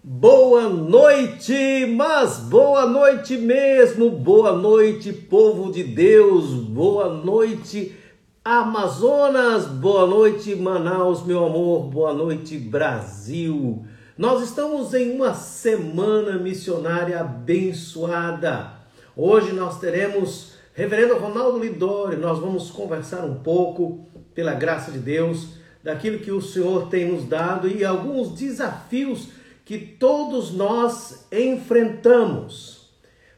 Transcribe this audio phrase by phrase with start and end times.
[0.00, 7.96] Boa noite, mas boa noite mesmo, boa noite, povo de Deus, boa noite,
[8.44, 13.84] Amazonas, boa noite, Manaus, meu amor, boa noite, Brasil.
[14.16, 18.74] Nós estamos em uma semana missionária abençoada.
[19.16, 25.48] Hoje nós teremos Reverendo Ronaldo Lidori, nós vamos conversar um pouco, pela graça de Deus,
[25.82, 29.37] daquilo que o Senhor tem nos dado e alguns desafios
[29.68, 32.88] que todos nós enfrentamos.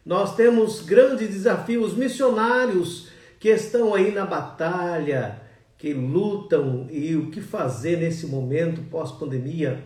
[0.07, 3.09] Nós temos grandes desafios missionários
[3.41, 5.43] que estão aí na batalha,
[5.77, 9.83] que lutam e o que fazer nesse momento pós-pandemia.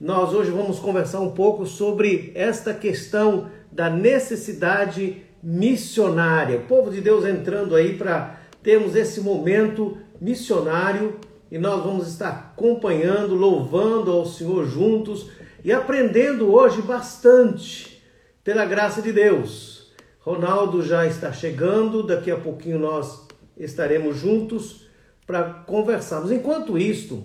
[0.00, 6.56] Nós hoje vamos conversar um pouco sobre esta questão da necessidade missionária.
[6.56, 11.20] O povo de Deus entrando aí para termos esse momento missionário
[11.52, 15.35] e nós vamos estar acompanhando, louvando ao Senhor juntos
[15.66, 18.00] e aprendendo hoje bastante
[18.44, 19.90] pela graça de Deus.
[20.20, 23.26] Ronaldo já está chegando, daqui a pouquinho nós
[23.58, 24.86] estaremos juntos
[25.26, 26.30] para conversarmos.
[26.30, 27.24] Enquanto isto,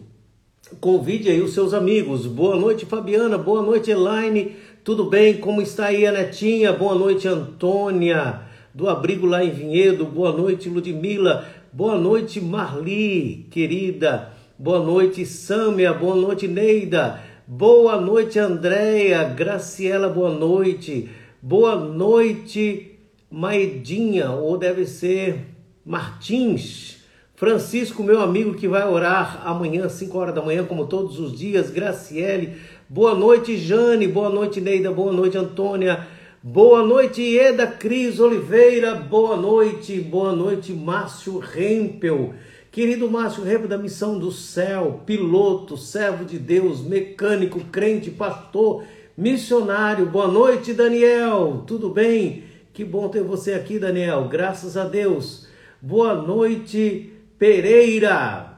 [0.80, 2.26] convide aí os seus amigos.
[2.26, 3.38] Boa noite, Fabiana.
[3.38, 4.56] Boa noite, Elaine.
[4.84, 5.38] Tudo bem?
[5.38, 6.74] Como está aí a netinha?
[6.74, 8.42] Boa noite, Antônia,
[8.74, 10.04] do abrigo lá em Vinhedo.
[10.04, 11.46] Boa noite, Ludmila.
[11.72, 14.34] Boa noite, Marli, querida.
[14.58, 15.94] Boa noite, Sâmia.
[15.94, 17.30] Boa noite, Neida.
[17.48, 19.24] Boa noite, Andréia.
[19.24, 21.10] Graciela, boa noite.
[21.42, 23.00] Boa noite,
[23.32, 25.48] Maedinha, ou deve ser
[25.84, 27.00] Martins.
[27.36, 31.72] Francisco, meu amigo que vai orar amanhã, 5 horas da manhã, como todos os dias.
[31.72, 32.58] Graciele.
[32.88, 34.08] Boa noite, Jane.
[34.08, 34.92] Boa noite, Neida.
[34.92, 36.08] Boa noite, Antônia.
[36.44, 38.94] Boa noite, Eda Cris Oliveira.
[38.94, 40.00] Boa noite.
[40.00, 42.36] Boa noite, Márcio Rempel.
[42.72, 48.86] Querido Márcio Rebo da Missão do Céu, piloto, servo de Deus, mecânico, crente, pastor,
[49.18, 50.06] missionário.
[50.06, 51.66] Boa noite, Daniel.
[51.68, 52.46] Tudo bem?
[52.72, 54.30] Que bom ter você aqui, Daniel.
[54.30, 55.50] Graças a Deus.
[55.82, 58.58] Boa noite, Pereira.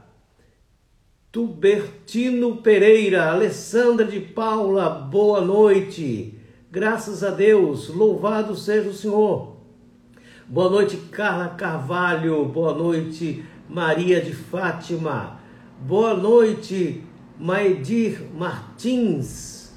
[1.32, 6.38] Tubertino Pereira, Alessandra de Paula, boa noite.
[6.70, 9.56] Graças a Deus, louvado seja o Senhor.
[10.46, 12.44] Boa noite, Carla Carvalho.
[12.44, 15.38] Boa noite, Maria de Fátima.
[15.80, 17.02] Boa noite,
[17.38, 19.72] Maedir Martins.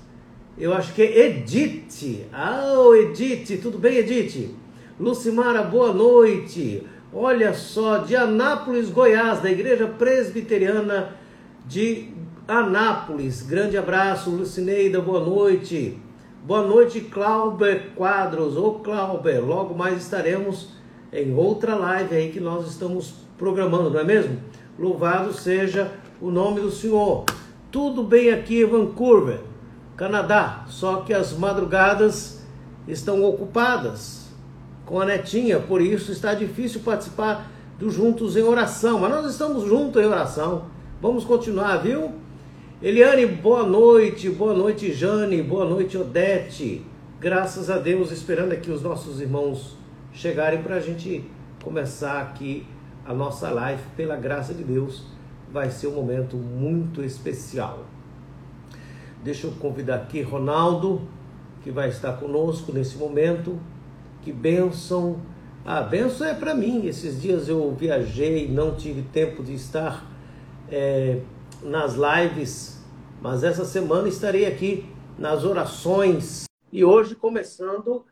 [0.58, 2.28] Eu acho que é Edith.
[2.34, 4.56] Ah, oh, Edith, tudo bem, Edith?
[5.00, 6.84] Lucimara, boa noite.
[7.14, 11.16] Olha só, de Anápolis, Goiás, da Igreja Presbiteriana
[11.66, 12.10] de
[12.48, 13.42] Anápolis.
[13.44, 15.98] Grande abraço, Lucineida, boa noite.
[16.44, 18.58] Boa noite, Clauber Quadros.
[18.58, 20.70] Ô, Clauber, logo mais estaremos
[21.12, 24.40] em outra live aí que nós estamos programando, não é mesmo?
[24.78, 27.26] Louvado seja o nome do Senhor.
[27.72, 29.42] Tudo bem aqui em Vancouver,
[29.96, 32.42] Canadá, só que as madrugadas
[32.88, 34.28] estão ocupadas
[34.86, 39.64] com a netinha, por isso está difícil participar do Juntos em Oração, mas nós estamos
[39.64, 40.66] juntos em oração.
[41.02, 42.12] Vamos continuar, viu?
[42.82, 46.84] Eliane, boa noite, boa noite, Jane, boa noite, Odete.
[47.20, 49.76] Graças a Deus, esperando aqui os nossos irmãos
[50.14, 51.24] chegarem para a gente
[51.64, 52.66] começar aqui
[53.08, 55.06] a nossa live, pela graça de Deus,
[55.50, 57.86] vai ser um momento muito especial.
[59.24, 61.08] Deixa eu convidar aqui Ronaldo,
[61.64, 63.58] que vai estar conosco nesse momento.
[64.22, 65.22] Que bênção!
[65.66, 66.86] A bênção é para mim.
[66.86, 70.06] Esses dias eu viajei, não tive tempo de estar
[70.70, 71.22] é,
[71.64, 72.84] nas lives,
[73.22, 74.86] mas essa semana estarei aqui
[75.18, 76.44] nas orações.
[76.74, 78.06] E hoje começando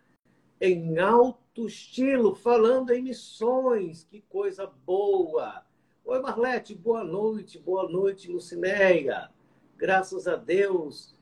[0.62, 4.04] em alto alto estilo, falando em missões.
[4.04, 5.64] Que coisa boa!
[6.04, 9.30] Oi, Marlete, boa noite, boa noite, Lucinéia.
[9.78, 11.16] Graças a Deus.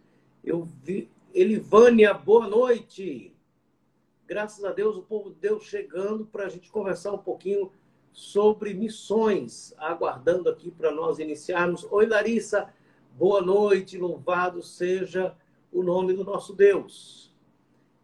[0.44, 1.12] Eu vi.
[1.36, 3.36] Elivânia, boa noite.
[4.26, 7.72] Graças a Deus, o povo de Deus chegando para a gente conversar um pouquinho
[8.12, 11.86] sobre missões, aguardando aqui para nós iniciarmos.
[11.92, 12.74] Oi, Larissa,
[13.16, 15.36] boa noite, louvado seja
[15.72, 17.33] o nome do nosso Deus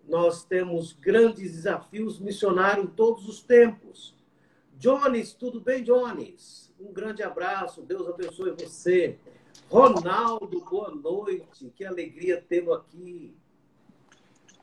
[0.10, 4.16] nós temos grandes desafios missionários em todos os tempos.
[4.78, 6.74] Jones, tudo bem, Jones?
[6.80, 9.18] Um grande abraço, Deus abençoe você.
[9.70, 13.36] Ronaldo, boa noite, que alegria tê-lo aqui.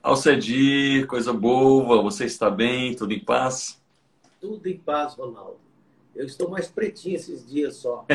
[0.02, 3.80] Alcedir, coisa boa, você está bem, tudo em paz?
[4.40, 5.60] Tudo em paz, Ronaldo.
[6.14, 8.06] Eu estou mais pretinho esses dias só.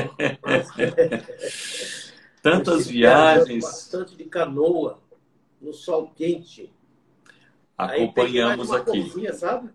[2.42, 3.64] Tantas viagens.
[3.64, 5.00] Bastante de canoa,
[5.62, 6.74] no sol quente.
[7.86, 9.04] Acompanhamos aqui.
[9.04, 9.70] Cozinha, sabe?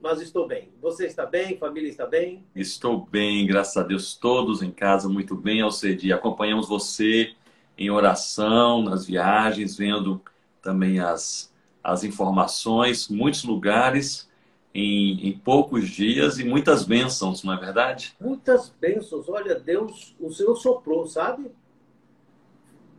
[0.00, 0.70] Mas estou bem.
[0.80, 1.56] Você está bem?
[1.56, 2.44] Família está bem?
[2.54, 4.14] Estou bem, graças a Deus.
[4.14, 6.12] Todos em casa, muito bem, Alcedi.
[6.12, 7.34] Acompanhamos você
[7.78, 10.20] em oração, nas viagens, vendo
[10.62, 11.52] também as,
[11.82, 14.28] as informações, muitos lugares
[14.74, 18.14] em, em, poucos dias e muitas bênçãos, não é verdade?
[18.20, 19.28] Muitas bênçãos.
[19.28, 21.50] Olha, Deus, o Senhor soprou, sabe?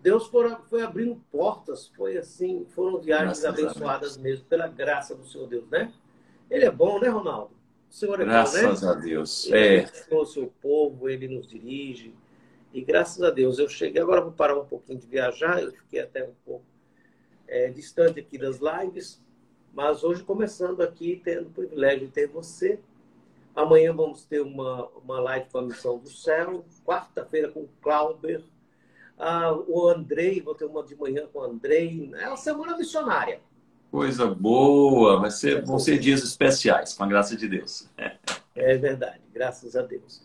[0.07, 5.27] Deus foi, foi abrindo portas, foi assim, foram viagens Graças abençoadas mesmo, pela graça do
[5.27, 5.91] Senhor Deus, né?
[6.49, 7.51] Ele é bom, né, Ronaldo?
[7.89, 8.93] O Senhor é Graças bom, né?
[8.93, 9.45] a Deus.
[9.47, 10.15] Ele é.
[10.15, 12.15] o seu povo, ele nos dirige.
[12.73, 14.01] E graças a Deus, eu cheguei.
[14.01, 16.63] Agora vou parar um pouquinho de viajar, eu fiquei até um pouco
[17.45, 19.21] é, distante aqui das lives,
[19.73, 22.79] mas hoje começando aqui, tendo o privilégio de ter você.
[23.53, 28.41] Amanhã vamos ter uma, uma live com a Missão do Céu, quarta-feira com o Clauber.
[29.17, 32.11] Ah, o Andrei, vou ter uma de manhã com o Andrei.
[32.15, 33.39] É uma semana missionária.
[33.89, 37.89] Coisa boa, vai ser, vão ser dias especiais, com a graça de Deus.
[38.53, 40.21] É verdade, graças a Deus.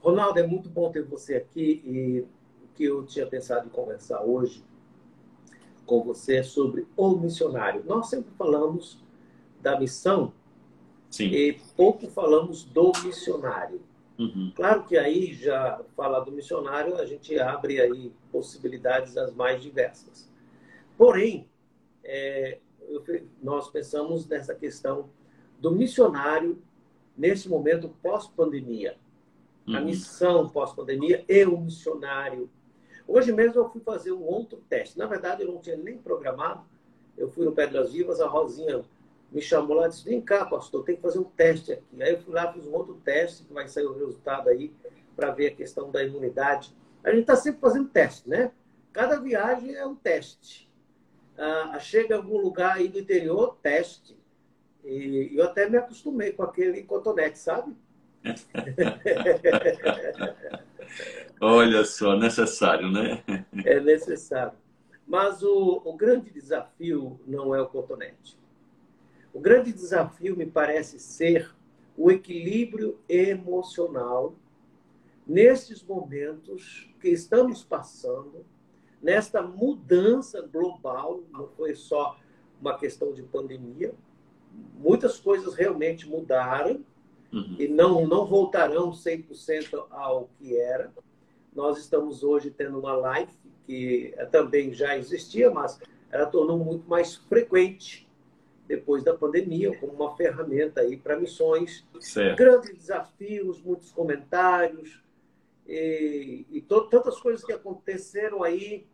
[0.00, 2.20] Ronaldo, é muito bom ter você aqui e
[2.62, 4.62] o que eu tinha pensado em conversar hoje
[5.86, 7.82] com você é sobre o missionário.
[7.86, 8.98] Nós sempre falamos
[9.62, 10.32] da missão
[11.10, 11.28] Sim.
[11.28, 13.80] e pouco falamos do missionário.
[14.18, 14.52] Uhum.
[14.54, 20.30] Claro que aí já falar do missionário a gente abre aí possibilidades as mais diversas.
[20.96, 21.46] Porém,
[22.02, 22.58] é,
[22.88, 23.04] eu,
[23.42, 25.10] nós pensamos nessa questão
[25.60, 26.62] do missionário
[27.16, 28.96] nesse momento pós-pandemia.
[29.66, 29.76] Uhum.
[29.76, 32.48] A missão pós-pandemia e o missionário
[33.06, 34.98] Hoje mesmo eu fui fazer um outro teste.
[34.98, 36.64] Na verdade, eu não tinha nem programado.
[37.16, 38.84] Eu fui no Pedras Vivas, a Rosinha
[39.30, 42.02] me chamou lá e disse: Vem cá, pastor, tem que fazer um teste aqui.
[42.02, 44.72] Aí eu fui lá, fiz um outro teste, que vai sair o resultado aí,
[45.14, 46.74] para ver a questão da imunidade.
[47.02, 48.50] A gente está sempre fazendo teste, né?
[48.92, 50.70] Cada viagem é um teste.
[51.38, 54.18] Ah, chega em algum lugar aí do interior, teste.
[54.84, 57.76] E eu até me acostumei com aquele cotonete, sabe?
[61.40, 63.22] Olha só, necessário, né?
[63.64, 64.56] É necessário.
[65.06, 68.38] Mas o, o grande desafio não é o cotonete.
[69.36, 71.54] O grande desafio me parece ser
[71.94, 74.34] o equilíbrio emocional
[75.26, 78.46] nesses momentos que estamos passando,
[79.02, 82.18] nesta mudança global, não foi só
[82.58, 83.92] uma questão de pandemia,
[84.78, 86.82] muitas coisas realmente mudaram
[87.30, 87.56] uhum.
[87.58, 90.90] e não, não voltarão 100% ao que era.
[91.54, 93.32] Nós estamos hoje tendo uma live
[93.66, 95.78] que também já existia, mas
[96.10, 98.05] ela tornou muito mais frequente
[98.66, 101.86] depois da pandemia, como uma ferramenta aí para missões.
[102.00, 102.38] Certo.
[102.38, 105.02] Grandes desafios, muitos comentários
[105.66, 108.86] e, e tantas coisas que aconteceram aí.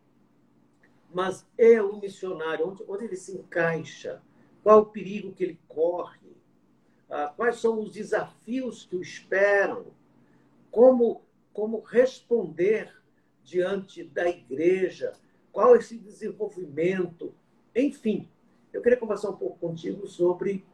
[1.13, 4.21] Mas é o missionário, onde, onde ele se encaixa,
[4.63, 6.35] qual o perigo que ele corre,
[7.09, 9.85] ah, quais são os desafios que o esperam,
[10.71, 11.21] como
[11.53, 12.91] como responder
[13.43, 15.13] diante da igreja,
[15.51, 17.33] qual esse desenvolvimento,
[17.75, 18.27] enfim.
[18.73, 20.65] Eu queria conversar um pouco contigo sobre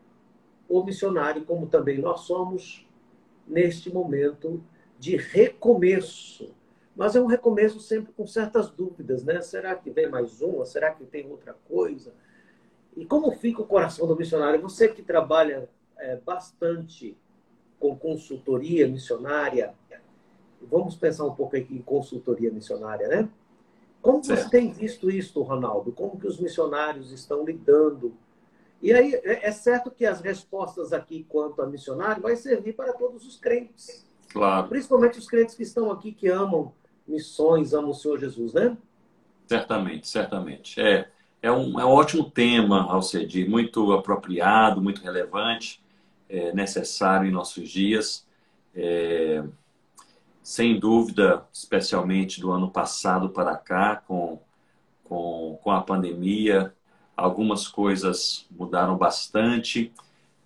[0.70, 2.88] o missionário, como também nós somos
[3.46, 4.64] neste momento
[4.98, 6.56] de recomeço.
[6.96, 9.42] Mas é um recomeço sempre com certas dúvidas, né?
[9.42, 10.66] Será que vem mais uma?
[10.66, 12.14] Será que tem outra coisa?
[12.96, 14.62] E como fica o coração do missionário?
[14.62, 17.18] Você que trabalha é, bastante
[17.80, 19.74] com consultoria missionária,
[20.62, 23.30] vamos pensar um pouco aqui em consultoria missionária, né?
[24.02, 24.44] Como certo.
[24.44, 25.92] você tem visto isso, Ronaldo?
[25.92, 28.14] Como que os missionários estão lidando?
[28.82, 32.94] E aí, é, é certo que as respostas aqui quanto a missionário vai servir para
[32.94, 34.08] todos os crentes.
[34.30, 34.68] Claro.
[34.68, 36.72] Principalmente os crentes que estão aqui, que amam
[37.08, 38.78] missões, amam o Senhor Jesus, né?
[39.48, 40.80] Certamente, certamente.
[40.80, 41.10] É,
[41.42, 45.82] é, um, é um ótimo tema, Alcedi, muito apropriado, muito relevante,
[46.30, 48.26] é necessário em nossos dias.
[48.76, 49.44] É,
[50.50, 54.40] sem dúvida, especialmente do ano passado para cá, com,
[55.04, 56.74] com, com a pandemia,
[57.16, 59.94] algumas coisas mudaram bastante,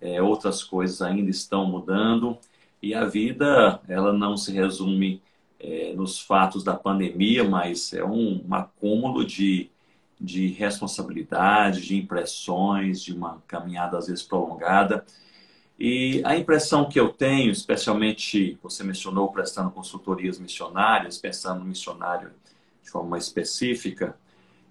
[0.02, 2.36] é, outras coisas ainda estão mudando,
[2.82, 5.22] e a vida ela não se resume
[5.58, 9.70] é, nos fatos da pandemia, mas é um, um acúmulo de,
[10.20, 15.02] de responsabilidade, de impressões, de uma caminhada às vezes prolongada.
[15.78, 22.30] E a impressão que eu tenho, especialmente você mencionou prestando consultorias missionárias, pensando no missionário
[22.82, 24.16] de forma específica,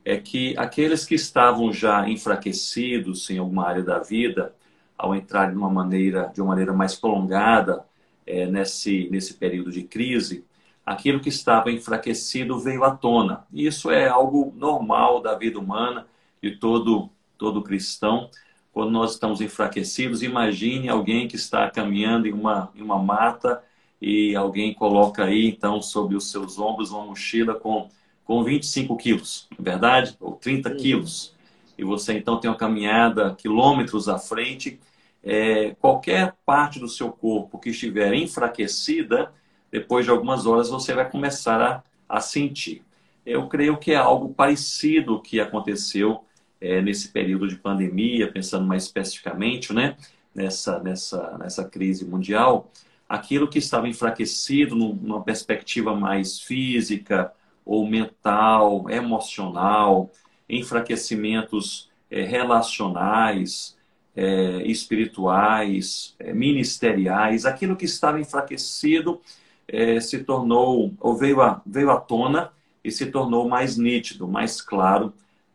[0.05, 4.53] é que aqueles que estavam já enfraquecidos em alguma área da vida,
[4.97, 7.85] ao entrar de uma maneira, de uma maneira mais prolongada
[8.25, 10.45] é, nesse, nesse período de crise,
[10.85, 13.45] aquilo que estava enfraquecido veio à tona.
[13.51, 16.07] E isso é algo normal da vida humana
[16.41, 18.29] de todo, todo cristão
[18.73, 23.63] quando nós estamos enfraquecidos, imagine alguém que está caminhando em uma, em uma mata
[24.01, 27.87] e alguém coloca aí, então, sobre os seus ombros uma mochila com,
[28.25, 30.17] com 25 quilos, é verdade?
[30.19, 30.77] Ou 30 uhum.
[30.77, 31.35] quilos.
[31.77, 34.79] E você então tem uma caminhada quilômetros à frente.
[35.23, 39.31] É, qualquer parte do seu corpo que estiver enfraquecida,
[39.71, 42.83] depois de algumas horas você vai começar a, a sentir.
[43.25, 46.25] Eu creio que é algo parecido que aconteceu
[46.63, 49.97] é, nesse período de pandemia, pensando mais especificamente, né?
[50.33, 52.71] Nessa, nessa, nessa crise mundial,
[53.07, 57.31] aquilo que estava enfraquecido numa perspectiva mais física
[57.63, 60.09] ou mental, emocional,
[60.49, 63.77] enfraquecimentos é, relacionais,
[64.15, 69.21] é, espirituais, é, ministeriais, aquilo que estava enfraquecido
[69.67, 72.51] é, se tornou, ou veio, a, veio à tona
[72.83, 75.13] e se tornou mais nítido, mais claro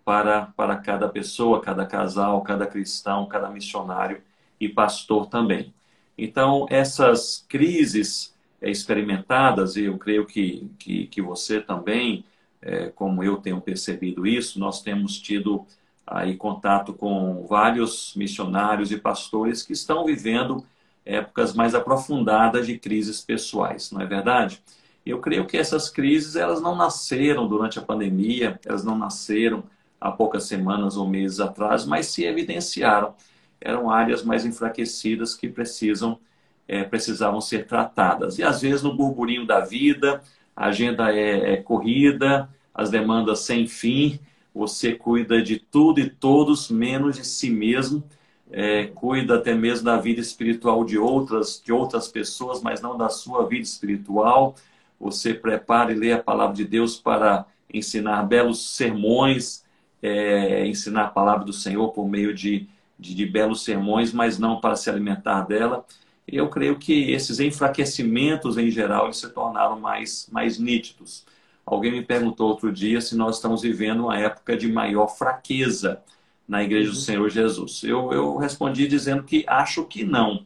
[0.09, 4.23] para, para cada pessoa, cada casal, cada cristão, cada missionário
[4.59, 5.71] e pastor também.
[6.17, 12.25] Então, essas crises é, experimentadas, e eu creio que, que, que você também,
[12.63, 15.67] é, como eu tenho percebido isso, nós temos tido
[16.07, 20.65] aí contato com vários missionários e pastores que estão vivendo
[21.05, 24.63] épocas mais aprofundadas de crises pessoais, não é verdade?
[25.05, 29.65] Eu creio que essas crises elas não nasceram durante a pandemia, elas não nasceram
[30.01, 33.15] há poucas semanas ou meses atrás, mas se evidenciaram
[33.61, 36.19] eram áreas mais enfraquecidas que precisam
[36.67, 38.39] é, precisavam ser tratadas.
[38.39, 40.23] E às vezes no burburinho da vida,
[40.55, 44.21] a agenda é, é corrida, as demandas sem fim,
[44.55, 48.05] você cuida de tudo e todos, menos de si mesmo,
[48.51, 53.09] é, cuida até mesmo da vida espiritual de outras, de outras pessoas, mas não da
[53.09, 54.55] sua vida espiritual.
[55.01, 59.65] Você prepara e lê a palavra de Deus para ensinar belos sermões,
[60.03, 64.61] é, ensinar a palavra do Senhor por meio de de, de belos sermões, mas não
[64.61, 65.85] para se alimentar dela.
[66.27, 71.25] E eu creio que esses enfraquecimentos, em geral, se tornaram mais, mais nítidos.
[71.65, 76.03] Alguém me perguntou outro dia se nós estamos vivendo uma época de maior fraqueza
[76.47, 76.95] na Igreja uhum.
[76.95, 77.83] do Senhor Jesus.
[77.85, 80.45] Eu, eu respondi dizendo que acho que não.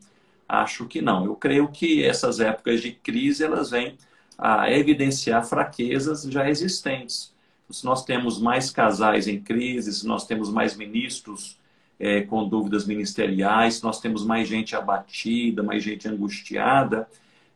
[0.49, 1.25] Acho que não.
[1.25, 3.97] Eu creio que essas épocas de crise elas vêm
[4.37, 7.32] a evidenciar fraquezas já existentes.
[7.73, 11.59] Se nós temos mais casais em crise, se nós temos mais ministros
[11.99, 17.09] é, com dúvidas ministeriais, nós temos mais gente abatida, mais gente angustiada.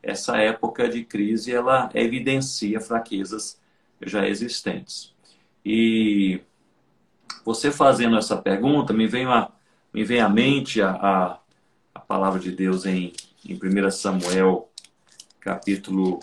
[0.03, 3.61] Essa época de crise ela evidencia fraquezas
[4.01, 5.13] já existentes.
[5.65, 6.41] E
[7.45, 9.51] você fazendo essa pergunta, me vem, a,
[9.93, 11.39] me vem à mente a, a,
[11.95, 13.13] a palavra de Deus em,
[13.45, 14.71] em 1 Samuel,
[15.41, 16.21] capítulo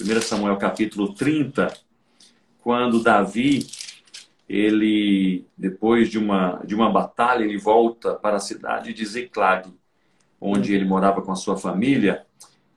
[0.00, 1.72] 1 Samuel capítulo 30,
[2.64, 3.66] quando Davi
[4.48, 9.70] ele, depois de uma, de uma batalha, ele volta para a cidade de Ziklag,
[10.40, 12.24] onde ele morava com a sua família,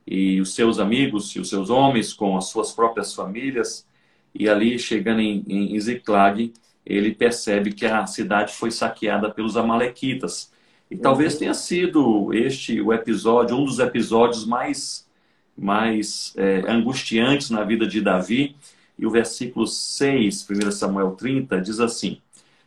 [0.06, 3.88] e os seus amigos e os seus homens com as suas próprias famílias.
[4.36, 6.53] E ali, chegando em, em Ziklag,
[6.86, 10.51] ele percebe que a cidade foi saqueada pelos amalequitas.
[10.91, 11.01] E uhum.
[11.01, 15.08] talvez tenha sido este o episódio, um dos episódios mais,
[15.58, 18.56] mais é, angustiantes na vida de Davi,
[18.98, 22.20] e o versículo 6, 1 Samuel 30, diz assim: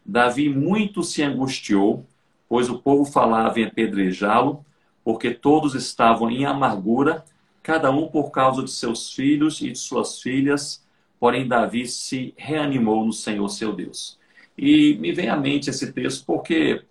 [0.05, 2.07] Davi muito se angustiou,
[2.49, 4.65] pois o povo falava em apedrejá-lo,
[5.05, 7.25] porque todos estavam em amargura,
[7.63, 10.85] cada um por causa de seus filhos e de suas filhas,
[11.19, 14.19] porém Davi se reanimou no Senhor seu Deus.
[14.57, 16.83] E me vem à mente esse texto porque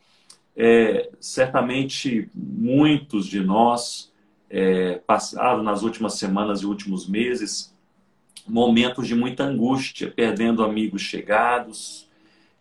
[0.55, 4.11] é, certamente muitos de nós
[4.49, 7.73] é, passaram nas últimas semanas e últimos meses
[8.49, 12.09] momentos de muita angústia, perdendo amigos chegados,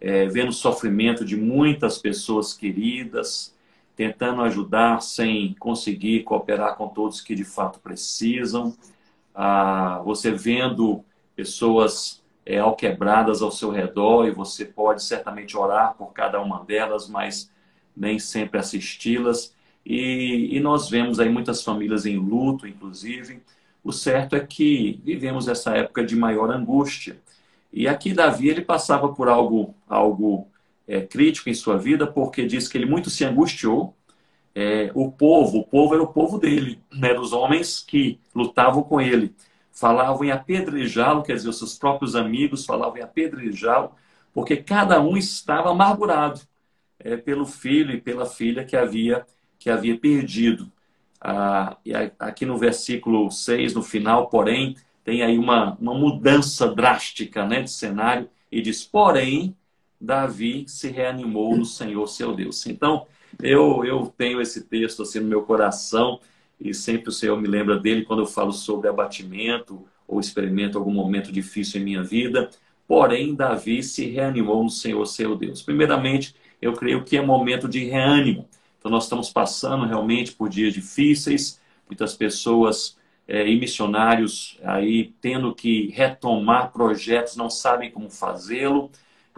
[0.01, 3.55] é, vendo o sofrimento de muitas pessoas queridas,
[3.97, 8.77] tentando ajudar sem conseguir cooperar com todos que de fato precisam,
[9.35, 11.05] ah, você vendo
[11.35, 17.09] pessoas é, alquebradas ao seu redor e você pode certamente orar por cada uma delas,
[17.09, 17.51] mas
[17.97, 19.55] nem sempre assisti-las.
[19.85, 23.43] E, e nós vemos aí muitas famílias em luto, inclusive,
[23.83, 27.21] o certo é que vivemos essa época de maior angústia.
[27.73, 30.49] E aqui Davi ele passava por algo, algo
[30.87, 33.95] é, crítico em sua vida, porque diz que ele muito se angustiou.
[34.55, 39.01] É, o povo, o povo era o povo dele, né, dos homens que lutavam com
[39.01, 39.35] ele.
[39.71, 43.93] Falavam em apedrejá-lo, quer dizer, os seus próprios amigos falavam em apedrejá-lo,
[44.33, 46.41] porque cada um estava amargurado
[46.99, 49.25] é, pelo filho e pela filha que havia,
[49.59, 50.73] que havia perdido.
[51.21, 57.45] Ah, e aqui no versículo 6, no final, porém, tem aí uma, uma mudança drástica
[57.47, 59.57] né, de cenário e diz: Porém,
[60.01, 62.67] Davi se reanimou no Senhor seu Deus.
[62.67, 63.07] Então,
[63.43, 66.21] eu, eu tenho esse texto assim no meu coração
[66.61, 70.93] e sempre o Senhor me lembra dele quando eu falo sobre abatimento ou experimento algum
[70.93, 72.51] momento difícil em minha vida.
[72.87, 75.63] Porém, Davi se reanimou no Senhor, seu Deus.
[75.63, 78.49] Primeiramente, eu creio que é momento de reânimo.
[78.79, 85.55] Então, nós estamos passando realmente por dias difíceis, muitas pessoas é, e missionários aí tendo
[85.55, 88.91] que retomar projetos, não sabem como fazê-lo.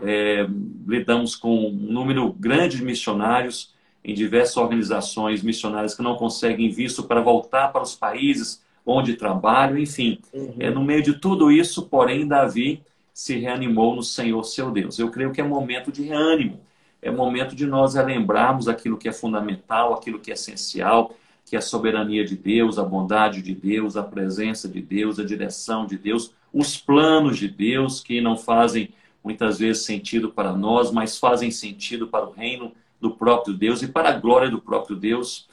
[0.03, 0.47] É,
[0.87, 7.03] lidamos com um número grande de missionários em diversas organizações missionárias que não conseguem visto
[7.03, 10.19] para voltar para os países onde trabalham, enfim.
[10.33, 10.55] Uhum.
[10.59, 12.83] É, no meio de tudo isso, porém, Davi
[13.13, 14.99] se reanimou no Senhor seu Deus.
[14.99, 16.61] Eu creio que é momento de reânimo,
[17.03, 21.59] é momento de nós relembrarmos aquilo que é fundamental, aquilo que é essencial, que é
[21.59, 25.97] a soberania de Deus, a bondade de Deus, a presença de Deus, a direção de
[25.97, 28.91] Deus, os planos de Deus que não fazem
[29.23, 33.89] muitas vezes sentido para nós, mas fazem sentido para o reino do próprio Deus e
[33.89, 35.49] para a glória do próprio Deus.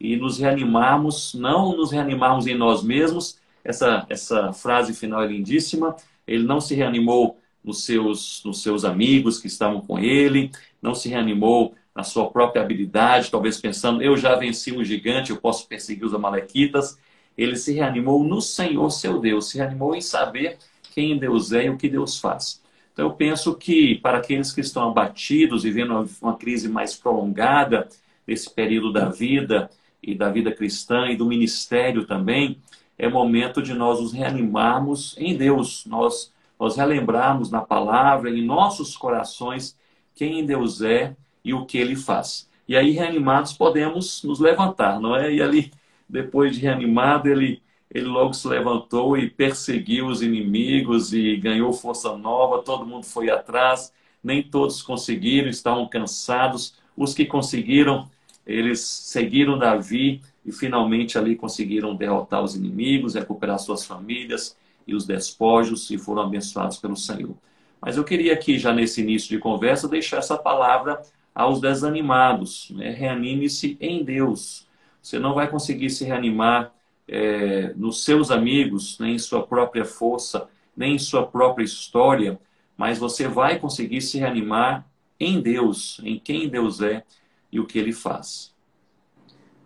[0.00, 5.94] E nos reanimarmos, não nos reanimarmos em nós mesmos, essa, essa frase final é lindíssima,
[6.26, 10.50] ele não se reanimou nos seus, nos seus amigos que estavam com ele,
[10.80, 15.36] não se reanimou na sua própria habilidade, talvez pensando, eu já venci um gigante, eu
[15.36, 16.98] posso perseguir os amalequitas.
[17.36, 20.58] Ele se reanimou no Senhor, seu Deus, se reanimou em saber
[20.94, 22.62] quem Deus é e o que Deus faz.
[22.92, 27.88] Então, eu penso que para aqueles que estão abatidos, vivendo uma crise mais prolongada
[28.26, 29.70] nesse período da vida
[30.02, 32.58] e da vida cristã e do ministério também,
[32.98, 38.96] é momento de nós nos reanimarmos em Deus, nós, nós relembrarmos na palavra, em nossos
[38.96, 39.76] corações,
[40.14, 42.48] quem Deus é e o que Ele faz.
[42.68, 45.32] E aí, reanimados, podemos nos levantar, não é?
[45.32, 45.72] E ali,
[46.08, 47.62] depois de reanimado, ele
[47.94, 53.28] ele logo se levantou e perseguiu os inimigos e ganhou força nova, todo mundo foi
[53.28, 53.92] atrás,
[54.24, 56.74] nem todos conseguiram, estavam cansados.
[56.96, 58.08] Os que conseguiram,
[58.46, 65.06] eles seguiram Davi e finalmente ali conseguiram derrotar os inimigos, recuperar suas famílias e os
[65.06, 67.36] despojos e foram abençoados pelo Senhor.
[67.80, 71.02] Mas eu queria aqui, já nesse início de conversa, deixar essa palavra
[71.34, 72.70] aos desanimados.
[72.70, 72.90] Né?
[72.90, 74.68] Reanime-se em Deus.
[75.00, 76.72] Você não vai conseguir se reanimar
[77.08, 82.38] é, nos seus amigos, nem em sua própria força, nem em sua própria história,
[82.76, 84.86] mas você vai conseguir se reanimar
[85.18, 87.04] em Deus, em quem Deus é
[87.50, 88.54] e o que ele faz.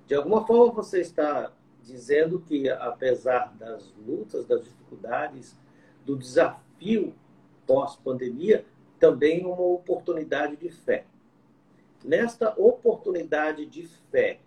[0.07, 1.51] De alguma forma você está
[1.87, 5.57] dizendo que apesar das lutas, das dificuldades,
[6.05, 7.15] do desafio
[7.67, 8.65] pós-pandemia,
[8.99, 11.05] também uma oportunidade de fé.
[12.05, 14.41] Nesta oportunidade de fé,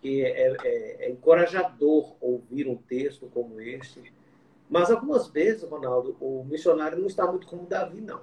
[0.00, 4.12] que é, é, é encorajador ouvir um texto como este.
[4.68, 8.20] Mas algumas vezes, Ronaldo, o missionário não está muito como Davi, não.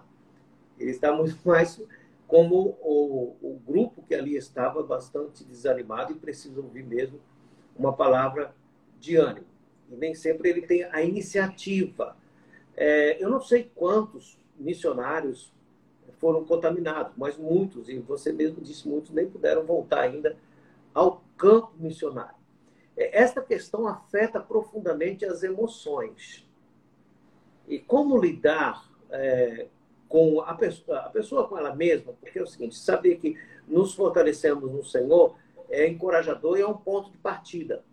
[0.80, 1.82] Ele está muito mais
[2.28, 7.20] como o, o grupo que ali estava bastante desanimado e precisa ouvir mesmo
[7.76, 8.54] uma palavra
[9.00, 9.48] de ânimo.
[9.90, 12.16] E nem sempre ele tem a iniciativa.
[12.76, 15.54] É, eu não sei quantos missionários
[16.18, 20.38] foram contaminados, mas muitos, e você mesmo disse, muitos nem puderam voltar ainda
[20.94, 22.36] ao campo missionário.
[22.98, 26.48] É, esta questão afeta profundamente as emoções.
[27.68, 29.68] E como lidar é,
[30.08, 33.94] com a pessoa, a pessoa com ela mesma, porque é o seguinte, saber que nos
[33.94, 35.36] fortalecemos no Senhor
[35.70, 37.84] é encorajador e é um ponto de partida.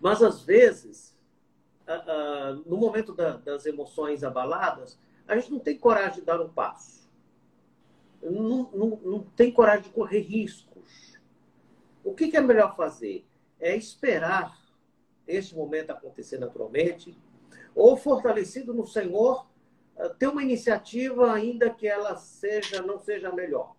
[0.00, 1.16] Mas às vezes,
[2.66, 7.08] no momento das emoções abaladas, a gente não tem coragem de dar um passo.
[8.22, 10.72] Não, não, não tem coragem de correr risco
[12.04, 13.24] o que, é melhor fazer?
[13.60, 14.58] É esperar
[15.26, 17.16] este momento acontecer naturalmente,
[17.74, 19.46] ou fortalecido no Senhor,
[19.96, 23.76] eh, ter uma iniciativa, ainda que ela seja não seja melhor.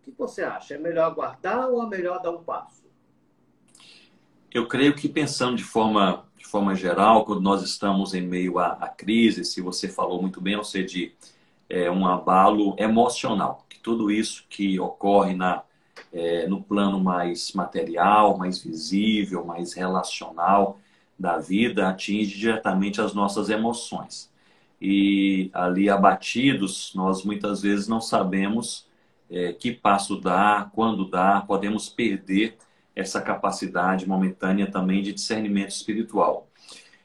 [0.00, 0.74] O que você acha?
[0.74, 2.80] É melhor aguardar ou é melhor dar um passo?
[4.52, 8.72] Eu creio que pensando de forma, de forma geral, quando nós estamos em meio à,
[8.72, 11.10] à crise, se você falou muito bem, ou seja,
[11.68, 15.62] é um abalo emocional, que tudo isso que ocorre na,
[16.12, 20.80] é, no plano mais material, mais visível, mais relacional
[21.16, 24.30] da vida, atinge diretamente as nossas emoções.
[24.80, 28.89] E ali abatidos, nós muitas vezes não sabemos
[29.30, 32.56] é, que passo dar, quando dar, podemos perder
[32.94, 36.48] essa capacidade momentânea também de discernimento espiritual.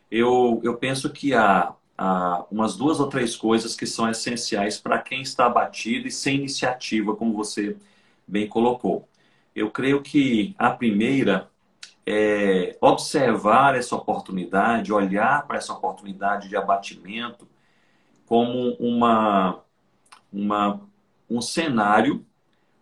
[0.09, 4.99] Eu, eu penso que há, há umas duas ou três coisas que são essenciais para
[4.99, 7.77] quem está abatido e sem iniciativa, como você
[8.27, 9.07] bem colocou.
[9.55, 11.49] Eu creio que a primeira
[12.05, 17.47] é observar essa oportunidade, olhar para essa oportunidade de abatimento
[18.25, 19.61] como uma,
[20.31, 20.81] uma,
[21.29, 22.25] um cenário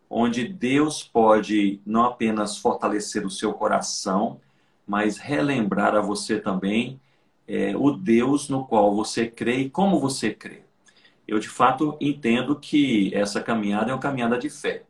[0.10, 4.40] onde Deus pode não apenas fortalecer o seu coração,
[4.86, 7.00] mas relembrar a você também
[7.48, 10.62] é, o Deus no qual você crê e como você crê.
[11.28, 14.84] Eu, de fato, entendo que essa caminhada é uma caminhada de fé.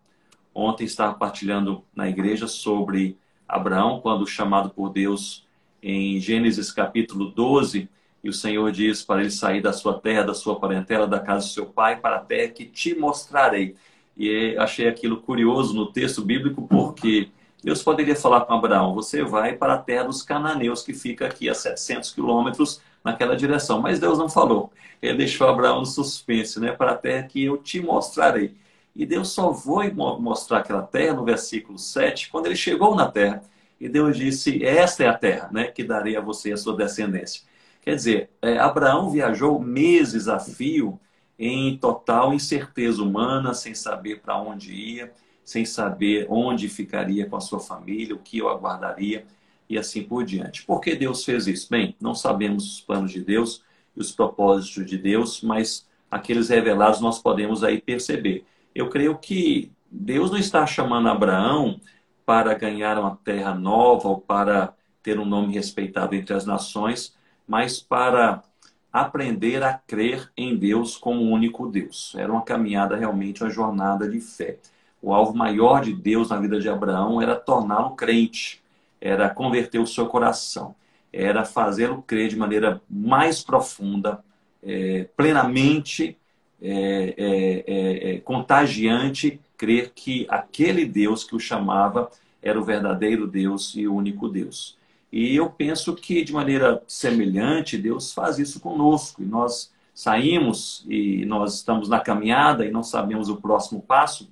[0.54, 5.48] Ontem estava partilhando na igreja sobre Abraão, quando chamado por Deus
[5.82, 7.90] em Gênesis capítulo 12,
[8.24, 11.46] e o Senhor diz para ele sair da sua terra, da sua parentela, da casa
[11.46, 13.76] do seu pai, para a terra que te mostrarei.
[14.16, 17.30] E achei aquilo curioso no texto bíblico, porque
[17.62, 21.50] Deus poderia falar com Abraão: você vai para a terra dos cananeus, que fica aqui
[21.50, 23.82] a 700 quilômetros naquela direção.
[23.82, 24.72] Mas Deus não falou.
[25.02, 26.72] Ele deixou Abraão no suspense, né?
[26.72, 28.56] Para a terra que eu te mostrarei.
[28.96, 33.42] E Deus só foi mostrar aquela terra no versículo 7, quando ele chegou na terra.
[33.82, 36.78] E Deus disse: Esta é a terra né, que darei a você e a sua
[36.78, 37.42] descendência.
[37.84, 40.98] Quer dizer, é, Abraão viajou meses a fio
[41.38, 45.12] em total incerteza humana, sem saber para onde ia,
[45.44, 49.26] sem saber onde ficaria com a sua família, o que o aguardaria
[49.70, 50.66] e assim por diante.
[50.66, 51.68] Por que Deus fez isso?
[51.70, 53.62] Bem, não sabemos os planos de Deus
[53.96, 58.46] e os propósitos de Deus, mas aqueles revelados nós podemos aí perceber.
[58.74, 61.82] Eu creio que Deus não está chamando Abraão
[62.26, 67.14] para ganhar uma terra nova ou para ter um nome respeitado entre as nações,
[67.48, 68.44] mas para
[68.92, 72.14] aprender a crer em Deus como único Deus.
[72.18, 74.58] Era uma caminhada realmente, uma jornada de fé.
[75.02, 78.62] O alvo maior de Deus na vida de Abraão era torná-lo crente,
[79.02, 80.76] era converter o seu coração,
[81.12, 84.24] era fazê-lo crer de maneira mais profunda,
[84.62, 86.24] é, plenamente é
[86.66, 92.10] é, é, é, contagiante crer que aquele Deus que o chamava
[92.42, 94.78] era o verdadeiro Deus e o único Deus.
[95.14, 99.22] E eu penso que, de maneira semelhante, Deus faz isso conosco.
[99.22, 104.28] E nós saímos e nós estamos na caminhada e não sabemos o próximo passo,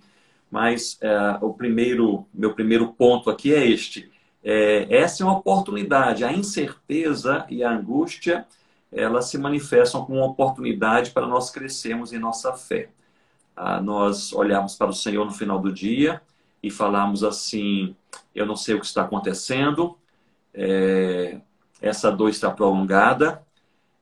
[0.49, 4.11] mas é, o primeiro, meu primeiro ponto aqui é este.
[4.43, 6.23] É, essa é uma oportunidade.
[6.23, 8.47] A incerteza e a angústia
[8.91, 12.89] elas se manifestam como uma oportunidade para nós crescermos em nossa fé.
[13.55, 16.23] Ah, nós olhamos para o Senhor no final do dia
[16.63, 17.95] e falamos assim:
[18.33, 19.95] eu não sei o que está acontecendo,
[20.53, 21.39] é,
[21.81, 23.45] essa dor está prolongada.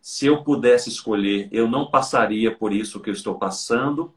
[0.01, 4.13] Se eu pudesse escolher, eu não passaria por isso que eu estou passando,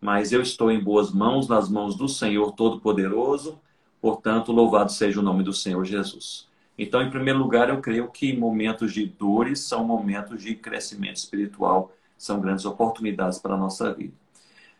[0.00, 3.60] mas eu estou em boas mãos, nas mãos do Senhor Todo-Poderoso.
[4.00, 6.48] Portanto, louvado seja o nome do Senhor Jesus.
[6.76, 11.92] Então, em primeiro lugar, eu creio que momentos de dores são momentos de crescimento espiritual,
[12.16, 14.14] são grandes oportunidades para a nossa vida.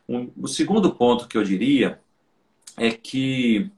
[0.09, 2.01] Um, o segundo ponto que eu diria
[2.77, 3.71] é que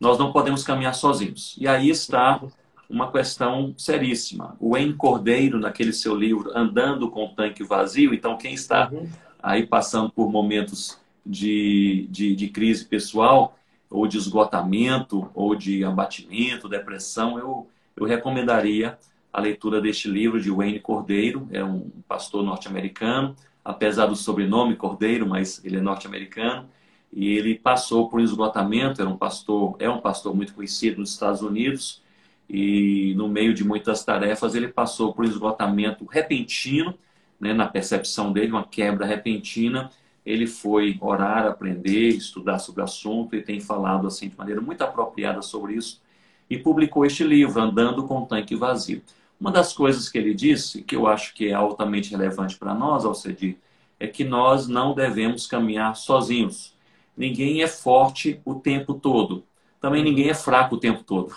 [0.00, 1.56] nós não podemos caminhar sozinhos.
[1.58, 2.40] E aí está
[2.88, 4.56] uma questão seríssima.
[4.60, 9.08] O En Cordeiro, naquele seu livro Andando com o Tanque Vazio, então quem está uhum.
[9.42, 13.58] aí passando por momentos de, de, de crise pessoal,
[13.90, 18.98] ou de esgotamento, ou de abatimento, depressão, eu, eu recomendaria
[19.32, 25.26] a leitura deste livro de Wayne Cordeiro, é um pastor norte-americano, apesar do sobrenome Cordeiro,
[25.28, 26.68] mas ele é norte-americano,
[27.12, 31.12] e ele passou por um esgotamento, era um pastor, é um pastor muito conhecido nos
[31.12, 32.02] Estados Unidos,
[32.48, 36.94] e no meio de muitas tarefas ele passou por um esgotamento repentino,
[37.40, 39.90] né, na percepção dele, uma quebra repentina,
[40.24, 44.82] ele foi orar, aprender, estudar sobre o assunto e tem falado assim de maneira muito
[44.82, 46.00] apropriada sobre isso
[46.48, 49.02] e publicou este livro, Andando com o Tanque Vazio.
[49.38, 53.04] Uma das coisas que ele disse, que eu acho que é altamente relevante para nós,
[53.04, 53.56] Alcedir,
[53.98, 56.74] é que nós não devemos caminhar sozinhos.
[57.16, 59.44] Ninguém é forte o tempo todo.
[59.80, 61.34] Também ninguém é fraco o tempo todo.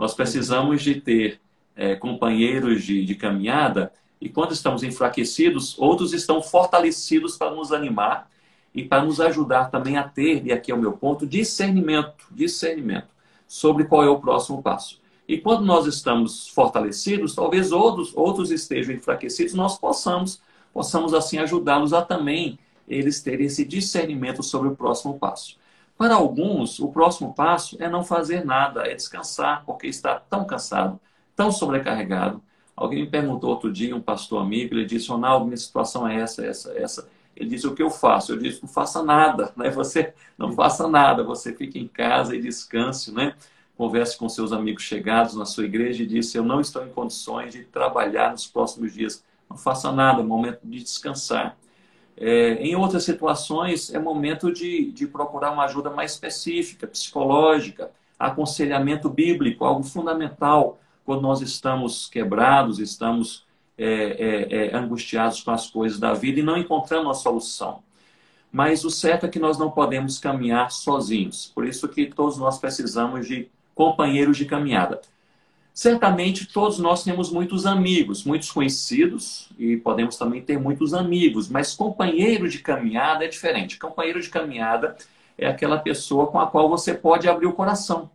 [0.00, 1.38] Nós precisamos de ter
[1.76, 8.30] é, companheiros de, de caminhada e quando estamos enfraquecidos, outros estão fortalecidos para nos animar
[8.74, 13.08] e para nos ajudar também a ter, e aqui é o meu ponto, discernimento, discernimento
[13.46, 14.98] sobre qual é o próximo passo.
[15.28, 20.40] E quando nós estamos fortalecidos, talvez outros, outros estejam enfraquecidos, nós possamos,
[20.72, 22.58] possamos assim ajudá-los a também
[22.88, 25.59] eles terem esse discernimento sobre o próximo passo.
[26.00, 30.98] Para alguns, o próximo passo é não fazer nada, é descansar, porque está tão cansado,
[31.36, 32.42] tão sobrecarregado,
[32.80, 36.42] Alguém me perguntou outro dia, um pastor amigo, ele disse, Ronaldo, minha situação é essa,
[36.42, 37.08] essa, essa.
[37.36, 38.32] Ele disse, o que eu faço?
[38.32, 39.68] Eu disse, não faça nada, né?
[39.68, 43.34] Você não faça nada, você fique em casa e descanse, né?
[43.76, 47.52] Converse com seus amigos chegados na sua igreja e disse, eu não estou em condições
[47.52, 49.22] de trabalhar nos próximos dias.
[49.50, 51.58] Não faça nada, é momento de descansar.
[52.20, 59.08] É, em outras situações, é momento de, de procurar uma ajuda mais específica, psicológica, aconselhamento
[59.08, 63.46] bíblico, algo fundamental quando nós estamos quebrados, estamos
[63.78, 67.82] é, é, é, angustiados com as coisas da vida e não encontramos uma solução.
[68.52, 71.50] Mas o certo é que nós não podemos caminhar sozinhos.
[71.54, 75.00] Por isso que todos nós precisamos de companheiros de caminhada.
[75.72, 81.74] Certamente todos nós temos muitos amigos, muitos conhecidos e podemos também ter muitos amigos, mas
[81.74, 83.78] companheiro de caminhada é diferente.
[83.78, 84.96] Companheiro de caminhada
[85.38, 88.10] é aquela pessoa com a qual você pode abrir o coração.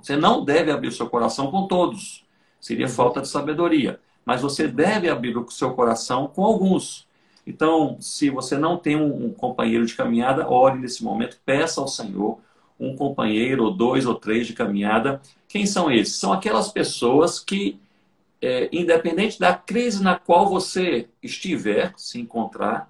[0.00, 2.24] Você não deve abrir o seu coração com todos,
[2.60, 7.06] seria falta de sabedoria, mas você deve abrir o seu coração com alguns.
[7.46, 12.40] Então, se você não tem um companheiro de caminhada, ore nesse momento, peça ao Senhor
[12.78, 15.20] um companheiro, ou dois ou três de caminhada.
[15.48, 16.16] Quem são esses?
[16.16, 17.80] São aquelas pessoas que,
[18.40, 22.88] é, independente da crise na qual você estiver, se encontrar,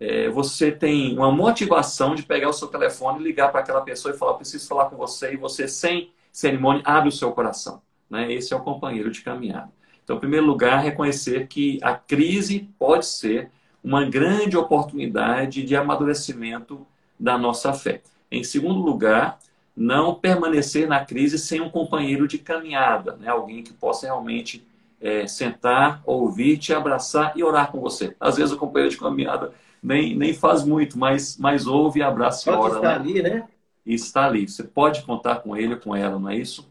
[0.00, 4.18] é, você tem uma motivação de pegar o seu telefone, ligar para aquela pessoa e
[4.18, 7.82] falar: preciso falar com você, e você, sem cerimônia, abre o seu coração.
[8.08, 8.32] Né?
[8.32, 9.70] Esse é o companheiro de caminhada.
[10.04, 13.50] Então, em primeiro lugar, reconhecer que a crise pode ser
[13.82, 16.86] uma grande oportunidade de amadurecimento
[17.18, 18.00] da nossa fé.
[18.30, 19.38] Em segundo lugar,
[19.76, 23.28] não permanecer na crise sem um companheiro de caminhada, né?
[23.28, 24.66] alguém que possa realmente
[25.00, 28.16] é, sentar, ouvir, te abraçar e orar com você.
[28.18, 32.52] Às vezes o companheiro de caminhada nem, nem faz muito, mas, mas ouve, abraça e
[32.52, 32.76] ora.
[32.76, 32.94] Está né?
[32.94, 33.48] ali, né?
[33.86, 34.48] E está ali.
[34.48, 36.68] Você pode contar com ele ou com ela, não é isso?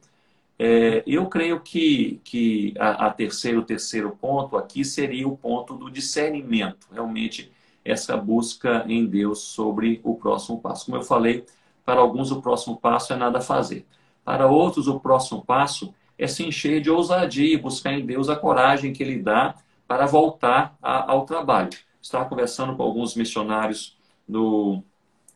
[0.59, 5.75] É, eu creio que, que a, a terceiro, o terceiro ponto aqui seria o ponto
[5.75, 6.87] do discernimento.
[6.91, 7.51] Realmente
[7.87, 10.85] essa busca em Deus sobre o próximo passo.
[10.85, 11.45] Como eu falei,
[11.85, 13.85] para alguns o próximo passo é nada fazer.
[14.23, 18.35] Para outros, o próximo passo é se encher de ousadia e buscar em Deus a
[18.35, 19.55] coragem que Ele dá
[19.87, 21.69] para voltar a, ao trabalho.
[22.01, 23.97] Estava conversando com alguns missionários
[24.27, 24.83] no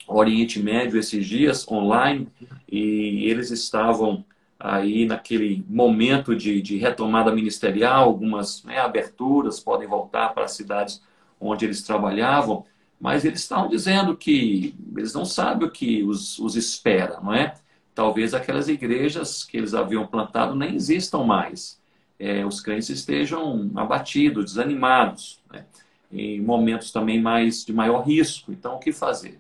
[0.07, 2.27] Oriente Médio esses dias, online,
[2.69, 4.25] e eles estavam
[4.59, 11.01] aí naquele momento de, de retomada ministerial, algumas né, aberturas podem voltar para cidades
[11.41, 12.65] onde eles trabalhavam,
[12.99, 17.56] mas eles estavam dizendo que eles não sabem o que os, os espera, não é?
[17.95, 21.82] Talvez aquelas igrejas que eles haviam plantado nem existam mais.
[22.19, 25.65] É, os crentes estejam abatidos, desanimados, né?
[26.12, 28.51] em momentos também mais de maior risco.
[28.51, 29.39] Então, o que fazer?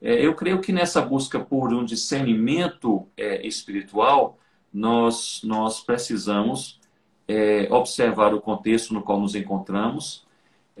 [0.00, 4.38] É, eu creio que nessa busca por um discernimento é, espiritual,
[4.72, 6.80] nós, nós precisamos
[7.28, 10.24] é, observar o contexto no qual nos encontramos,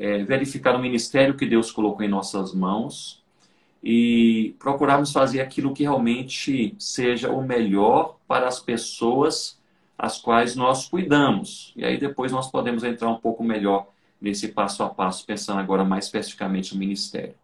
[0.02, 3.22] é, verificar o ministério que Deus colocou em nossas mãos
[3.80, 9.60] e procurarmos fazer aquilo que realmente seja o melhor para as pessoas
[9.96, 11.72] as quais nós cuidamos.
[11.76, 13.86] E aí depois nós podemos entrar um pouco melhor
[14.20, 17.36] nesse passo a passo, pensando agora mais especificamente no ministério.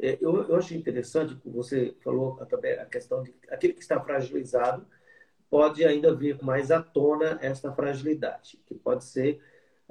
[0.00, 4.00] É, eu, eu acho interessante que você falou também a questão de aquele que está
[4.00, 4.86] fragilizado
[5.50, 9.38] pode ainda vir mais à tona esta fragilidade, que pode ser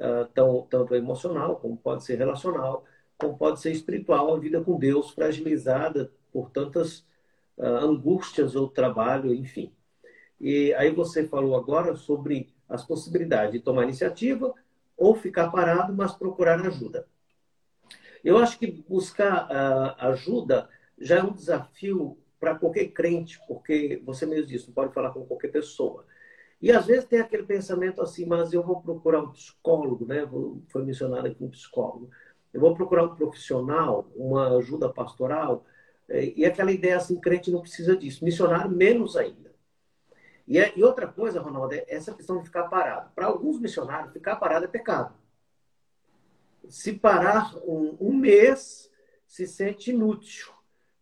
[0.02, 2.84] uh, tão, tanto emocional, como pode ser relacional,
[3.18, 7.06] como pode ser espiritual, a vida com Deus fragilizada por tantas
[7.58, 9.72] uh, angústias ou trabalho, enfim.
[10.40, 14.54] E aí você falou agora sobre as possibilidades de tomar iniciativa
[14.98, 17.08] ou ficar parado, mas procurar ajuda.
[18.24, 24.26] Eu acho que buscar uh, ajuda já é um desafio para qualquer crente, porque você
[24.26, 26.06] mesmo disse, não pode falar com qualquer pessoa.
[26.62, 30.30] E às vezes tem aquele pensamento assim, mas eu vou procurar um psicólogo, né?
[30.68, 32.10] Foi mencionado aqui um psicólogo.
[32.54, 35.66] Eu vou procurar um profissional, uma ajuda pastoral.
[36.08, 38.24] É, e aquela ideia assim, crente não precisa disso.
[38.24, 39.52] Missionário, menos ainda.
[40.48, 43.10] E, é, e outra coisa, Ronaldo, é essa questão de ficar parado.
[43.16, 45.16] Para alguns missionários, ficar parado é pecado.
[46.68, 48.92] Se parar um, um mês,
[49.26, 50.52] se sente inútil.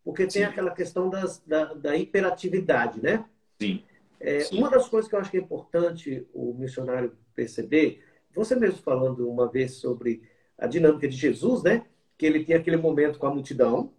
[0.05, 0.49] Porque tem Sim.
[0.49, 3.25] aquela questão das, da, da hiperatividade, né?
[3.59, 3.83] Sim.
[4.19, 8.03] É, uma das coisas que eu acho que é importante o missionário perceber,
[8.33, 10.21] você mesmo falando uma vez sobre
[10.57, 11.85] a dinâmica de Jesus, né?
[12.17, 13.93] Que ele tinha aquele momento com a multidão,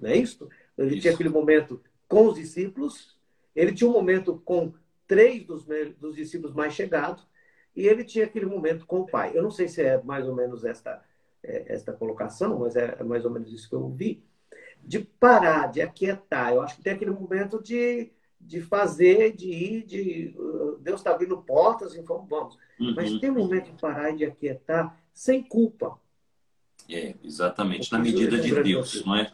[0.00, 0.48] não é isso?
[0.76, 1.02] Ele isso.
[1.02, 3.18] tinha aquele momento com os discípulos,
[3.54, 4.72] ele tinha um momento com
[5.06, 5.66] três dos,
[5.98, 7.26] dos discípulos mais chegados,
[7.76, 9.32] e ele tinha aquele momento com o pai.
[9.34, 11.04] Eu não sei se é mais ou menos esta,
[11.42, 14.24] é, esta colocação, mas é mais ou menos isso que eu ouvi.
[14.82, 16.52] De parar, de aquietar.
[16.52, 21.10] Eu acho que tem aquele momento de de fazer, de ir, de uh, Deus está
[21.10, 22.56] abrindo portas, então vamos.
[22.80, 22.94] Uhum.
[22.94, 25.98] Mas tem um momento de parar e de aquietar sem culpa.
[26.88, 29.30] É, exatamente, na medida de Deus, não é?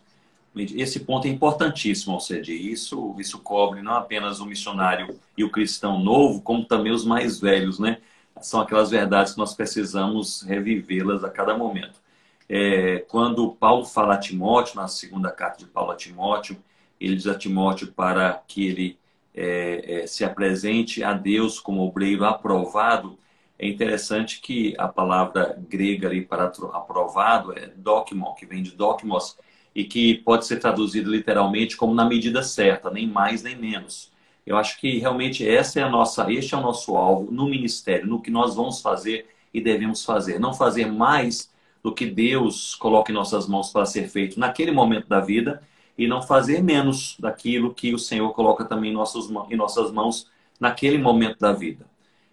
[0.56, 2.52] Esse ponto é importantíssimo, Alcede.
[2.52, 7.40] Isso, isso cobre não apenas o missionário e o cristão novo, como também os mais
[7.40, 7.98] velhos, né?
[8.40, 12.00] São aquelas verdades que nós precisamos revivê-las a cada momento.
[12.48, 16.56] É, quando Paulo fala a Timóteo, na segunda carta de Paulo a Timóteo,
[17.04, 18.98] ele diz a Timóteo para que ele
[19.34, 23.18] é, é, se apresente a Deus como obreiro aprovado.
[23.58, 29.36] É interessante que a palavra grega ali para aprovado é dokmon, que vem de dokmos,
[29.74, 34.12] e que pode ser traduzido literalmente como na medida certa, nem mais nem menos.
[34.46, 38.06] Eu acho que realmente essa é a nossa, este é o nosso alvo no ministério,
[38.06, 40.38] no que nós vamos fazer e devemos fazer.
[40.38, 41.50] Não fazer mais
[41.82, 45.62] do que Deus coloca em nossas mãos para ser feito naquele momento da vida
[45.96, 50.28] e não fazer menos daquilo que o Senhor coloca também em, em nossas mãos
[50.59, 51.87] naquele momento da vida.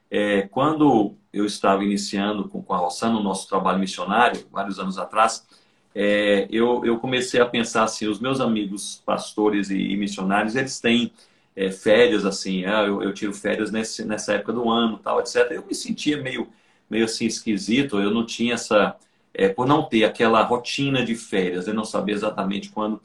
[0.09, 4.97] É, quando eu estava iniciando com, com a Rossana o nosso trabalho missionário, vários anos
[4.97, 5.45] atrás,
[5.93, 10.79] é, eu, eu, comecei a pensar assim, os meus amigos pastores e, e missionários, eles
[10.79, 11.11] têm
[11.55, 15.51] é, férias assim, ah, eu, eu, tiro férias nesse, nessa época do ano, tal, etc.
[15.51, 16.47] Eu me sentia meio,
[16.89, 18.95] meio assim esquisito, eu não tinha essa,
[19.33, 23.01] é, por não ter aquela rotina de férias, eu não sabia exatamente quando.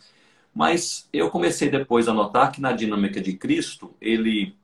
[0.56, 4.56] Mas eu comecei depois a notar que na dinâmica de Cristo, ele,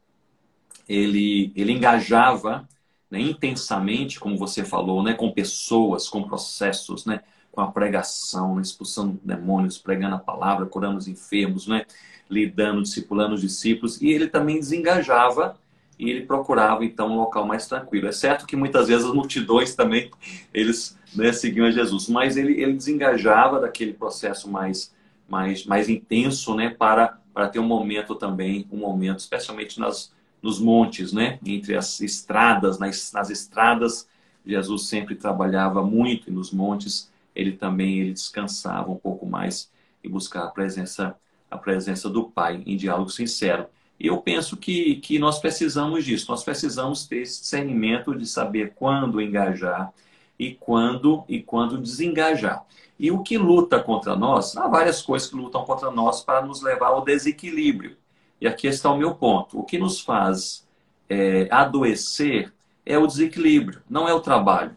[0.88, 2.66] ele, ele engajava
[3.10, 8.62] né, intensamente, como você falou, né, com pessoas, com processos, né, com a pregação, né,
[8.62, 11.84] expulsando demônios, pregando a palavra, curando os enfermos, né,
[12.30, 15.58] lidando, discipulando os discípulos, e ele também desengajava
[15.98, 18.08] e ele procurava então um local mais tranquilo.
[18.08, 20.10] É certo que muitas vezes as multidões também
[20.54, 24.90] eles né, seguiam a Jesus, mas ele, ele desengajava daquele processo mais
[25.28, 30.58] mais mais intenso, né, para para ter um momento também, um momento, especialmente nas nos
[30.58, 31.38] montes, né?
[31.46, 34.08] Entre as estradas, nas, nas estradas,
[34.44, 39.70] Jesus sempre trabalhava muito e nos montes ele também ele descansava um pouco mais
[40.02, 41.16] e buscava a presença
[41.50, 43.66] a presença do Pai em diálogo sincero.
[44.00, 48.72] E eu penso que, que nós precisamos disso, nós precisamos ter esse discernimento de saber
[48.74, 49.92] quando engajar
[50.38, 52.64] e quando e quando desengajar.
[53.02, 56.62] E o que luta contra nós, há várias coisas que lutam contra nós para nos
[56.62, 57.96] levar ao desequilíbrio.
[58.40, 59.58] E aqui está o meu ponto.
[59.58, 60.64] O que nos faz
[61.08, 62.52] é, adoecer
[62.86, 64.76] é o desequilíbrio, não é o trabalho,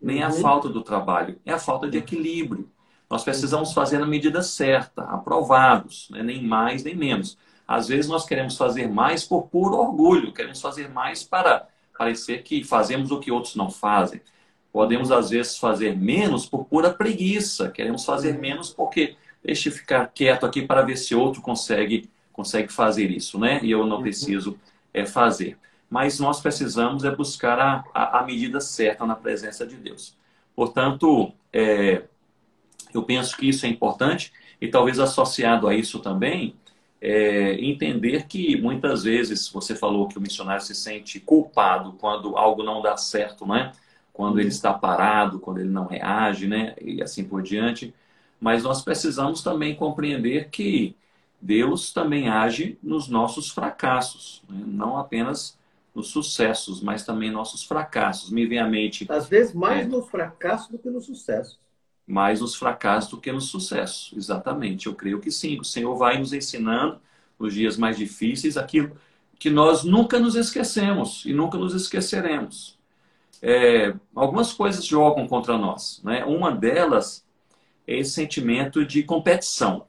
[0.00, 0.34] nem a uhum.
[0.34, 2.70] falta do trabalho, é a falta de equilíbrio.
[3.10, 6.22] Nós precisamos fazer na medida certa, aprovados, né?
[6.22, 7.36] nem mais nem menos.
[7.66, 11.66] Às vezes nós queremos fazer mais por puro orgulho, queremos fazer mais para
[11.98, 14.20] parecer que fazemos o que outros não fazem.
[14.74, 20.44] Podemos, às vezes, fazer menos por pura preguiça, queremos fazer menos porque deixe ficar quieto
[20.44, 23.60] aqui para ver se outro consegue consegue fazer isso, né?
[23.62, 24.02] E eu não uhum.
[24.02, 24.58] preciso
[24.92, 25.56] é, fazer.
[25.88, 30.16] Mas nós precisamos é buscar a, a, a medida certa na presença de Deus.
[30.56, 32.02] Portanto, é,
[32.92, 36.56] eu penso que isso é importante e talvez associado a isso também,
[37.00, 42.64] é, entender que muitas vezes você falou que o missionário se sente culpado quando algo
[42.64, 43.70] não dá certo, né?
[44.14, 46.74] Quando ele está parado, quando ele não reage, né?
[46.80, 47.92] E assim por diante.
[48.40, 50.96] Mas nós precisamos também compreender que
[51.44, 54.62] Deus também age nos nossos fracassos, né?
[54.66, 55.58] não apenas
[55.94, 58.30] nos sucessos, mas também nossos fracassos.
[58.30, 59.06] Me vem à mente.
[59.10, 61.58] Às vezes mais é, nos fracassos do que nos sucessos.
[62.06, 64.86] Mais nos fracassos do que nos sucessos, exatamente.
[64.86, 65.60] Eu creio que sim.
[65.60, 66.98] O Senhor vai nos ensinando
[67.38, 68.96] nos dias mais difíceis aquilo
[69.38, 72.73] que nós nunca nos esquecemos e nunca nos esqueceremos.
[73.46, 76.00] É, algumas coisas jogam contra nós.
[76.02, 76.24] Né?
[76.24, 77.22] Uma delas
[77.86, 79.84] é esse sentimento de competição.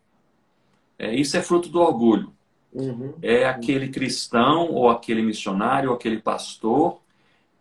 [0.99, 2.33] É, isso é fruto do orgulho.
[2.73, 3.13] Uhum.
[3.21, 6.99] É aquele cristão, ou aquele missionário, ou aquele pastor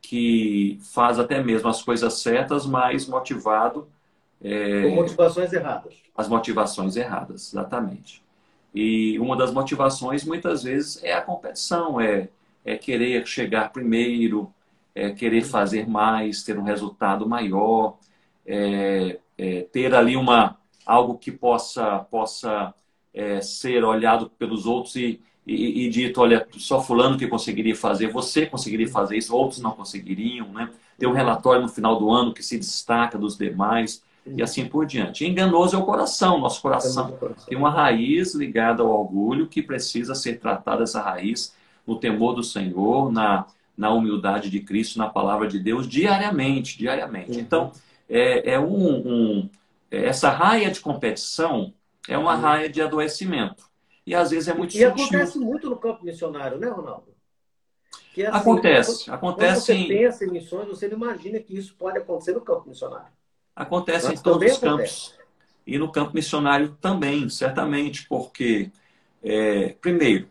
[0.02, 3.86] que faz até mesmo as coisas certas, mas motivado.
[4.42, 4.82] É...
[4.82, 5.94] Com motivações erradas.
[6.16, 8.20] As motivações erradas, exatamente.
[8.74, 12.28] E uma das motivações, muitas vezes, é a competição, é,
[12.64, 14.52] é querer chegar primeiro,
[14.94, 17.98] é querer fazer mais, ter um resultado maior,
[18.46, 22.72] é, é ter ali uma, algo que possa, possa
[23.12, 28.10] é, ser olhado pelos outros e, e, e, dito, olha, só fulano que conseguiria fazer,
[28.10, 30.70] você conseguiria fazer isso, outros não conseguiriam, né?
[30.98, 34.86] Ter um relatório no final do ano que se destaca dos demais e assim por
[34.86, 35.26] diante.
[35.26, 40.38] enganoso é o coração, nosso coração tem uma raiz ligada ao orgulho que precisa ser
[40.38, 41.54] tratada essa raiz
[41.86, 43.44] no temor do Senhor, na,
[43.76, 47.32] na humildade de Cristo, na palavra de Deus, diariamente, diariamente.
[47.32, 47.40] Uhum.
[47.40, 47.72] Então,
[48.08, 49.50] é, é um, um,
[49.90, 51.72] essa raia de competição
[52.08, 53.64] é uma raia de adoecimento.
[54.06, 54.88] E às vezes é muito e sutil.
[54.88, 57.14] E acontece muito no campo missionário, né, Ronaldo?
[58.16, 59.04] É assim, acontece.
[59.06, 59.88] Quando, acontece quando você em...
[59.88, 63.12] pensa em missões, você não imagina que isso pode acontecer no campo missionário.
[63.56, 65.14] Acontece Mas em todos os campos.
[65.66, 68.70] E no campo missionário também, certamente, porque,
[69.22, 70.28] é, primeiro,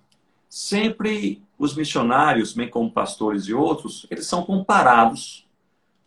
[0.56, 5.48] sempre os missionários, bem como pastores e outros, eles são comparados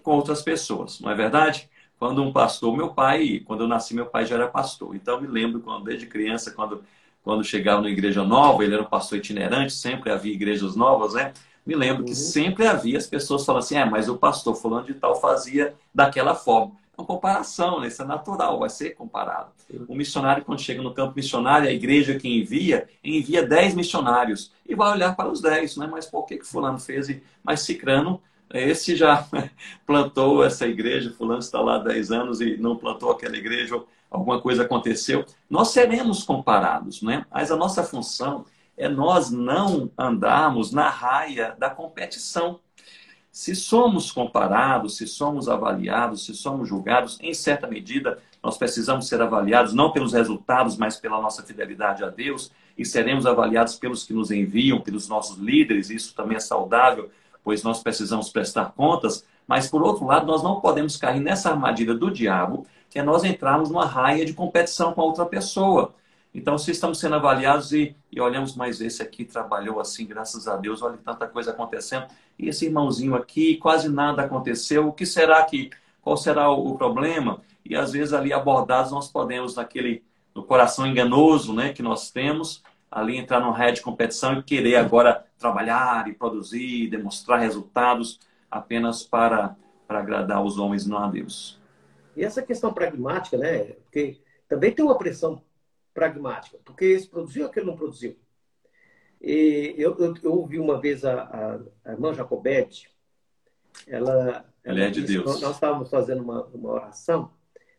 [0.03, 1.69] com outras pessoas, não é verdade?
[1.99, 4.95] quando um pastor, meu pai, quando eu nasci, meu pai já era pastor.
[4.95, 6.85] Então, eu me lembro quando, desde criança, quando,
[7.23, 11.33] quando chegava na igreja nova, ele era um pastor itinerante, sempre havia igrejas novas, né?
[11.65, 12.09] Me lembro uhum.
[12.09, 15.75] que sempre havia as pessoas falando assim: é, mas o pastor fulano de tal fazia
[15.93, 16.77] daquela forma.
[16.97, 17.89] Uma comparação, né?
[17.89, 19.51] isso é natural, vai ser comparado.
[19.87, 24.75] O missionário, quando chega no campo missionário, a igreja que envia, envia 10 missionários e
[24.75, 25.89] vai olhar para os 10, né?
[25.91, 27.09] mas por que, que fulano fez?
[27.45, 28.23] Mas Cicrano,
[28.53, 29.27] esse já
[29.87, 34.41] plantou essa igreja, fulano está lá há 10 anos e não plantou aquela igreja, alguma
[34.41, 35.25] coisa aconteceu.
[35.51, 37.27] Nós seremos comparados, né?
[37.31, 42.61] mas a nossa função é nós não andarmos na raia da competição.
[43.37, 49.21] Se somos comparados, se somos avaliados, se somos julgados, em certa medida, nós precisamos ser
[49.21, 54.15] avaliados não pelos resultados, mas pela nossa fidelidade a Deus, e seremos avaliados pelos que
[54.15, 57.11] nos enviam, pelos nossos líderes, isso também é saudável,
[57.45, 61.93] pois nós precisamos prestar contas, mas por outro lado, nós não podemos cair nessa armadilha
[61.93, 65.95] do diabo, que é nós entrarmos numa raia de competição com a outra pessoa.
[66.37, 70.55] Então, se estamos sendo avaliados e, e, olhamos, mas esse aqui trabalhou assim, graças a
[70.55, 72.07] Deus, olha tanta coisa acontecendo,
[72.39, 75.71] e esse irmãozinho aqui, quase nada aconteceu, o que será que,
[76.03, 77.41] qual será o, o problema?
[77.65, 80.03] E às vezes ali abordados nós podemos, naquele,
[80.35, 84.77] no coração enganoso né, que nós temos, ali entrar numa rede de competição e querer
[84.77, 88.21] agora trabalhar e produzir, demonstrar resultados
[88.51, 89.57] apenas para,
[89.87, 91.61] para agradar os homens, não a Deus.
[92.17, 93.65] E essa questão pragmática, né?
[93.85, 94.19] Porque
[94.49, 95.43] também tem uma pressão
[95.93, 98.17] pragmática, porque esse produziu, aquele não produziu.
[99.29, 102.89] Eu, eu, eu ouvi uma vez a, a, a irmã Jacobete,
[103.87, 105.41] ela, ela é de disse, Deus.
[105.41, 107.33] Nós estávamos fazendo uma, uma oração,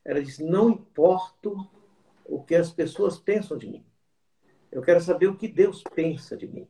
[0.04, 1.50] ela disse: Não importa
[2.26, 3.86] o que as pessoas pensam de mim,
[4.72, 6.68] eu quero saber o que Deus pensa de mim.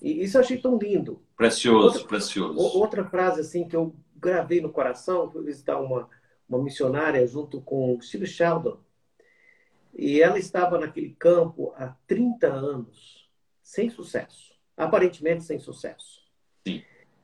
[0.00, 1.22] E isso eu achei tão lindo.
[1.36, 2.58] Precioso, outra, precioso.
[2.58, 6.08] Outra frase assim que eu gravei no coração, fui visitar uma,
[6.48, 8.78] uma missionária junto com Steve Sheldon.
[9.94, 13.19] E ela estava naquele campo há 30 anos,
[13.70, 14.52] sem sucesso.
[14.76, 16.20] Aparentemente sem sucesso.
[16.66, 16.82] Sim.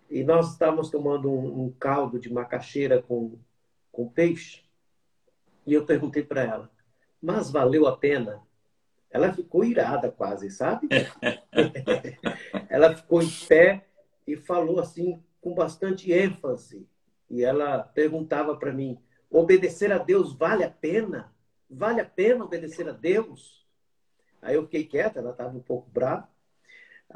[0.08, 3.36] E nós estávamos tomando um, um caldo de macaxeira com,
[3.90, 4.62] com peixe.
[5.66, 6.70] E eu perguntei para ela,
[7.20, 8.40] mas valeu a pena?
[9.10, 10.88] Ela ficou irada quase, sabe?
[12.70, 13.84] ela ficou em pé
[14.24, 16.86] e falou assim com bastante ênfase.
[17.28, 21.34] E ela perguntava para mim: obedecer a Deus vale a pena?
[21.68, 23.66] Vale a pena obedecer a Deus?
[24.40, 26.35] Aí eu fiquei quieta, ela estava um pouco brava.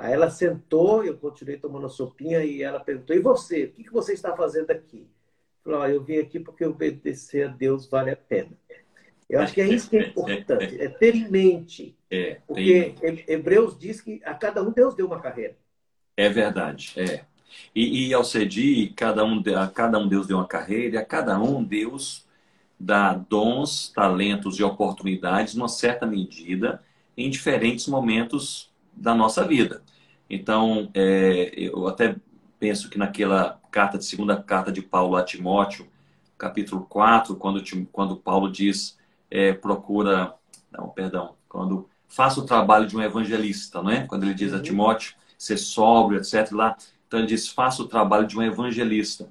[0.03, 3.65] Aí ela sentou, eu continuei tomando a sopinha e ela perguntou: E você?
[3.65, 5.07] O que você está fazendo aqui?
[5.65, 8.51] Eu falei: Eu vim aqui porque obedecer a Deus vale a pena.
[9.29, 11.97] Eu acho que é isso que é importante, é ter em mente.
[12.11, 13.25] É, porque tem...
[13.29, 15.57] Hebreus diz que a cada um Deus deu uma carreira.
[16.17, 17.25] É verdade, é.
[17.75, 21.05] E, e ao cedir, cada um, a cada um Deus deu uma carreira, e a
[21.05, 22.27] cada um Deus
[22.79, 26.83] dá dons, talentos e oportunidades, numa certa medida,
[27.17, 29.83] em diferentes momentos da nossa vida.
[30.31, 32.17] Então, é, eu até
[32.59, 35.87] penso que naquela carta de segunda carta de Paulo a Timóteo,
[36.39, 37.63] capítulo 4, quando,
[37.93, 38.97] quando Paulo diz,
[39.31, 40.35] é, procura,
[40.71, 44.07] não, perdão, quando faça o trabalho de um evangelista, não é?
[44.07, 44.63] Quando ele diz a uhum.
[44.63, 46.53] Timóteo, ser sóbrio, etc.
[46.53, 46.77] Lá,
[47.07, 49.29] então ele diz, faça o trabalho de um evangelista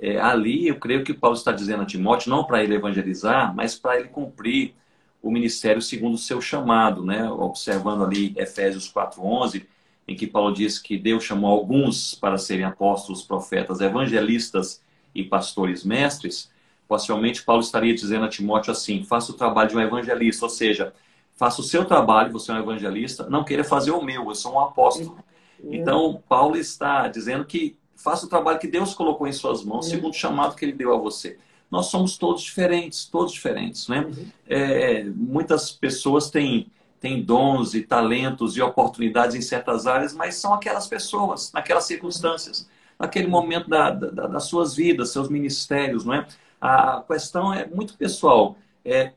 [0.00, 3.76] é, ali eu creio que Paulo está dizendo a Timóteo, não para ele evangelizar, mas
[3.76, 4.74] para ele cumprir
[5.22, 7.28] o ministério segundo o seu chamado, né?
[7.30, 9.66] observando ali Efésios 4.11,
[10.10, 14.82] em que Paulo diz que Deus chamou alguns para serem apóstolos, profetas, evangelistas
[15.14, 16.50] e pastores mestres,
[16.86, 20.92] possivelmente Paulo estaria dizendo a Timóteo assim, faça o trabalho de um evangelista, ou seja,
[21.34, 24.54] faça o seu trabalho, você é um evangelista, não queira fazer o meu, eu sou
[24.54, 25.18] um apóstolo.
[25.62, 29.90] Então, Paulo está dizendo que Faça o trabalho que Deus colocou em suas mãos, uhum.
[29.90, 31.36] segundo o chamado que Ele deu a você.
[31.70, 34.00] Nós somos todos diferentes, todos diferentes, né?
[34.00, 34.26] Uhum.
[34.48, 36.66] É, muitas pessoas têm,
[37.00, 42.68] têm dons e talentos e oportunidades em certas áreas, mas são aquelas pessoas, naquelas circunstâncias,
[42.98, 46.26] naquele momento da, da, das suas vidas, seus ministérios, não é?
[46.60, 48.56] A questão é muito pessoal.
[48.84, 49.14] É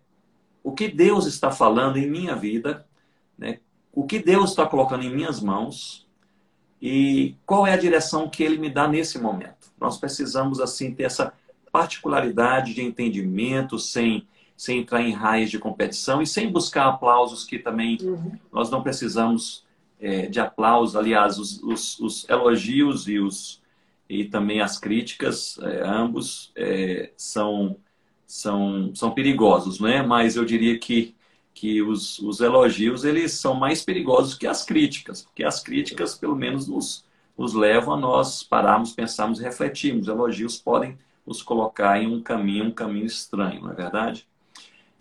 [0.63, 2.85] o que Deus está falando em minha vida,
[3.37, 3.59] né?
[3.91, 6.07] o que Deus está colocando em minhas mãos,
[6.81, 9.71] e qual é a direção que ele me dá nesse momento.
[9.79, 11.33] Nós precisamos, assim, ter essa
[11.71, 14.27] particularidade de entendimento, sem,
[14.63, 18.31] sem entrar em raios de competição e sem buscar aplausos que também uhum.
[18.49, 19.65] nós não precisamos
[19.99, 20.95] é, de aplausos.
[20.95, 23.61] Aliás, os, os, os, elogios e, os,
[24.07, 27.75] e também as críticas, é, ambos é, são,
[28.25, 30.01] são, são perigosos, não é?
[30.01, 31.13] Mas eu diria que
[31.53, 36.35] que os, os elogios eles são mais perigosos que as críticas, porque as críticas pelo
[36.35, 37.05] menos nos,
[37.37, 40.07] nos levam a nós pararmos, pensarmos e refletirmos.
[40.07, 40.97] Elogios podem
[41.27, 44.25] nos colocar em um caminho, um caminho estranho, não é verdade?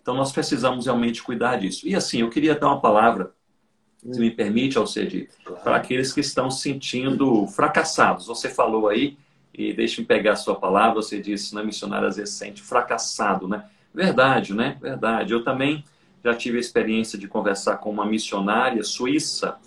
[0.03, 1.87] Então nós precisamos realmente cuidar disso.
[1.87, 3.31] E assim, eu queria dar uma palavra,
[4.11, 5.63] se me permite, Alcedi, claro.
[5.63, 8.27] para aqueles que estão se sentindo fracassados.
[8.27, 9.17] Você falou aí
[9.55, 13.65] E deixe-me pegar a sua palavra, você disse na missionária às vezes sente fracassado, né?
[13.93, 14.77] Verdade, né?
[14.81, 15.31] Verdade.
[15.31, 15.83] Eu também
[16.23, 19.57] já tive a experiência de conversar com uma missionária suíça,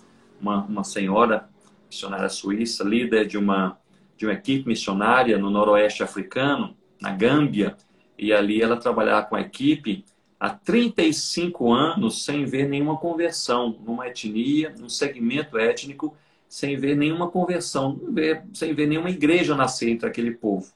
[0.41, 1.47] uma, uma senhora
[1.89, 3.77] missionária suíça, líder de uma,
[4.17, 7.77] de uma equipe missionária no noroeste africano, na Gâmbia,
[8.17, 10.03] e ali ela trabalhava com a equipe
[10.39, 16.15] há 35 anos sem ver nenhuma conversão numa etnia, num segmento étnico,
[16.47, 17.99] sem ver nenhuma conversão,
[18.53, 20.71] sem ver nenhuma igreja nascer entre aquele povo.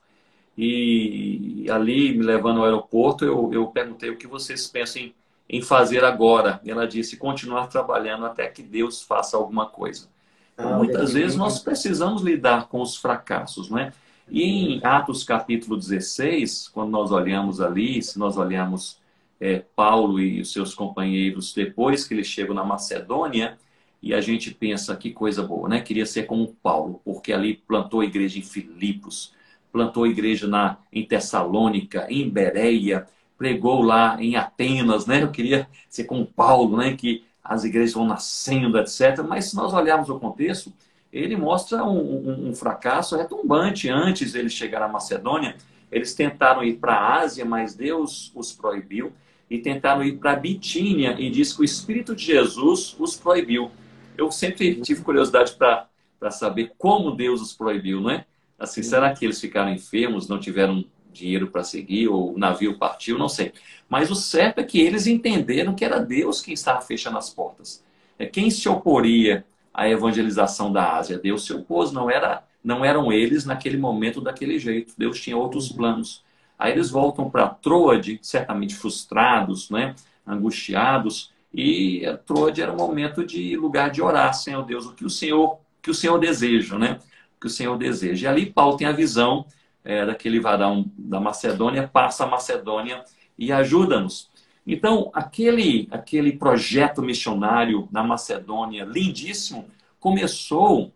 [0.58, 5.16] E ali, me levando ao aeroporto, eu, eu perguntei o que vocês pensam em,
[5.50, 6.60] em fazer agora.
[6.64, 10.10] E ela disse: continuar trabalhando até que Deus faça alguma coisa.
[10.54, 13.94] Então, muitas vezes nós precisamos lidar com os fracassos, não é?
[14.30, 19.01] E em Atos capítulo 16, quando nós olhamos ali, se nós olhamos
[19.42, 23.58] é, Paulo e os seus companheiros depois que eles chegam na Macedônia,
[24.00, 25.82] e a gente pensa que coisa boa, né?
[25.82, 29.34] Queria ser como Paulo, porque ali plantou a igreja em Filipos,
[29.72, 35.24] plantou a igreja na, em Tessalônica, em Bereia, pregou lá em Atenas, né?
[35.24, 36.96] Eu queria ser como Paulo, né?
[36.96, 39.24] Que as igrejas vão nascendo, etc.
[39.28, 40.74] Mas se nós olharmos o contexto,
[41.14, 45.56] ele mostra um, um, um fracasso retumbante antes deles chegar à Macedônia.
[45.92, 49.12] Eles tentaram ir para a Ásia, mas Deus os proibiu
[49.52, 53.70] e tentaram ir para Bitínia e diz que o Espírito de Jesus os proibiu.
[54.18, 58.26] Eu sempre tive curiosidade para saber como Deus os proibiu, não é?
[58.58, 63.18] Assim, será que eles ficaram enfermos, não tiveram dinheiro para seguir, ou o navio partiu,
[63.18, 63.52] não sei.
[63.90, 67.84] Mas o certo é que eles entenderam que era Deus quem estava fechando as portas.
[68.18, 69.44] É quem se oporia
[69.74, 71.20] à evangelização da Ásia.
[71.20, 74.94] Deus se opôs, não era, não eram eles naquele momento daquele jeito.
[74.98, 76.24] Deus tinha outros planos.
[76.62, 79.96] Aí eles voltam para Troade, certamente frustrados, né?
[80.28, 85.10] angustiados, e Troade era um momento de lugar de orar, Senhor Deus, o que o
[85.10, 87.00] Senhor, que o Senhor deseja, né?
[87.36, 88.28] O que o Senhor deseja.
[88.28, 89.44] E ali Paulo tem a visão
[89.84, 93.04] é, daquele varão da Macedônia, passa a Macedônia
[93.40, 94.30] e ajuda-nos.
[94.66, 99.66] Então, aquele, aquele projeto missionário na Macedônia, lindíssimo,
[100.00, 100.94] começou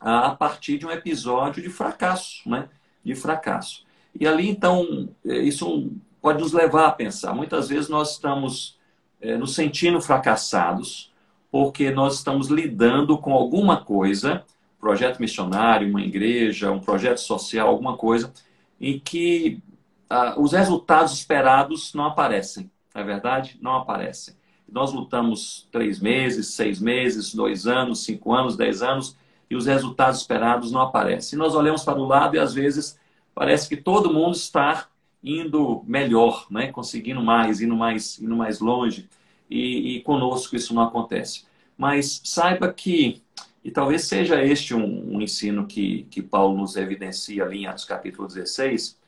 [0.00, 2.68] a partir de um episódio de fracasso, né?
[3.04, 3.86] De fracasso.
[4.18, 5.90] E ali, então, é, isso
[6.20, 7.34] pode nos levar a pensar.
[7.34, 8.76] Muitas vezes nós estamos
[9.20, 11.12] é, nos sentindo fracassados
[11.50, 14.44] porque nós estamos lidando com alguma coisa,
[14.78, 18.32] projeto missionário, uma igreja, um projeto social, alguma coisa,
[18.80, 19.62] em que
[20.10, 22.70] ah, os resultados esperados não aparecem.
[22.94, 23.58] Não é verdade?
[23.60, 24.34] Não aparecem.
[24.70, 29.16] Nós lutamos três meses, seis meses, dois anos, cinco anos, dez anos,
[29.50, 31.36] e os resultados esperados não aparecem.
[31.36, 32.98] E nós olhamos para o lado e às vezes
[33.38, 34.88] parece que todo mundo está
[35.22, 36.72] indo melhor, né?
[36.72, 39.08] conseguindo mais, indo mais, indo mais longe.
[39.48, 41.44] E, e conosco isso não acontece.
[41.76, 43.22] Mas saiba que,
[43.62, 47.84] e talvez seja este um, um, ensino que, que Paulo nos evidencia ali em Atos
[47.84, 48.98] capítulo 16,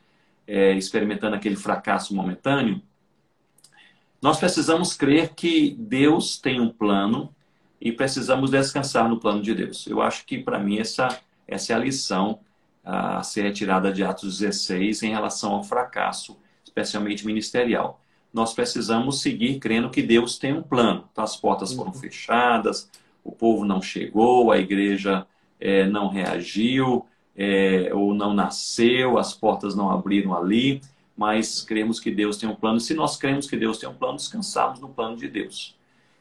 [0.46, 2.80] é, experimentando aquele fracasso momentâneo,
[4.22, 7.34] nós precisamos crer que Deus tem um plano
[7.80, 9.88] e precisamos descansar no plano de Deus.
[9.88, 11.08] Eu acho que, para mim, essa,
[11.48, 12.38] essa é a lição
[12.90, 18.00] a ser retirada de Atos 16 em relação ao fracasso, especialmente ministerial.
[18.32, 21.04] Nós precisamos seguir crendo que Deus tem um plano.
[21.12, 21.98] Então, as portas foram uhum.
[21.98, 22.90] fechadas,
[23.22, 25.24] o povo não chegou, a igreja
[25.60, 30.80] é, não reagiu, é, ou não nasceu, as portas não abriram ali,
[31.16, 32.80] mas cremos que Deus tem um plano.
[32.80, 35.76] Se nós cremos que Deus tem um plano, descansamos no plano de Deus.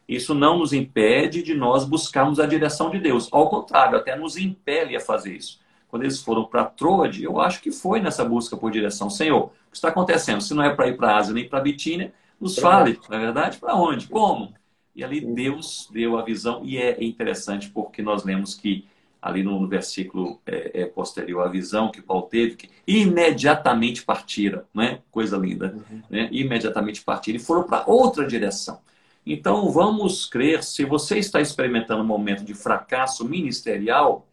[0.08, 3.28] Isso não nos impede de nós buscarmos a direção de Deus.
[3.32, 5.59] Ao contrário, até nos impele a fazer isso
[5.90, 9.10] quando eles foram para Troade, eu acho que foi nessa busca por direção.
[9.10, 10.40] Senhor, o que está acontecendo?
[10.40, 13.16] Se não é para ir para a Ásia nem para a Bitínia, nos fale, na
[13.16, 14.06] é verdade, para onde?
[14.08, 14.54] Como?
[14.94, 18.86] E ali Deus deu a visão, e é interessante porque nós lemos que
[19.20, 25.00] ali no, versículo é, é, posterior à visão que Paulo teve, que imediatamente partiram, né?
[25.10, 26.02] coisa linda, uhum.
[26.08, 26.28] né?
[26.32, 28.80] imediatamente partiram e foram para outra direção.
[29.26, 34.26] Então vamos crer, se você está experimentando um momento de fracasso ministerial,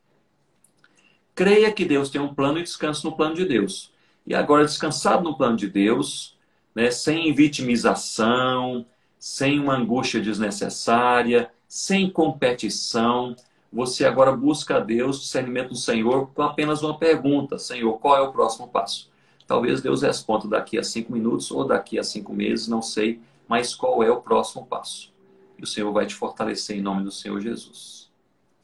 [1.38, 3.94] creia que Deus tem um plano e descanse no plano de Deus.
[4.26, 6.36] E agora, descansado no plano de Deus,
[6.74, 8.84] né, sem vitimização,
[9.20, 13.36] sem uma angústia desnecessária, sem competição,
[13.72, 18.22] você agora busca a Deus, discernimento do Senhor, com apenas uma pergunta: Senhor, qual é
[18.22, 19.12] o próximo passo?
[19.46, 23.76] Talvez Deus responda daqui a cinco minutos ou daqui a cinco meses, não sei, mas
[23.76, 25.14] qual é o próximo passo?
[25.56, 28.10] E o Senhor vai te fortalecer em nome do Senhor Jesus.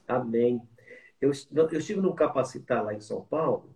[0.08, 0.60] Amém.
[1.24, 3.74] Eu, eu estive num capacitar lá em São Paulo,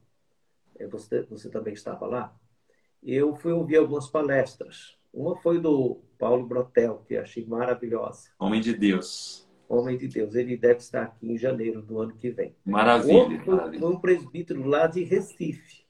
[0.77, 2.35] é, você, você também estava lá,
[3.01, 4.97] e eu fui ouvir algumas palestras.
[5.13, 8.29] Uma foi do Paulo Brotel, que achei maravilhosa.
[8.37, 9.47] Homem de Deus.
[9.69, 10.35] Homem de Deus.
[10.35, 12.53] Ele deve estar aqui em janeiro do ano que vem.
[12.65, 13.41] Maravilha.
[13.43, 13.79] Foi, maravilha.
[13.79, 15.85] foi um presbítero lá de Recife.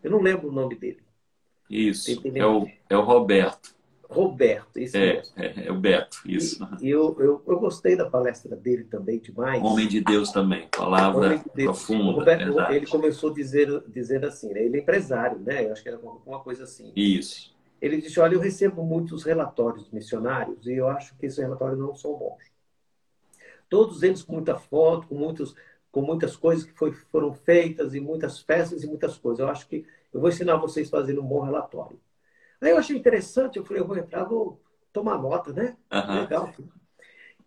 [0.00, 1.02] Eu não lembro o nome dele.
[1.68, 2.22] Isso.
[2.32, 3.75] É o, é o Roberto.
[4.08, 5.32] Roberto, esse É, mesmo.
[5.36, 6.18] é, é o Beto.
[6.24, 6.66] Isso.
[6.80, 9.62] E eu, eu, eu gostei da palestra dele também demais.
[9.62, 10.68] Homem de Deus também.
[10.68, 11.82] Palavra de Deus.
[11.82, 12.12] O profunda.
[12.12, 12.76] Roberto, verdade.
[12.76, 14.62] ele começou dizendo, dizendo assim, né?
[14.62, 15.66] ele é empresário, né?
[15.66, 16.92] Eu acho que era uma coisa assim.
[16.94, 17.54] Isso.
[17.80, 21.94] Ele disse, olha, eu recebo muitos relatórios missionários e eu acho que esses relatórios não
[21.94, 22.42] são bons.
[23.68, 25.54] Todos eles com muita foto, com, muitos,
[25.90, 29.40] com muitas coisas que foi, foram feitas e muitas festas e muitas coisas.
[29.40, 29.84] Eu acho que
[30.14, 31.98] eu vou ensinar vocês a fazerem um bom relatório.
[32.60, 34.60] Aí eu achei interessante, eu falei, eu vou entrar, vou
[34.92, 35.76] tomar nota, né?
[35.90, 36.20] Aham.
[36.20, 36.54] Legal.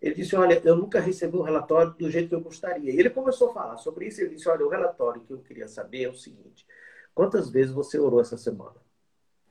[0.00, 2.90] Ele disse, olha, eu nunca recebi um relatório do jeito que eu gostaria.
[2.90, 4.20] E ele começou a falar sobre isso.
[4.20, 6.66] Ele disse, olha, o relatório que eu queria saber é o seguinte.
[7.14, 8.76] Quantas vezes você orou essa semana?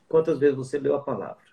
[0.07, 1.43] Quantas vezes você leu a palavra?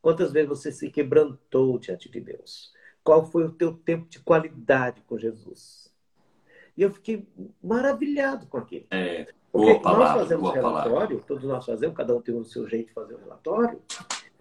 [0.00, 2.72] Quantas vezes você se quebrantou diante de Deus?
[3.04, 5.92] Qual foi o teu tempo de qualidade com Jesus?
[6.76, 7.28] E eu fiquei
[7.62, 8.86] maravilhado com aquilo.
[8.90, 11.18] É, Porque boa palavra, nós fazemos boa relatório, palavra.
[11.26, 13.82] todos nós fazemos, cada um tem o seu jeito de fazer o relatório,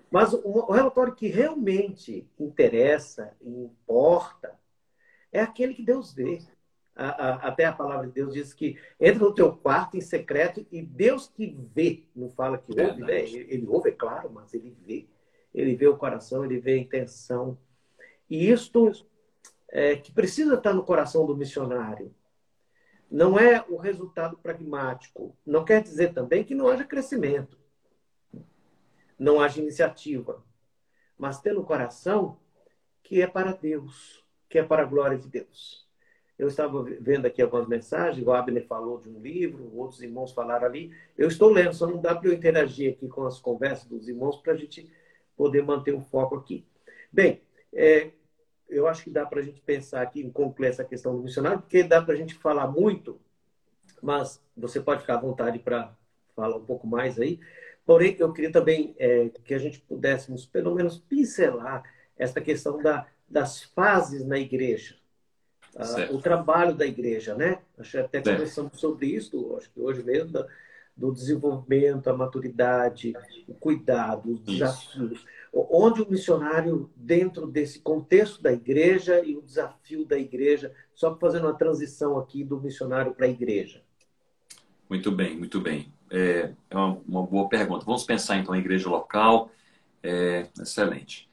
[0.09, 4.57] mas o, relatório que realmente interessa e importa
[5.31, 6.39] é aquele que Deus vê.
[6.95, 10.65] A- a- até a palavra de Deus diz que entra no teu quarto em secreto
[10.71, 13.03] e Deus que vê, não fala que ouve, Verdade.
[13.03, 13.21] né?
[13.21, 15.07] Ele, ele ouve, é claro, mas ele vê.
[15.53, 17.57] Ele vê o coração, ele vê a intenção.
[18.29, 18.91] E isto
[19.69, 22.13] é, que precisa estar no coração do missionário.
[23.11, 25.35] Não é o resultado pragmático.
[25.45, 27.59] Não quer dizer também que não haja crescimento,
[29.19, 30.41] não haja iniciativa,
[31.17, 32.39] mas ter no coração
[33.03, 35.85] que é para Deus, que é para a glória de Deus.
[36.39, 40.65] Eu estava vendo aqui algumas mensagens, o Abner falou de um livro, outros irmãos falaram
[40.65, 40.91] ali.
[41.17, 44.37] Eu estou lendo, só não dá para eu interagir aqui com as conversas dos irmãos
[44.37, 44.89] para a gente
[45.35, 46.65] poder manter o foco aqui.
[47.11, 47.41] Bem,
[47.73, 48.11] é,
[48.71, 51.59] eu acho que dá para a gente pensar aqui em concluir essa questão do missionário,
[51.59, 53.19] porque dá para a gente falar muito,
[54.01, 55.93] mas você pode ficar à vontade para
[56.35, 57.39] falar um pouco mais aí.
[57.85, 61.83] Porém, eu queria também é, que a gente pudéssemos, pelo menos, pincelar
[62.17, 64.95] essa questão da, das fases na igreja.
[65.75, 67.59] Ah, o trabalho da igreja, né?
[67.77, 70.45] Acho que até conversamos sobre isso, acho que hoje mesmo,
[70.95, 73.13] do desenvolvimento, a maturidade,
[73.47, 74.51] o cuidado, os Isso.
[74.51, 75.25] desafios.
[75.53, 81.45] Onde o missionário, dentro desse contexto da igreja e o desafio da igreja, só fazendo
[81.45, 83.81] uma transição aqui do missionário para a igreja.
[84.89, 85.91] Muito bem, muito bem.
[86.09, 87.85] É, é uma, boa pergunta.
[87.85, 89.49] Vamos pensar então em igreja local.
[90.03, 91.29] É, excelente.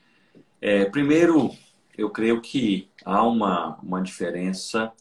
[0.61, 1.51] É, primeiro,
[1.97, 4.93] eu creio que há uma, uma diferença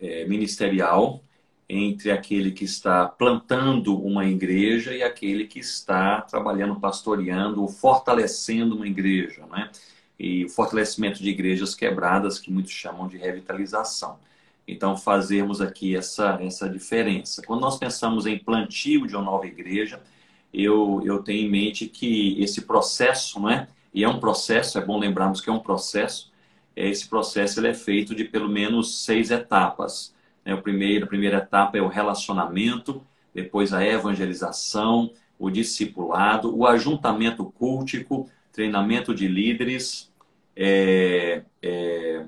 [0.00, 1.22] é, ministerial
[1.68, 8.74] entre aquele que está plantando uma igreja e aquele que está trabalhando, pastoreando, ou fortalecendo
[8.76, 9.70] uma igreja, né?
[10.18, 14.18] E o fortalecimento de igrejas quebradas, que muitos chamam de revitalização.
[14.66, 17.42] Então, fazermos aqui essa, essa diferença.
[17.46, 20.00] Quando nós pensamos em plantio de uma nova igreja,
[20.52, 23.68] eu, eu tenho em mente que esse processo, não é?
[23.94, 26.32] E é um processo, é bom lembrarmos que é um processo.
[26.74, 30.14] Esse processo ele é feito de pelo menos seis etapas.
[30.48, 30.54] Né?
[30.54, 33.02] O primeiro, a primeira etapa é o relacionamento,
[33.34, 40.10] depois a evangelização, o discipulado, o ajuntamento cultico, treinamento de líderes,
[40.56, 42.24] é, é,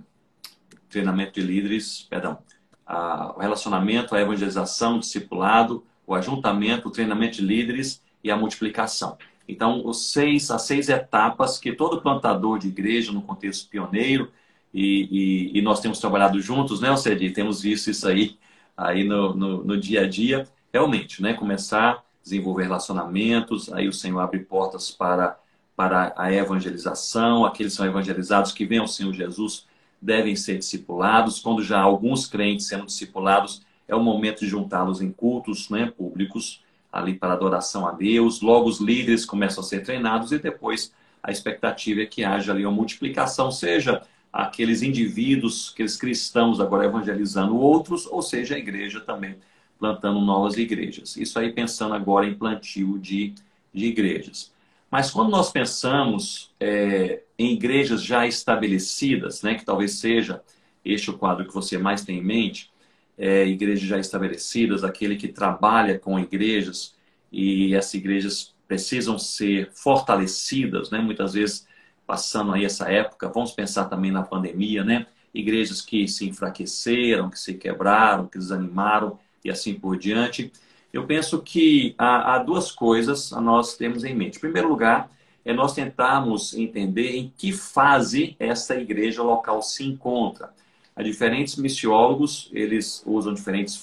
[0.90, 2.38] treinamento de líderes, perdão,
[2.86, 8.36] a, o relacionamento, a evangelização, o discipulado, o ajuntamento, o treinamento de líderes e a
[8.36, 9.16] multiplicação.
[9.48, 14.30] Então, os seis, as seis etapas que todo plantador de igreja, no contexto pioneiro,
[14.72, 17.30] e, e, e nós temos trabalhado juntos, né, Alcedi?
[17.30, 18.38] Temos visto isso aí,
[18.76, 21.34] aí no, no, no dia a dia, realmente, né?
[21.34, 25.38] Começar a desenvolver relacionamentos, aí o Senhor abre portas para,
[25.76, 29.66] para a evangelização, aqueles que são evangelizados que vêm ao Senhor Jesus
[30.00, 31.40] devem ser discipulados.
[31.40, 36.62] Quando já alguns crentes sendo discipulados, é o momento de juntá-los em cultos né, públicos,
[36.92, 38.40] ali para adoração a Deus.
[38.40, 40.92] Logo, os líderes começam a ser treinados e depois
[41.22, 44.02] a expectativa é que haja ali uma multiplicação, seja
[44.33, 49.37] aqueles indivíduos, aqueles cristãos agora evangelizando outros, ou seja, a igreja também
[49.78, 51.16] plantando novas igrejas.
[51.16, 53.35] Isso aí pensando agora em plantio de,
[53.72, 54.53] de igrejas.
[54.91, 60.43] Mas quando nós pensamos é, em igrejas já estabelecidas, né, que talvez seja
[60.85, 62.70] este o quadro que você mais tem em mente,
[63.16, 66.95] é, igrejas já estabelecidas, aquele que trabalha com igrejas
[67.31, 71.66] e essas igrejas precisam ser fortalecidas, né, muitas vezes
[72.11, 77.38] passando aí essa época, vamos pensar também na pandemia, né, igrejas que se enfraqueceram, que
[77.38, 80.50] se quebraram, que desanimaram e assim por diante.
[80.92, 84.38] Eu penso que há, há duas coisas a nós temos em mente.
[84.38, 85.08] Em primeiro lugar,
[85.44, 90.52] é nós tentarmos entender em que fase essa igreja local se encontra.
[90.96, 93.76] Há diferentes missiólogos, eles usam diferentes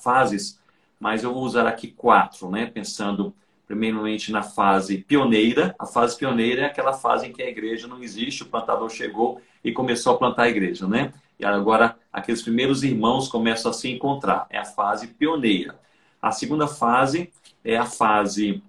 [0.00, 0.56] fases,
[1.00, 2.64] mas eu vou usar aqui quatro, né?
[2.64, 3.34] Pensando
[3.72, 5.74] primeiramente na fase pioneira.
[5.78, 9.40] A fase pioneira é aquela fase em que a igreja não existe, o plantador chegou
[9.64, 11.10] e começou a plantar a igreja, né?
[11.40, 14.46] E agora aqueles primeiros irmãos começam a se encontrar.
[14.50, 15.74] É a fase pioneira.
[16.20, 17.32] A segunda fase
[17.64, 18.62] é a fase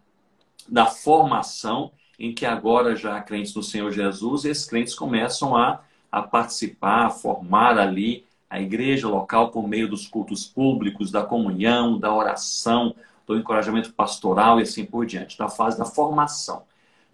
[0.70, 6.22] da formação, em que agora já crentes no Senhor Jesus, esses crentes começam a, a
[6.22, 12.14] participar, a formar ali a igreja local por meio dos cultos públicos, da comunhão, da
[12.14, 12.96] oração,
[13.26, 15.36] do encorajamento pastoral e assim por diante.
[15.36, 16.64] Então, a fase da formação.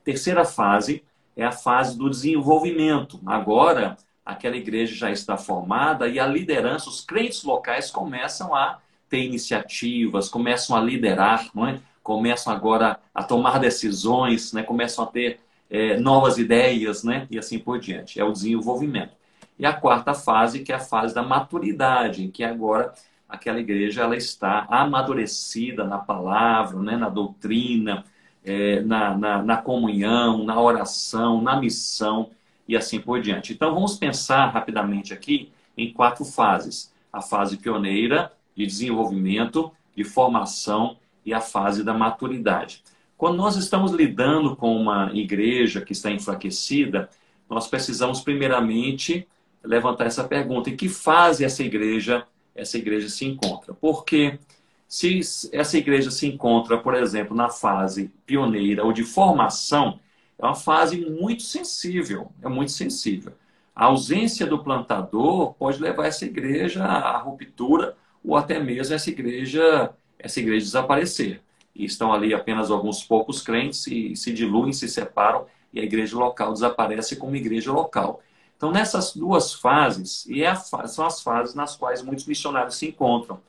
[0.03, 1.03] Terceira fase
[1.35, 3.19] é a fase do desenvolvimento.
[3.25, 8.79] Agora, aquela igreja já está formada e a liderança, os crentes locais começam a
[9.09, 11.79] ter iniciativas, começam a liderar, é?
[12.03, 14.63] começam agora a tomar decisões, né?
[14.63, 15.39] começam a ter
[15.69, 17.27] é, novas ideias né?
[17.29, 18.19] e assim por diante.
[18.19, 19.13] É o desenvolvimento.
[19.57, 22.93] E a quarta fase, que é a fase da maturidade, em que agora
[23.29, 28.03] aquela igreja ela está amadurecida na palavra, né, na doutrina,
[28.43, 32.31] é, na, na, na, comunhão, na oração, na missão
[32.67, 33.53] e assim por diante.
[33.53, 40.97] Então vamos pensar rapidamente aqui em quatro fases: a fase pioneira de desenvolvimento, de formação
[41.23, 42.83] e a fase da maturidade.
[43.15, 47.09] Quando nós estamos lidando com uma igreja que está enfraquecida,
[47.49, 49.27] nós precisamos primeiramente
[49.63, 52.25] levantar essa pergunta: em que fase essa igreja
[52.55, 53.73] essa igreja se encontra.
[53.73, 54.39] Porque
[54.87, 55.21] se
[55.51, 59.99] essa igreja se encontra, por exemplo, na fase pioneira ou de formação,
[60.37, 63.33] é uma fase muito sensível, é muito sensível.
[63.75, 69.91] A ausência do plantador pode levar essa igreja à ruptura ou até mesmo essa igreja,
[70.17, 71.41] essa igreja desaparecer.
[71.75, 76.17] E estão ali apenas alguns poucos crentes e se diluem, se separam e a igreja
[76.17, 78.21] local desaparece como igreja local.
[78.59, 83.39] Então, nessas duas fases, e é são as fases nas quais muitos missionários se encontram.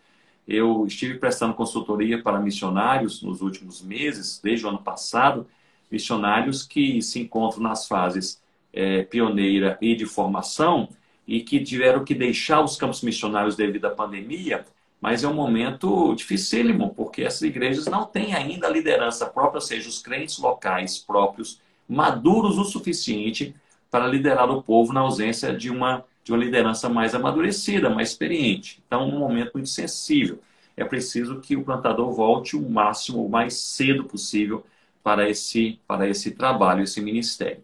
[0.47, 5.49] Eu estive prestando consultoria para missionários nos últimos meses, desde o ano passado,
[5.91, 8.41] missionários que se encontram nas fases
[8.73, 10.89] é, pioneira e de formação
[11.27, 14.65] e que tiveram que deixar os campos missionários devido à pandemia,
[15.01, 19.61] mas é um momento dificílimo, porque essas igrejas não têm ainda a liderança própria, ou
[19.61, 23.57] seja, os crentes locais próprios, maduros o suficiente
[23.91, 28.83] para liderar o povo na ausência de uma, de uma liderança mais amadurecida, mais experiente.
[28.87, 30.41] Então, um momento muito sensível.
[30.77, 34.65] É preciso que o plantador volte o máximo, o mais cedo possível
[35.03, 37.63] para esse, para esse trabalho, esse ministério.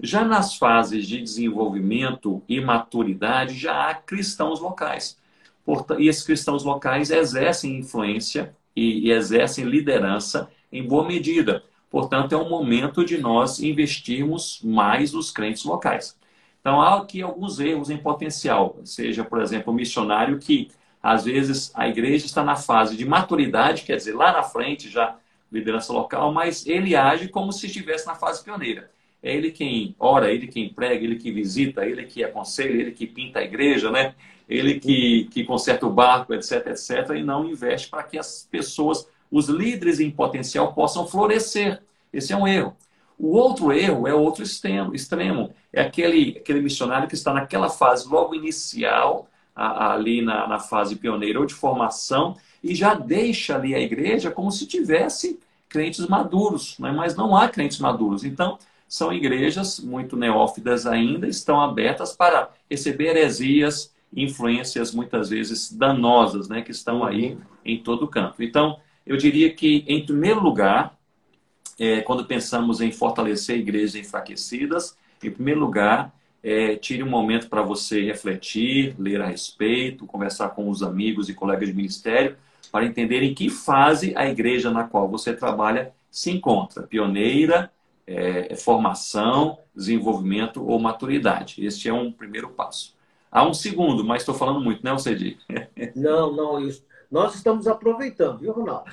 [0.00, 5.18] Já nas fases de desenvolvimento e maturidade, já há cristãos locais.
[5.98, 11.62] E esses cristãos locais exercem influência e, exercem liderança em boa medida.
[11.90, 16.16] Portanto, é um momento de nós investirmos mais nos crentes locais.
[16.60, 18.78] Então, há aqui alguns erros em potencial.
[18.84, 20.70] Seja, por exemplo, o missionário que,
[21.02, 25.16] às vezes, a igreja está na fase de maturidade, quer dizer, lá na frente já
[25.50, 28.90] liderança local, mas ele age como se estivesse na fase pioneira.
[29.22, 33.06] É ele quem ora, ele quem prega, ele que visita, ele que aconselha, ele que
[33.06, 34.14] pinta a igreja, né?
[34.48, 39.06] ele que, que conserta o barco, etc, etc, e não investe para que as pessoas
[39.30, 41.82] os líderes em potencial possam florescer.
[42.12, 42.76] Esse é um erro.
[43.18, 45.52] O outro erro é outro extremo, extremo.
[45.72, 50.94] É aquele, aquele missionário que está naquela fase logo inicial, a, ali na, na fase
[50.94, 56.78] pioneira ou de formação, e já deixa ali a igreja como se tivesse crentes maduros,
[56.78, 56.92] né?
[56.92, 58.24] mas não há crentes maduros.
[58.24, 58.58] Então,
[58.88, 66.62] são igrejas muito neófitas ainda, estão abertas para receber heresias, influências muitas vezes danosas, né?
[66.62, 68.42] que estão aí em todo canto.
[68.42, 68.78] Então,
[69.08, 70.96] eu diria que, em primeiro lugar,
[71.78, 77.62] é, quando pensamos em fortalecer igrejas enfraquecidas, em primeiro lugar, é, tire um momento para
[77.62, 82.36] você refletir, ler a respeito, conversar com os amigos e colegas de ministério,
[82.70, 86.82] para entender em que fase a igreja na qual você trabalha se encontra.
[86.82, 87.72] Pioneira,
[88.06, 91.64] é, formação, desenvolvimento ou maturidade.
[91.64, 92.94] Este é um primeiro passo.
[93.32, 95.38] Há um segundo, mas estou falando muito, né, Cedi?
[95.96, 96.82] Não, não, isso.
[97.10, 98.90] Nós estamos aproveitando, viu, Ronaldo?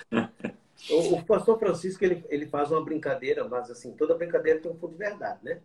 [0.90, 4.76] O, o, pastor Francisco ele, ele faz uma brincadeira, mas assim, toda brincadeira tem um
[4.76, 5.60] fundo de verdade, né?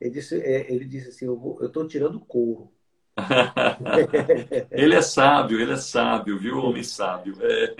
[0.00, 2.70] Ele disse, é, ele disse assim: Eu estou tirando couro.
[4.70, 6.58] ele é sábio, ele é sábio, viu?
[6.58, 7.36] Homem sábio.
[7.40, 7.74] É.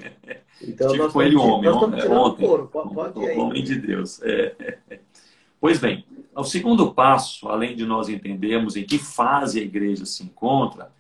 [0.63, 2.47] Então, Estive com ele homem, ontem.
[2.47, 2.69] Couro.
[2.69, 3.39] Pode, ir aí.
[3.39, 4.23] Homem de Deus.
[4.23, 4.79] É.
[5.61, 6.05] Pois bem,
[6.37, 10.93] o segundo passo, além de nós entendermos em que fase a igreja se encontra,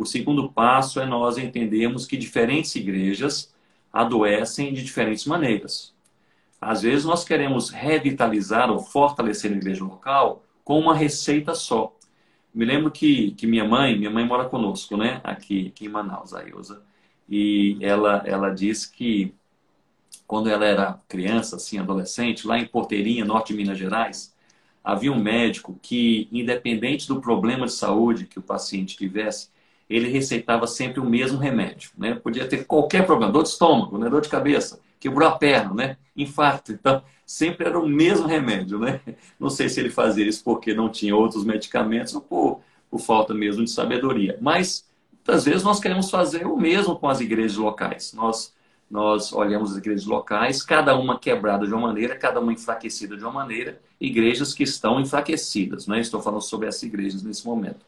[0.00, 3.54] o segundo passo é nós entendermos que diferentes igrejas
[3.92, 5.94] adoecem de diferentes maneiras.
[6.58, 11.94] às vezes nós queremos revitalizar ou fortalecer a igreja local com uma receita só.
[12.54, 15.20] Me lembro que, que minha mãe, minha mãe mora conosco, né?
[15.22, 16.82] Aqui, aqui em Manaus, a Ilza.
[17.28, 19.34] E ela, ela diz que
[20.26, 24.34] quando ela era criança, assim, adolescente, lá em Porteirinha, norte de Minas Gerais,
[24.82, 29.50] havia um médico que, independente do problema de saúde que o paciente tivesse,
[29.90, 32.14] ele receitava sempre o mesmo remédio, né?
[32.14, 34.08] Podia ter qualquer problema, dor de estômago, né?
[34.08, 35.96] dor de cabeça, quebrou a perna, né?
[36.16, 36.70] Infarto.
[36.70, 39.00] Então, sempre era o mesmo remédio, né?
[39.38, 43.34] Não sei se ele fazia isso porque não tinha outros medicamentos ou por, por falta
[43.34, 44.38] mesmo de sabedoria.
[44.40, 48.12] Mas, muitas vezes, nós queremos fazer o mesmo com as igrejas locais.
[48.14, 48.54] Nós
[48.90, 53.22] nós olhamos as igrejas locais, cada uma quebrada de uma maneira, cada uma enfraquecida de
[53.22, 56.00] uma maneira, igrejas que estão enfraquecidas, né?
[56.00, 57.86] estou falando sobre essas igrejas nesse momento.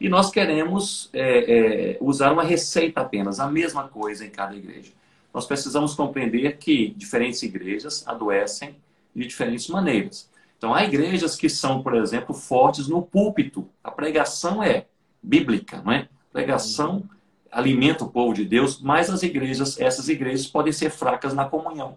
[0.00, 4.92] E nós queremos é, é, usar uma receita apenas, a mesma coisa em cada igreja.
[5.32, 8.76] Nós precisamos compreender que diferentes igrejas adoecem
[9.14, 10.28] de diferentes maneiras.
[10.56, 13.68] Então, há igrejas que são, por exemplo, fortes no púlpito.
[13.84, 14.86] A pregação é
[15.22, 16.08] bíblica, não é?
[16.32, 17.04] Pregação
[17.52, 21.96] alimenta o povo de Deus, mas as igrejas, essas igrejas podem ser fracas na comunhão.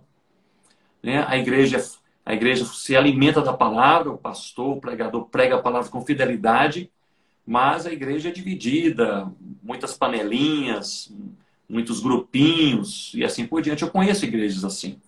[1.02, 1.24] Né?
[1.28, 1.80] A igreja
[2.26, 6.90] a igreja se alimenta da palavra, o pastor, o pregador prega a palavra com fidelidade,
[7.46, 9.32] mas a igreja é dividida,
[9.62, 11.14] muitas panelinhas,
[11.68, 13.84] muitos grupinhos e assim por diante.
[13.84, 15.00] Eu conheço igrejas assim.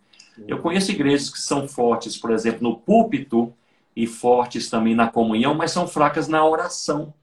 [0.47, 3.53] Eu conheço igrejas que são fortes, por exemplo, no púlpito
[3.95, 7.13] e fortes também na comunhão, mas são fracas na oração.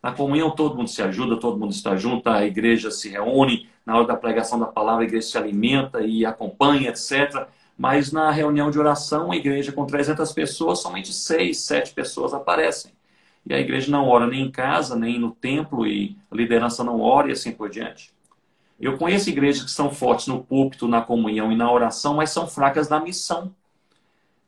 [0.00, 3.96] Na comunhão todo mundo se ajuda, todo mundo está junto, a igreja se reúne, na
[3.96, 7.48] hora da pregação da palavra a igreja se alimenta e acompanha, etc.
[7.76, 12.92] Mas na reunião de oração, a igreja com 300 pessoas, somente 6, 7 pessoas aparecem.
[13.46, 17.00] E a igreja não ora nem em casa, nem no templo, e a liderança não
[17.00, 18.12] ora e assim por diante.
[18.80, 22.46] Eu conheço igrejas que são fortes no púlpito, na comunhão e na oração, mas são
[22.46, 23.54] fracas na missão.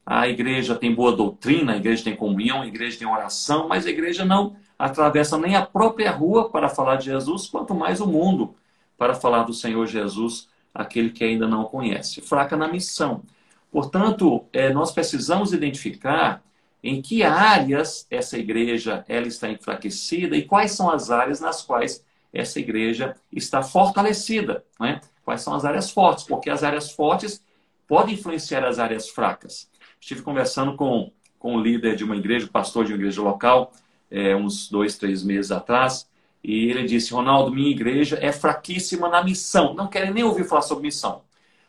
[0.05, 3.91] A igreja tem boa doutrina, a igreja tem comunhão, a igreja tem oração, mas a
[3.91, 8.55] igreja não atravessa nem a própria rua para falar de Jesus, quanto mais o mundo
[8.97, 12.21] para falar do Senhor Jesus, aquele que ainda não conhece.
[12.21, 13.23] Fraca na missão.
[13.71, 16.43] Portanto, é, nós precisamos identificar
[16.83, 22.05] em que áreas essa igreja ela está enfraquecida e quais são as áreas nas quais
[22.33, 24.65] essa igreja está fortalecida.
[24.79, 25.01] Né?
[25.25, 26.25] Quais são as áreas fortes?
[26.25, 27.43] Porque as áreas fortes
[27.87, 29.69] podem influenciar as áreas fracas.
[30.01, 33.73] Estive conversando com, com o líder de uma igreja, o pastor de uma igreja local,
[34.11, 36.09] é, uns dois, três meses atrás,
[36.43, 39.75] e ele disse: Ronaldo, minha igreja é fraquíssima na missão.
[39.75, 41.23] Não querem nem ouvir falar sobre missão.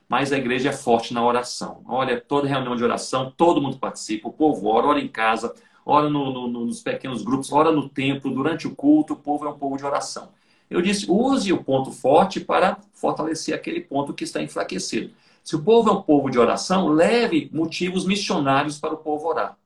[0.08, 1.82] Mas a igreja é forte na oração.
[1.86, 5.54] Olha, toda reunião de oração, todo mundo participa, o povo ora, ora em casa,
[5.86, 9.50] ora no, no, nos pequenos grupos, ora no templo, durante o culto, o povo é
[9.50, 10.30] um povo de oração.
[10.70, 15.12] Eu disse: use o ponto forte para fortalecer aquele ponto que está enfraquecido.
[15.44, 19.58] Se o povo é um povo de oração, leve motivos missionários para o povo orar.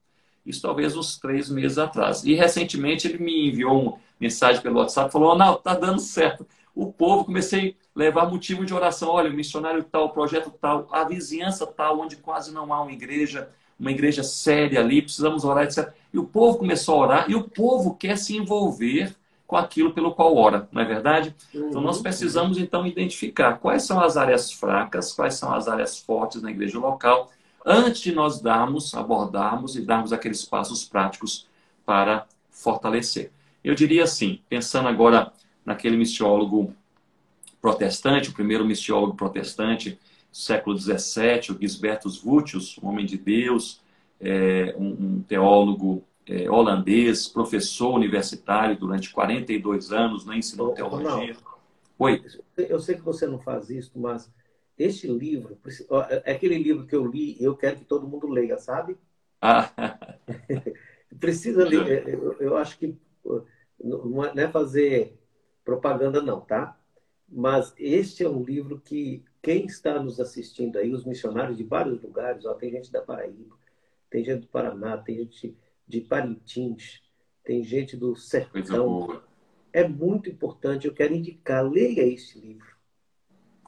[0.45, 2.23] Isso talvez uns três meses atrás.
[2.23, 6.47] E recentemente ele me enviou uma mensagem pelo WhatsApp falou: não, tá dando certo.
[6.75, 9.09] O povo comecei levar motivo de oração.
[9.09, 12.91] Olha, o missionário tal, o projeto tal, a vizinhança tal, onde quase não há uma
[12.91, 15.91] igreja, uma igreja séria ali, precisamos orar, etc.
[16.13, 19.15] E o povo começou a orar e o povo quer se envolver
[19.45, 21.35] com aquilo pelo qual ora, não é verdade?
[21.53, 26.41] Então nós precisamos então identificar quais são as áreas fracas, quais são as áreas fortes
[26.41, 27.29] na igreja local
[27.65, 31.47] antes de nós darmos, abordarmos e darmos aqueles passos práticos
[31.85, 33.31] para fortalecer.
[33.63, 35.31] Eu diria assim, pensando agora
[35.65, 36.73] naquele missiólogo
[37.61, 39.91] protestante, o primeiro missiólogo protestante
[40.31, 43.81] do século XVII, o Gisbertus Vutius, um homem de Deus,
[44.19, 51.35] é, um, um, teólogo é, holandês, professor universitário durante 42 anos, né, ensinou teologia.
[51.99, 52.23] Oi.
[52.57, 54.31] Eu sei que você não faz isso, mas
[54.77, 55.57] este livro,
[56.25, 58.97] é aquele livro que eu li, eu quero que todo mundo leia, sabe?
[59.39, 59.69] Ah.
[61.19, 62.07] Precisa ler.
[62.07, 62.97] É, eu, eu acho que
[63.83, 65.19] não é fazer
[65.63, 66.77] propaganda, não, tá?
[67.31, 72.01] Mas este é um livro que quem está nos assistindo aí, os missionários de vários
[72.01, 73.55] lugares, ó, tem gente da Paraíba,
[74.09, 75.55] tem gente do Paraná, tem gente
[75.87, 77.01] de Parintins,
[77.43, 79.21] tem gente do Sertão.
[79.73, 82.71] É muito importante, eu quero indicar, leia este livro.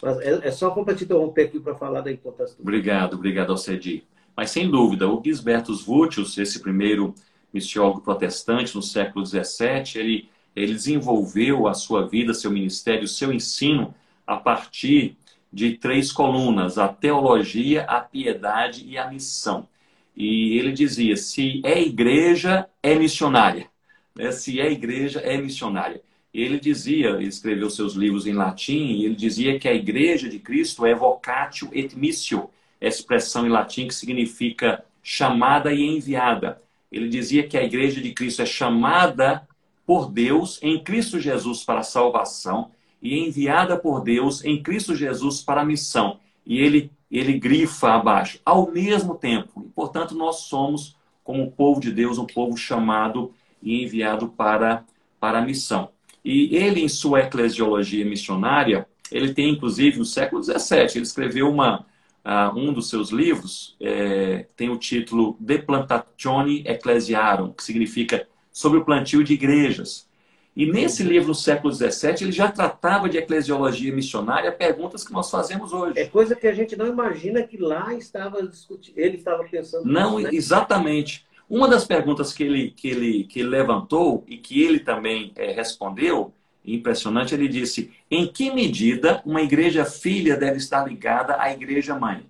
[0.01, 3.51] Mas é, é só para te interromper aqui para falar da importância do Obrigado, obrigado,
[3.51, 4.05] Alcedi.
[4.35, 7.15] Mas sem dúvida, o Gisbertus Vutius, esse primeiro
[7.53, 13.93] missiólogo protestante no século XVII, ele, ele desenvolveu a sua vida, seu ministério, seu ensino
[14.25, 15.17] a partir
[15.51, 19.67] de três colunas: a teologia, a piedade e a missão.
[20.15, 23.67] E ele dizia: se é igreja, é missionária.
[24.15, 24.31] Né?
[24.31, 26.01] Se é igreja, é missionária.
[26.33, 30.39] Ele dizia, ele escreveu seus livros em latim, e ele dizia que a igreja de
[30.39, 32.49] Cristo é vocatio et missio,
[32.81, 36.59] expressão em latim que significa chamada e enviada.
[36.91, 39.47] Ele dizia que a igreja de Cristo é chamada
[39.85, 42.71] por Deus em Cristo Jesus para a salvação
[43.01, 46.19] e enviada por Deus em Cristo Jesus para a missão.
[46.45, 49.63] E ele, ele grifa abaixo, ao mesmo tempo.
[49.65, 54.85] E, portanto, nós somos, como povo de Deus, um povo chamado e enviado para,
[55.19, 55.89] para a missão.
[56.23, 61.85] E ele, em sua eclesiologia missionária, ele tem, inclusive, no século XVII, ele escreveu uma,
[62.25, 68.77] uh, um dos seus livros, é, tem o título De Plantatione Ecclesiarum, que significa sobre
[68.77, 70.07] o plantio de igrejas.
[70.55, 75.31] E nesse livro, no século XVII, ele já tratava de eclesiologia missionária, perguntas que nós
[75.31, 75.99] fazemos hoje.
[75.99, 79.85] É coisa que a gente não imagina que lá estava discutindo, ele estava pensando.
[79.85, 80.37] Não, nisso, né?
[80.37, 81.25] exatamente.
[81.49, 85.51] Uma das perguntas que ele, que ele, que ele levantou e que ele também é,
[85.51, 86.31] respondeu,
[86.63, 92.25] impressionante, ele disse: em que medida uma igreja filha deve estar ligada à igreja mãe?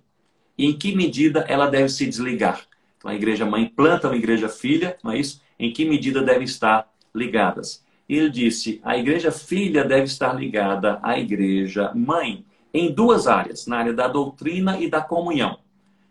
[0.56, 2.66] E em que medida ela deve se desligar?
[2.96, 5.42] Então, a igreja mãe planta uma igreja filha, não é isso?
[5.58, 7.84] Em que medida devem estar ligadas?
[8.08, 13.78] ele disse: a igreja filha deve estar ligada à igreja mãe em duas áreas, na
[13.78, 15.58] área da doutrina e da comunhão.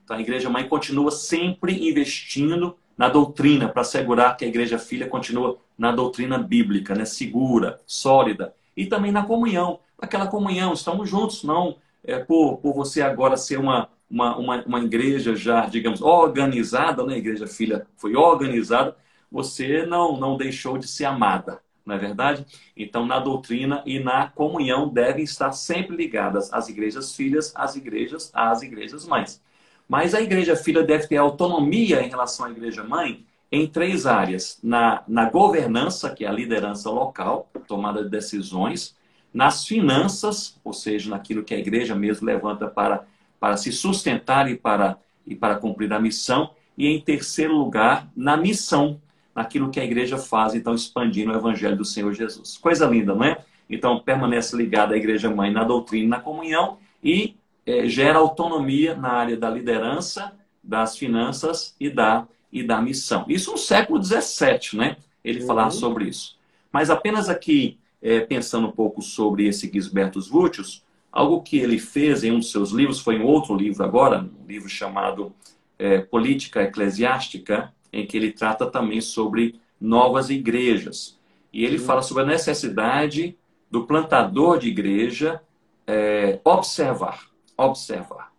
[0.04, 5.08] Então a igreja mãe continua sempre investindo na doutrina para assegurar que a igreja filha
[5.08, 11.44] continua na doutrina bíblica, né, segura, sólida, e também na comunhão, aquela comunhão, estamos juntos,
[11.44, 17.04] não é por, por você agora ser uma, uma, uma, uma igreja já, digamos, organizada,
[17.04, 18.96] né, a igreja filha foi organizada,
[19.34, 22.46] você não, não deixou de ser amada não é verdade?
[22.76, 28.32] Então, na doutrina e na comunhão devem estar sempre ligadas as igrejas filhas, as igrejas,
[28.34, 29.42] às igrejas mães.
[29.88, 34.60] Mas a igreja filha deve ter autonomia em relação à igreja mãe em três áreas:
[34.64, 38.96] na, na governança, que é a liderança local, tomada de decisões,
[39.34, 43.06] nas finanças, ou seja, naquilo que a igreja mesmo levanta para,
[43.40, 48.38] para se sustentar e para, e para cumprir a missão, e em terceiro lugar, na
[48.38, 49.02] missão,
[49.36, 52.58] naquilo que a igreja faz, então expandindo o evangelho do Senhor Jesus.
[52.58, 53.38] Coisa linda, não é?
[53.70, 59.10] Então permanece ligada à igreja mãe na doutrina, na comunhão e é, gera autonomia na
[59.10, 63.26] área da liderança, das finanças e da, e da missão.
[63.28, 64.98] Isso no século XVII, né?
[65.24, 65.48] Ele uhum.
[65.48, 66.38] falar sobre isso.
[66.72, 72.24] Mas apenas aqui, é, pensando um pouco sobre esse Gisbertus Vútius, algo que ele fez
[72.24, 75.34] em um dos seus livros, foi em outro livro agora, um livro chamado
[75.78, 81.20] é, Política Eclesiástica, em que ele trata também sobre novas igrejas.
[81.54, 83.38] E ele fala sobre a necessidade
[83.70, 85.40] do plantador de igreja
[85.86, 88.34] é, observar, observar.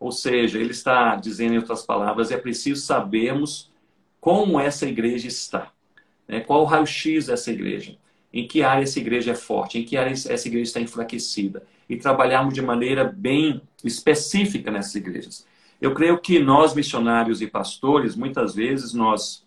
[0.00, 3.70] Ou seja, ele está dizendo em outras palavras, é preciso sabermos
[4.20, 5.70] como essa igreja está.
[6.26, 6.40] Né?
[6.40, 7.96] Qual o raio-x dessa igreja?
[8.32, 9.78] Em que área essa igreja é forte?
[9.78, 11.62] Em que área essa igreja está enfraquecida?
[11.88, 15.46] E trabalharmos de maneira bem específica nessas igrejas.
[15.84, 19.46] Eu creio que nós, missionários e pastores, muitas vezes nós,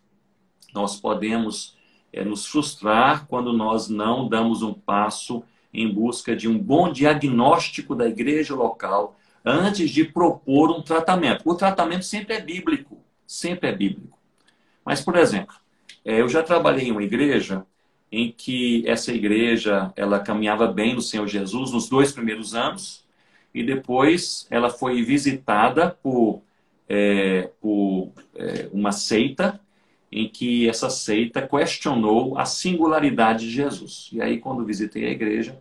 [0.72, 1.76] nós podemos
[2.14, 7.96] é, nos frustrar quando nós não damos um passo em busca de um bom diagnóstico
[7.96, 11.42] da igreja local antes de propor um tratamento.
[11.44, 14.20] O tratamento sempre é bíblico, sempre é bíblico.
[14.86, 15.56] Mas, por exemplo,
[16.06, 17.66] é, eu já trabalhei em uma igreja
[18.12, 23.07] em que essa igreja ela caminhava bem no Senhor Jesus nos dois primeiros anos
[23.58, 26.42] e depois ela foi visitada por,
[26.88, 29.60] é, por é, uma seita
[30.12, 34.10] em que essa seita questionou a singularidade de Jesus.
[34.14, 35.58] E aí, quando visitei a igreja,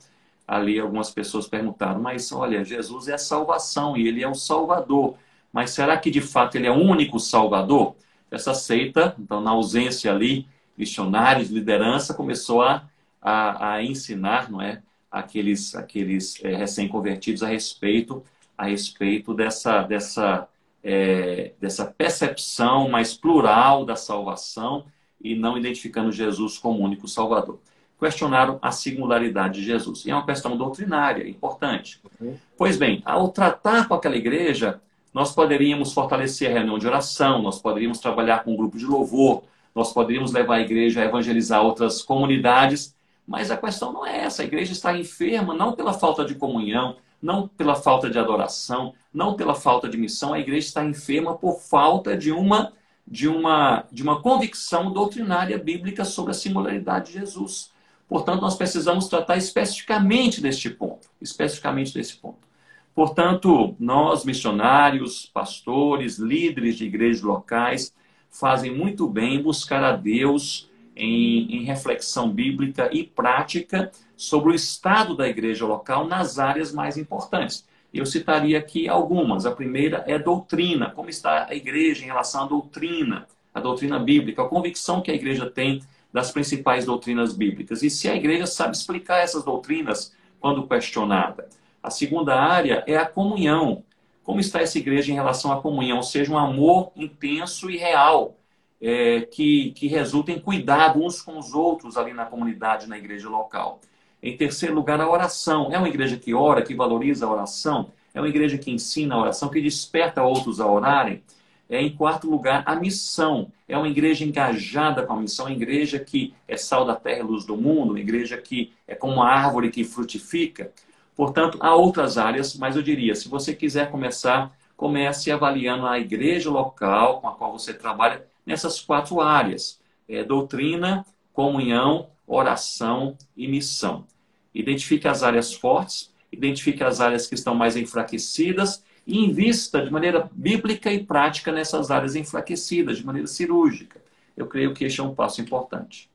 [0.46, 5.16] ali algumas pessoas perguntaram: mas olha, Jesus é a salvação e ele é o Salvador.
[5.52, 7.96] Mas será que de fato ele é o único Salvador?
[8.30, 12.84] Essa seita, então, na ausência ali, missionários, liderança, começou a,
[13.22, 14.82] a, a ensinar, não é?
[15.16, 18.22] Aqueles, aqueles é, recém-convertidos a respeito,
[18.56, 20.46] a respeito dessa, dessa,
[20.84, 24.84] é, dessa percepção mais plural da salvação
[25.20, 27.58] e não identificando Jesus como único Salvador.
[27.98, 30.04] Questionaram a singularidade de Jesus.
[30.04, 31.98] E é uma questão doutrinária, importante.
[32.20, 32.36] Uhum.
[32.56, 34.82] Pois bem, ao tratar com aquela igreja,
[35.14, 39.44] nós poderíamos fortalecer a reunião de oração, nós poderíamos trabalhar com um grupo de louvor,
[39.74, 42.94] nós poderíamos levar a igreja a evangelizar outras comunidades
[43.26, 44.42] mas a questão não é essa.
[44.42, 49.34] A igreja está enferma não pela falta de comunhão, não pela falta de adoração, não
[49.34, 50.32] pela falta de missão.
[50.32, 52.72] A igreja está enferma por falta de uma
[53.08, 57.72] de uma de uma convicção doutrinária bíblica sobre a singularidade de Jesus.
[58.08, 62.46] Portanto, nós precisamos tratar especificamente deste ponto, especificamente desse ponto.
[62.94, 67.92] Portanto, nós missionários, pastores, líderes de igrejas locais
[68.30, 70.65] fazem muito bem buscar a Deus
[70.96, 76.96] em, em reflexão bíblica e prática sobre o estado da igreja local nas áreas mais
[76.96, 77.66] importantes.
[77.92, 79.46] Eu citaria aqui algumas.
[79.46, 80.90] A primeira é doutrina.
[80.90, 85.14] Como está a igreja em relação à doutrina, a doutrina bíblica, a convicção que a
[85.14, 85.82] igreja tem
[86.12, 87.82] das principais doutrinas bíblicas.
[87.82, 91.48] E se a igreja sabe explicar essas doutrinas quando questionada.
[91.82, 93.84] A segunda área é a comunhão.
[94.22, 95.98] Como está essa igreja em relação à comunhão?
[95.98, 98.36] Ou seja, um amor intenso e real,
[98.80, 103.28] é, que, que resulta em cuidado uns com os outros ali na comunidade, na igreja
[103.28, 103.80] local.
[104.22, 105.68] Em terceiro lugar, a oração.
[105.72, 107.90] É uma igreja que ora, que valoriza a oração.
[108.14, 111.22] É uma igreja que ensina a oração, que desperta outros a orarem.
[111.68, 113.50] É, em quarto lugar, a missão.
[113.68, 117.22] É uma igreja engajada com a missão, uma igreja que é sal da terra e
[117.22, 120.72] luz do mundo, uma igreja que é como uma árvore que frutifica.
[121.16, 126.50] Portanto, há outras áreas, mas eu diria, se você quiser começar, comece avaliando a igreja
[126.50, 134.06] local com a qual você trabalha nessas quatro áreas: é, doutrina, comunhão, oração e missão.
[134.54, 140.30] Identifique as áreas fortes, identifique as áreas que estão mais enfraquecidas e invista de maneira
[140.32, 144.00] bíblica e prática nessas áreas enfraquecidas, de maneira cirúrgica.
[144.36, 146.10] Eu creio que este é um passo importante.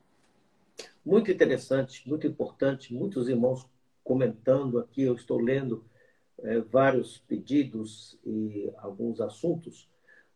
[1.06, 2.94] Muito interessante, muito importante.
[2.94, 3.66] Muitos irmãos
[4.04, 5.84] comentando aqui, eu estou lendo
[6.40, 9.88] é, vários pedidos e alguns assuntos.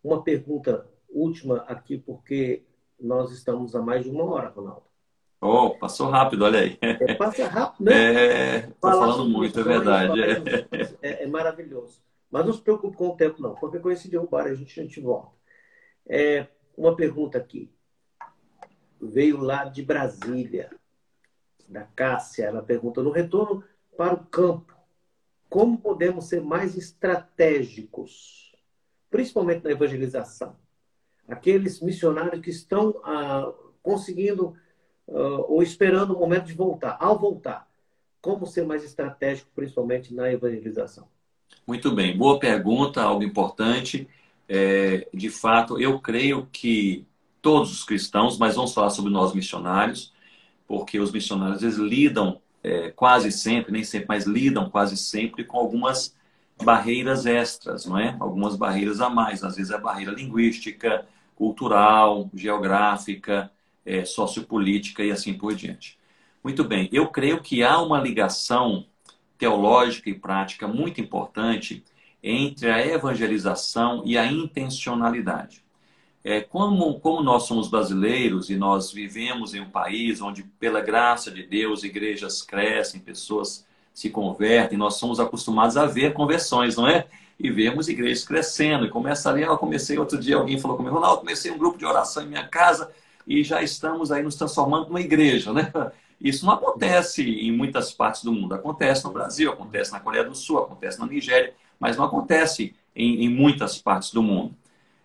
[0.04, 2.64] Uma pergunta última aqui, porque
[3.00, 4.84] nós estamos a mais de uma hora, Ronaldo.
[5.42, 6.78] Oh, passou rápido, olha aí.
[6.82, 8.58] É, passa rápido, né?
[8.58, 10.20] É, falando muito, é verdade.
[11.02, 11.24] É.
[11.24, 11.28] é.
[11.28, 12.02] maravilhoso.
[12.32, 13.56] Mas não se preocupe com o tempo, não.
[13.56, 15.32] Qualquer coisa se derrubar, a gente, a gente volta.
[16.08, 17.72] É, uma pergunta aqui.
[19.00, 20.72] Veio lá de Brasília,
[21.68, 22.46] da Cássia.
[22.46, 23.64] Ela pergunta: no retorno
[23.96, 24.76] para o campo,
[25.48, 28.54] como podemos ser mais estratégicos,
[29.10, 30.58] principalmente na evangelização?
[31.28, 33.52] Aqueles missionários que estão ah,
[33.82, 34.56] conseguindo
[35.08, 36.98] uh, ou esperando o momento de voltar.
[37.00, 37.68] Ao voltar,
[38.22, 41.08] como ser mais estratégico, principalmente na evangelização?
[41.66, 44.08] Muito bem, boa pergunta, algo importante.
[44.48, 47.06] É, de fato, eu creio que
[47.42, 50.14] todos os cristãos, mas vamos falar sobre nós missionários,
[50.68, 55.58] porque os missionários eles lidam é, quase sempre, nem sempre, mas lidam quase sempre com
[55.58, 56.16] algumas
[56.64, 58.16] barreiras extras, não é?
[58.20, 59.44] Algumas barreiras a mais.
[59.44, 61.06] Às vezes é barreira linguística,
[61.36, 63.52] cultural, geográfica,
[63.86, 65.98] é, sociopolítica e assim por diante.
[66.44, 68.86] Muito bem, eu creio que há uma ligação
[69.38, 71.84] teológica e prática muito importante
[72.24, 75.64] entre a evangelização e a intencionalidade.
[76.24, 81.30] É, como, como nós somos brasileiros e nós vivemos em um país onde, pela graça
[81.30, 87.08] de Deus, igrejas crescem, pessoas se convertem, nós somos acostumados a ver conversões, não é?
[87.40, 88.86] E vemos igrejas crescendo.
[88.86, 91.86] E começa ali, eu comecei outro dia, alguém falou comigo, Ronaldo, comecei um grupo de
[91.86, 92.92] oração em minha casa,
[93.28, 95.72] e já estamos aí nos transformando numa igreja, né?
[96.20, 98.56] Isso não acontece em muitas partes do mundo.
[98.56, 103.26] Acontece no Brasil, acontece na Coreia do Sul, acontece na Nigéria, mas não acontece em,
[103.26, 104.56] em muitas partes do mundo.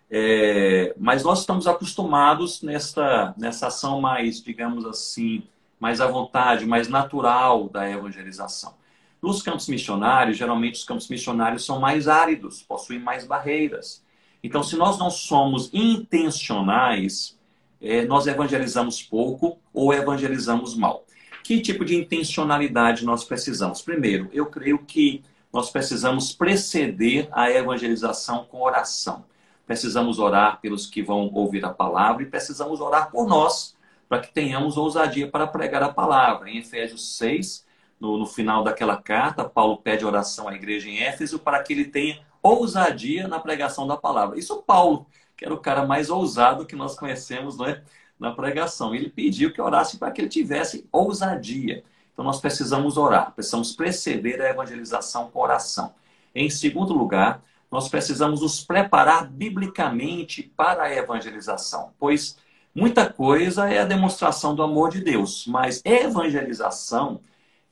[0.09, 5.43] É, mas nós estamos acostumados nessa, nessa ação mais, digamos assim,
[5.79, 8.73] mais à vontade, mais natural da evangelização.
[9.21, 14.03] Nos campos missionários, geralmente os campos missionários são mais áridos, possuem mais barreiras.
[14.43, 17.37] Então, se nós não somos intencionais,
[17.79, 21.05] é, nós evangelizamos pouco ou evangelizamos mal.
[21.43, 23.81] Que tipo de intencionalidade nós precisamos?
[23.81, 29.25] Primeiro, eu creio que nós precisamos preceder a evangelização com oração.
[29.65, 33.75] Precisamos orar pelos que vão ouvir a palavra e precisamos orar por nós,
[34.07, 36.49] para que tenhamos ousadia para pregar a palavra.
[36.49, 37.65] Em Efésios 6,
[38.01, 41.85] no, no final daquela carta, Paulo pede oração à igreja em Éfeso para que ele
[41.85, 44.37] tenha ousadia na pregação da palavra.
[44.37, 45.05] Isso Paulo
[45.41, 47.81] que era o cara mais ousado que nós conhecemos né,
[48.19, 48.93] na pregação.
[48.93, 51.83] Ele pediu que orasse para que ele tivesse ousadia.
[52.13, 55.95] Então nós precisamos orar, precisamos preceder a evangelização com oração.
[56.35, 57.41] Em segundo lugar,
[57.71, 62.37] nós precisamos nos preparar biblicamente para a evangelização, pois
[62.75, 67.19] muita coisa é a demonstração do amor de Deus, mas evangelização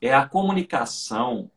[0.01, 1.49] é a comunicação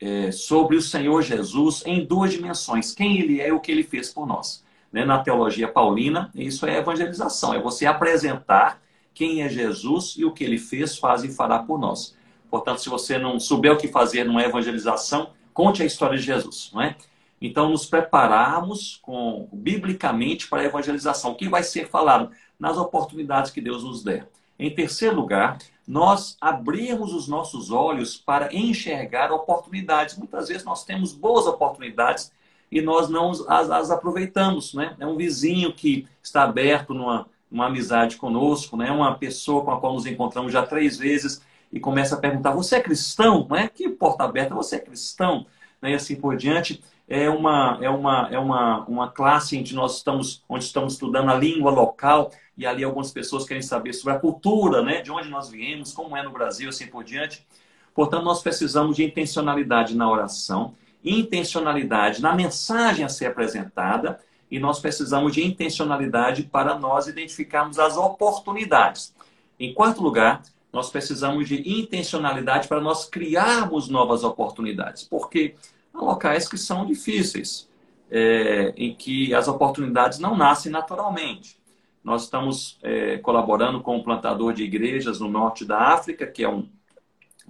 [0.00, 3.82] é, sobre o Senhor Jesus em duas dimensões: quem ele é e o que ele
[3.82, 8.80] fez por nós né, na teologia paulina, isso é evangelização, é você apresentar
[9.14, 12.16] quem é Jesus e o que ele fez, faz e fará por nós.
[12.50, 16.70] Portanto, se você não souber o que fazer numa evangelização, conte a história de Jesus,
[16.72, 16.96] não é?
[17.40, 23.50] Então, nos prepararmos com, biblicamente para a evangelização, o que vai ser falado nas oportunidades
[23.50, 24.28] que Deus nos der.
[24.60, 25.56] Em terceiro lugar,
[25.88, 30.18] nós abrirmos os nossos olhos para enxergar oportunidades.
[30.18, 32.30] Muitas vezes nós temos boas oportunidades
[32.70, 34.74] e nós não as, as aproveitamos.
[34.74, 34.94] Né?
[35.00, 38.90] É um vizinho que está aberto numa, numa amizade conosco, né?
[38.92, 41.40] uma pessoa com a qual nos encontramos já três vezes
[41.72, 43.46] e começa a perguntar: Você é cristão?
[43.48, 43.66] Não é?
[43.66, 45.46] Que porta aberta, você é cristão?
[45.80, 46.82] né, e assim por diante.
[47.08, 51.34] É uma, é uma, é uma, uma classe onde nós estamos, onde estamos estudando a
[51.34, 52.30] língua local
[52.60, 56.14] e ali algumas pessoas querem saber sobre a cultura, né, de onde nós viemos, como
[56.14, 57.46] é no Brasil, assim por diante.
[57.94, 64.20] Portanto, nós precisamos de intencionalidade na oração, intencionalidade na mensagem a ser apresentada
[64.50, 69.14] e nós precisamos de intencionalidade para nós identificarmos as oportunidades.
[69.58, 75.54] Em quarto lugar, nós precisamos de intencionalidade para nós criarmos novas oportunidades, porque
[75.94, 77.66] há locais que são difíceis,
[78.10, 81.59] é, em que as oportunidades não nascem naturalmente.
[82.02, 86.48] Nós estamos é, colaborando com um plantador de igrejas no norte da África, que é
[86.48, 86.68] um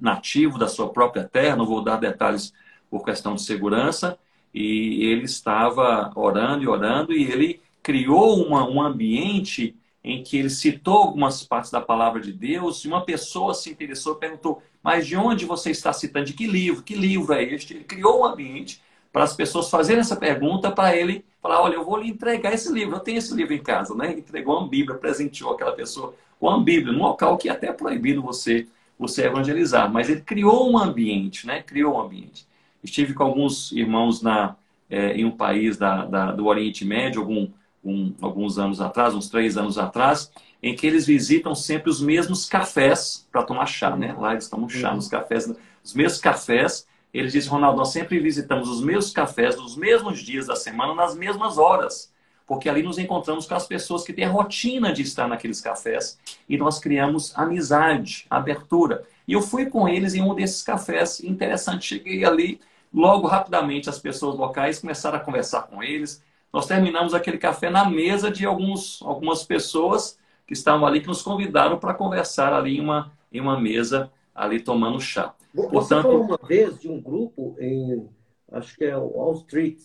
[0.01, 2.53] nativo da sua própria terra, não vou dar detalhes
[2.91, 4.19] por questão de segurança,
[4.53, 10.51] e ele estava orando e orando, e ele criou uma, um ambiente em que ele
[10.51, 15.07] citou algumas partes da palavra de Deus, e uma pessoa se interessou e perguntou: Mas
[15.07, 16.27] de onde você está citando?
[16.27, 16.83] De que livro?
[16.83, 17.75] Que livro é este?
[17.75, 21.85] Ele criou um ambiente para as pessoas fazerem essa pergunta para ele falar: Olha, eu
[21.85, 24.13] vou lhe entregar esse livro, eu tenho esse livro em casa, né?
[24.13, 28.23] Entregou uma Bíblia, presenteou aquela pessoa com uma Bíblia, num local que é até proibido
[28.23, 28.67] você,
[28.99, 31.63] você evangelizar, mas ele criou um ambiente, né?
[31.63, 32.47] Criou um ambiente.
[32.83, 34.57] Estive com alguns irmãos na,
[34.89, 37.49] é, em um país da, da, do Oriente Médio, algum
[37.85, 40.31] um, alguns anos atrás, uns três anos atrás,
[40.63, 44.15] em que eles visitam sempre os mesmos cafés para tomar chá, né?
[44.19, 45.51] Lá eles tomam chá nos cafés,
[45.83, 46.87] os mesmos cafés.
[47.13, 51.15] Eles dizem, Ronaldo, nós sempre visitamos os mesmos cafés nos mesmos dias da semana, nas
[51.15, 52.13] mesmas horas,
[52.47, 56.19] porque ali nos encontramos com as pessoas que têm a rotina de estar naqueles cafés
[56.49, 59.05] e nós criamos amizade, abertura.
[59.27, 62.61] E eu fui com eles em um desses cafés, interessante, cheguei ali,
[62.93, 66.23] logo rapidamente as pessoas locais começaram a conversar com eles,
[66.53, 71.23] nós terminamos aquele café na mesa de alguns, algumas pessoas que estavam ali, que nos
[71.23, 75.33] convidaram para conversar ali em uma, em uma mesa, ali tomando chá.
[75.55, 78.09] Você Portanto, falou uma vez de um grupo em,
[78.53, 79.81] acho que é Wall Street,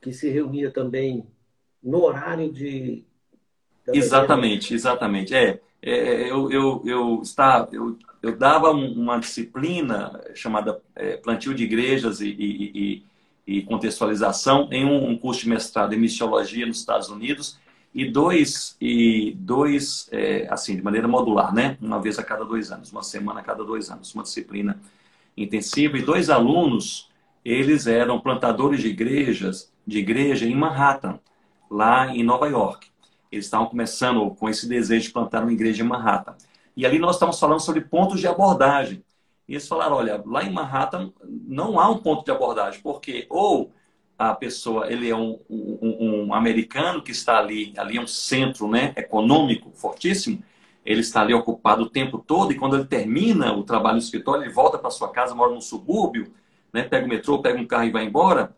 [0.00, 1.26] que se reunia também
[1.82, 3.04] no horário de...
[3.88, 5.34] Exatamente, exatamente.
[5.34, 11.64] É, é, eu, eu, eu, está, eu, eu dava uma disciplina chamada é, plantio de
[11.64, 13.10] igrejas e, e, e
[13.50, 17.58] e contextualização em um, curso de mestrado em missiologia nos Estados Unidos
[17.94, 21.76] e dois e dois é, assim de maneira modular, né?
[21.80, 24.80] Uma vez a cada dois anos, uma semana a cada dois anos, uma disciplina
[25.36, 27.10] intensiva e dois alunos
[27.44, 31.18] eles eram plantadores de igrejas de igreja em Manhattan,
[31.70, 32.88] lá em Nova York.
[33.32, 36.36] Eles estavam começando com esse desejo de plantar uma igreja em Manhattan.
[36.76, 39.02] E ali nós estamos falando sobre pontos de abordagem.
[39.48, 43.72] E eles falaram: olha, lá em Manhattan não há um ponto de abordagem, porque ou
[44.28, 48.68] a pessoa ele é um, um, um, americano que está ali, ali é um centro
[48.68, 50.42] né, econômico fortíssimo,
[50.84, 54.42] ele está ali ocupado o tempo todo e quando ele termina o trabalho no escritório,
[54.42, 56.32] ele volta para sua casa, mora num subúrbio,
[56.70, 58.54] né, pega o metrô, pega um carro e vai embora,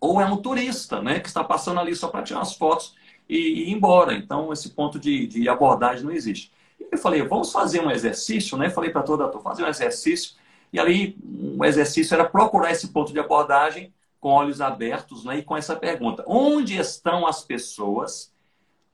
[0.00, 2.94] ou é um turista né, que está passando ali só para tirar as fotos
[3.28, 4.14] e, e ir embora.
[4.14, 6.50] Então, esse ponto de, de abordagem não existe.
[6.90, 8.70] Eu falei, vamos fazer um exercício, né?
[8.70, 10.36] Falei para toda a turma, fazer um exercício.
[10.72, 15.38] E ali, o um exercício era procurar esse ponto de abordagem com olhos abertos, né?
[15.38, 18.32] E com essa pergunta: onde estão as pessoas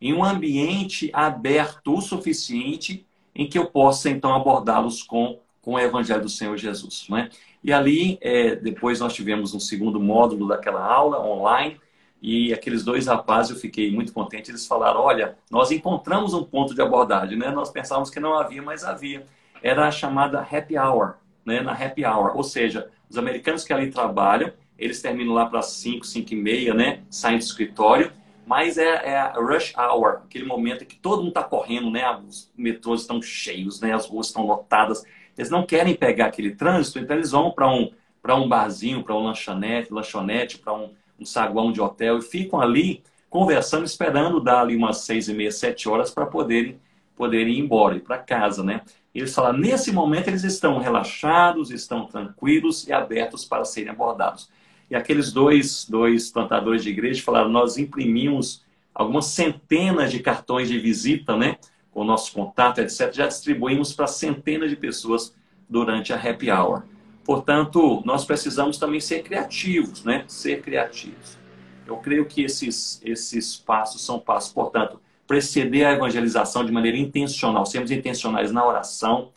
[0.01, 5.79] em um ambiente aberto o suficiente em que eu possa então abordá-los com, com o
[5.79, 7.31] Evangelho do Senhor Jesus, né?
[7.63, 11.81] E ali, é, depois nós tivemos um segundo módulo daquela aula online
[12.21, 16.75] e aqueles dois rapazes, eu fiquei muito contente, eles falaram, olha, nós encontramos um ponto
[16.75, 17.51] de abordagem, né?
[17.51, 19.27] Nós pensávamos que não havia, mas havia.
[19.61, 21.61] Era a chamada happy hour, né?
[21.61, 24.53] Na happy hour, ou seja, os americanos que ali trabalham,
[24.83, 27.01] eles terminam lá para 5, 5 e meia, né?
[27.11, 28.13] Saem do escritório,
[28.47, 32.05] mas é, é, a rush hour, aquele momento em que todo mundo está correndo, né?
[32.29, 33.95] Os metrôs estão cheios, né?
[33.95, 35.05] As ruas estão lotadas.
[35.37, 37.91] Eles não querem pegar aquele trânsito, então eles vão para um,
[38.29, 40.91] um barzinho, para um lanchonete, lanchonete para um
[41.23, 45.51] um saguão de hotel e ficam ali conversando, esperando dar ali umas seis e meia,
[45.51, 46.79] sete horas para poderem,
[47.17, 48.83] poderem ir embora, ir para casa, né?
[49.15, 54.51] Eles falam, nesse momento eles estão relaxados, estão tranquilos e abertos para serem abordados.
[54.93, 58.63] E aqueles dois, dois plantadores de igreja falaram, nós imprimimos
[58.95, 61.57] algumas centenas de cartões de visita, né?
[61.91, 63.11] Com o nosso contato, etc.
[63.11, 65.35] Já distribuímos para centenas de pessoas
[65.67, 66.83] durante a happy hour.
[67.25, 70.25] Portanto, nós precisamos também ser criativos, né?
[70.29, 71.39] Ser criativos.
[71.87, 77.65] Eu creio que esses, esses passos são passos, portanto, preceder a evangelização de maneira intencional,
[77.65, 79.31] sermos intencionais na oração,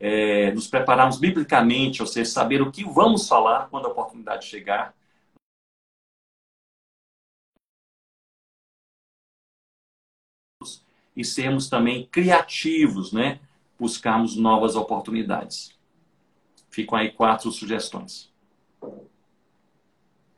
[0.00, 4.95] é, nos prepararmos biblicamente, ou seja, saber o que vamos falar quando a oportunidade chegar.
[11.16, 13.40] E sermos também criativos, né?
[13.78, 15.76] Buscarmos novas oportunidades.
[16.70, 18.32] Ficam aí quatro sugestões.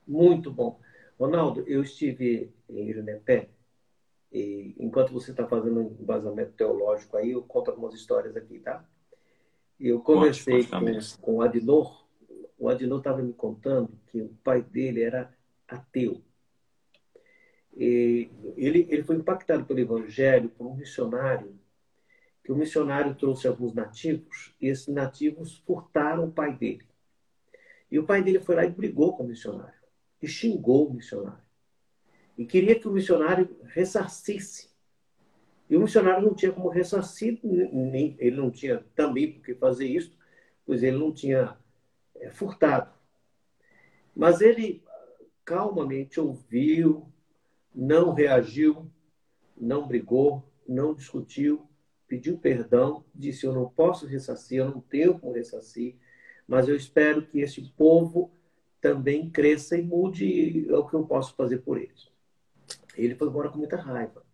[0.06, 0.80] Muito bom.
[1.18, 3.48] Ronaldo, eu estive em Junepé
[4.32, 8.84] e enquanto você está fazendo um embasamento teológico aí, eu conto algumas histórias aqui, tá?
[9.80, 10.80] Eu conversei com,
[11.20, 12.06] com o Adinor.
[12.59, 15.32] O Adinor estava me contando que o pai dele era
[15.66, 16.22] ateu.
[17.78, 21.56] Ele, ele foi impactado pelo evangelho por um missionário,
[22.42, 26.84] que o missionário trouxe alguns nativos, e esses nativos furtaram o pai dele.
[27.90, 29.78] E o pai dele foi lá e brigou com o missionário,
[30.20, 31.42] e xingou o missionário.
[32.36, 34.70] E queria que o missionário ressarcisse.
[35.70, 39.86] E o missionário não tinha como ressarcir, nem, ele não tinha também por que fazer
[39.86, 40.16] isso,
[40.66, 41.56] pois ele não tinha
[42.16, 42.92] é, furtado.
[44.16, 44.82] Mas ele
[45.44, 47.12] calmamente ouviu,
[47.78, 48.90] não reagiu,
[49.56, 51.64] não brigou, não discutiu,
[52.09, 55.94] pediu perdão, disse: Eu não posso ressarcir, eu não tenho como ressarcir,
[56.44, 58.32] mas eu espero que esse povo
[58.80, 62.09] também cresça e mude o que eu posso fazer por eles.
[62.96, 64.24] Ele foi embora com muita raiva.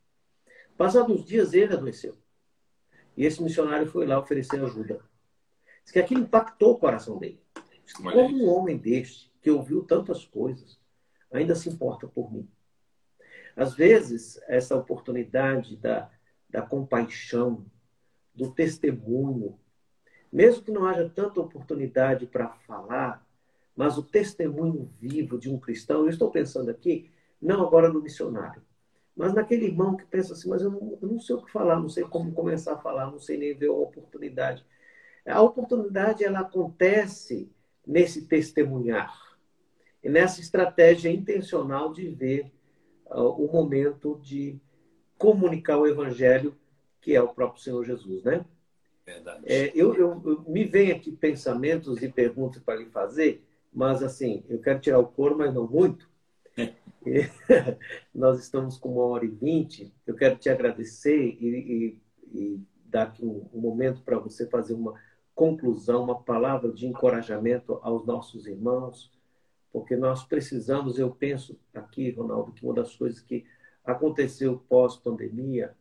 [0.74, 2.16] Passados uns dias, ele adoeceu.
[3.14, 5.04] E esse missionário foi lá oferecer ajuda.
[5.82, 7.40] Diz que aquilo impactou o coração dele.
[7.94, 10.80] Como um homem deste, que ouviu tantas coisas,
[11.30, 12.48] ainda se importa por mim?
[13.56, 16.10] Às vezes, essa oportunidade da,
[16.50, 17.64] da compaixão,
[18.34, 19.58] do testemunho,
[20.32, 23.24] mesmo que não haja tanta oportunidade para falar,
[23.76, 27.10] mas o testemunho vivo de um cristão, eu estou pensando aqui,
[27.40, 28.62] não agora no missionário,
[29.16, 31.78] mas naquele irmão que pensa assim, mas eu não, eu não sei o que falar,
[31.78, 34.64] não sei como começar a falar, não sei nem ver a oportunidade.
[35.24, 37.48] A oportunidade, ela acontece
[37.86, 39.16] nesse testemunhar,
[40.02, 42.52] e nessa estratégia intencional de ver
[43.06, 44.58] uh, o momento de
[45.18, 46.56] comunicar o evangelho,
[47.00, 48.44] que é o próprio Senhor Jesus, né?
[49.04, 49.42] Verdade.
[49.44, 54.42] É, eu, eu, eu, me vem aqui pensamentos e perguntas para lhe fazer, mas assim,
[54.48, 56.08] eu quero tirar o couro, mas não muito.
[58.14, 59.92] nós estamos com uma hora e vinte.
[60.06, 64.74] Eu quero te agradecer e, e, e dar aqui um, um momento para você fazer
[64.74, 64.94] uma
[65.34, 69.10] conclusão, uma palavra de encorajamento aos nossos irmãos,
[69.74, 73.44] porque nós precisamos, eu penso aqui, Ronaldo, que uma das coisas que
[73.84, 75.74] aconteceu pós-pandemia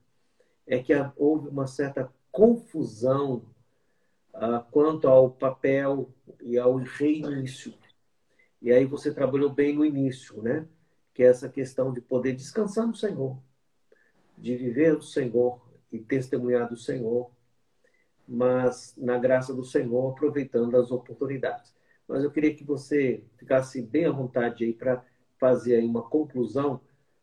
[0.66, 3.46] é que houve uma certa confusão
[4.34, 6.12] uh, quanto ao papel
[6.42, 7.72] e ao reinício.
[8.60, 10.68] E aí você trabalhou bem no início, né?
[11.14, 13.38] Que é essa questão de poder descansar no Senhor,
[14.36, 15.62] de viver o Senhor
[15.92, 17.30] e testemunhar do Senhor,
[18.28, 21.72] mas na graça do Senhor, aproveitando as oportunidades
[22.08, 25.04] mas eu queria que você ficasse bem à vontade aí para
[25.40, 26.80] fazer aí uma conclusão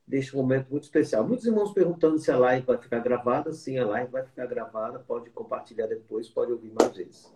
[0.07, 1.27] deste momento muito especial.
[1.27, 3.53] Muitos irmãos perguntando se a live vai ficar gravada.
[3.53, 4.99] Sim, a live vai ficar gravada.
[4.99, 7.33] Pode compartilhar depois, pode ouvir mais vezes.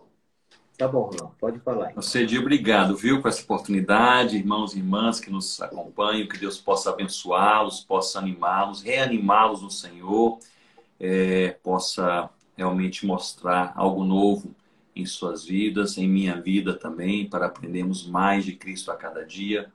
[0.77, 1.93] Tá bom, Ronaldo, pode falar.
[2.01, 6.89] Cedi, obrigado, viu, por essa oportunidade, irmãos e irmãs que nos acompanham, que Deus possa
[6.89, 10.37] abençoá-los, possa animá-los, reanimá-los no Senhor,
[10.99, 14.53] é, possa realmente mostrar algo novo
[14.95, 19.69] em suas vidas, em minha vida também, para aprendermos mais de Cristo a cada dia.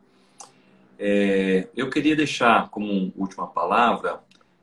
[0.98, 4.20] É, eu queria deixar como última palavra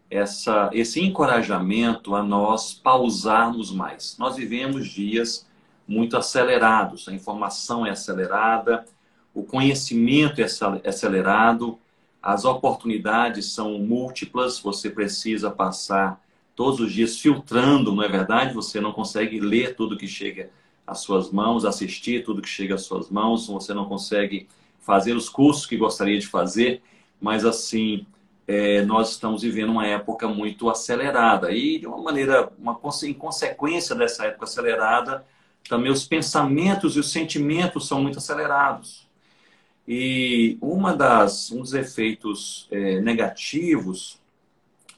[0.10, 4.16] essa, esse encorajamento a nós pausarmos mais.
[4.18, 5.48] Nós vivemos dias
[5.88, 8.86] muito acelerados, a informação é acelerada,
[9.34, 10.46] o conhecimento é
[10.90, 11.80] acelerado,
[12.22, 16.20] as oportunidades são múltiplas, você precisa passar
[16.58, 18.52] todos os dias filtrando, não é verdade?
[18.56, 20.50] Você não consegue ler tudo que chega
[20.88, 24.48] às suas mãos, assistir tudo que chega às suas mãos, você não consegue
[24.80, 26.82] fazer os cursos que gostaria de fazer,
[27.22, 28.08] mas assim,
[28.48, 33.96] é, nós estamos vivendo uma época muito acelerada e de uma maneira, uma, em consequência
[33.96, 35.24] dessa época acelerada,
[35.70, 39.08] também os pensamentos e os sentimentos são muito acelerados.
[39.88, 44.20] E uma das, um dos efeitos é, negativos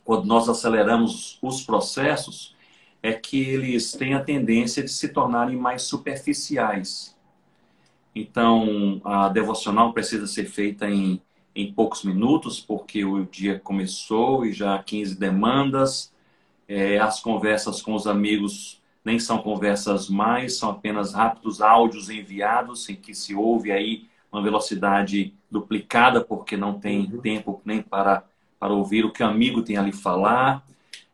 [0.09, 2.55] quando nós aceleramos os processos,
[2.99, 7.15] é que eles têm a tendência de se tornarem mais superficiais.
[8.15, 11.21] Então, a devocional precisa ser feita em,
[11.55, 16.11] em poucos minutos, porque o dia começou e já há 15 demandas.
[16.67, 22.89] É, as conversas com os amigos nem são conversas mais, são apenas rápidos áudios enviados,
[22.89, 27.21] em que se ouve aí uma velocidade duplicada, porque não tem uhum.
[27.21, 28.23] tempo nem para
[28.59, 30.65] para ouvir o que o amigo tem a lhe falar.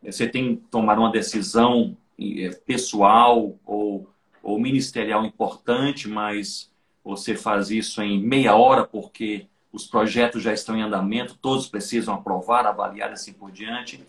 [0.03, 4.09] Você tem que tomar uma decisão eh, pessoal ou,
[4.41, 6.71] ou ministerial importante, mas
[7.03, 12.15] você faz isso em meia hora porque os projetos já estão em andamento, todos precisam
[12.15, 14.03] aprovar, avaliar assim por diante.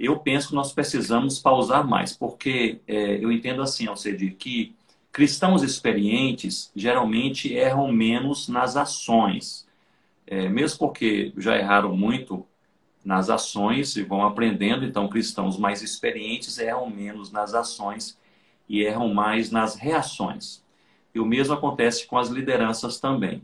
[0.00, 4.74] Eu penso que nós precisamos pausar mais, porque é, eu entendo assim, Alcedir, que
[5.12, 9.64] cristãos experientes geralmente erram menos nas ações.
[10.26, 12.46] É, mesmo porque já erraram muito
[13.04, 18.18] nas ações e vão aprendendo, então cristãos mais experientes erram menos nas ações
[18.68, 20.62] e erram mais nas reações.
[21.14, 23.42] E o mesmo acontece com as lideranças também.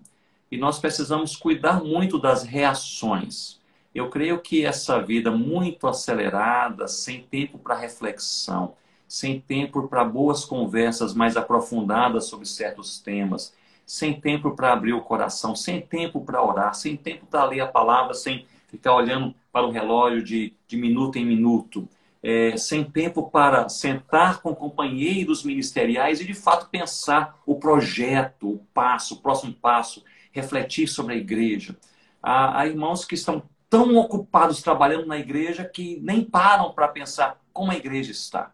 [0.50, 3.60] E nós precisamos cuidar muito das reações.
[3.94, 8.74] Eu creio que essa vida muito acelerada, sem tempo para reflexão,
[9.06, 13.54] sem tempo para boas conversas mais aprofundadas sobre certos temas,
[13.84, 17.66] sem tempo para abrir o coração, sem tempo para orar, sem tempo para ler a
[17.66, 21.88] palavra, sem ficar olhando para o relógio de, de minuto em minuto,
[22.22, 28.58] é, sem tempo para sentar com companheiros ministeriais e de fato pensar o projeto, o
[28.74, 31.76] passo, o próximo passo, refletir sobre a igreja.
[32.22, 37.40] Há, há irmãos que estão tão ocupados trabalhando na igreja que nem param para pensar
[37.52, 38.52] como a igreja está.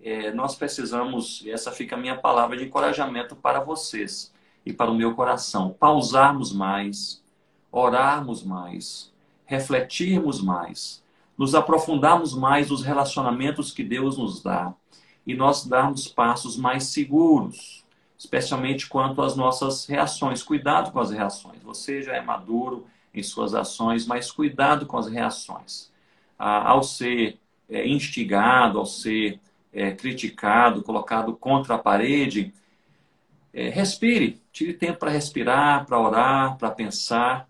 [0.00, 4.32] É, nós precisamos, e essa fica a minha palavra de encorajamento para vocês
[4.64, 7.24] e para o meu coração, pausarmos mais,
[7.72, 9.13] orarmos mais,
[9.54, 11.02] refletirmos mais,
[11.38, 14.74] nos aprofundarmos mais nos relacionamentos que Deus nos dá
[15.26, 17.84] e nós darmos passos mais seguros,
[18.18, 20.42] especialmente quanto às nossas reações.
[20.42, 21.62] Cuidado com as reações.
[21.62, 25.90] Você já é maduro em suas ações, mas cuidado com as reações.
[26.38, 29.40] Ah, ao ser é, instigado, ao ser
[29.72, 32.52] é, criticado, colocado contra a parede,
[33.52, 37.48] é, respire, tire tempo para respirar, para orar, para pensar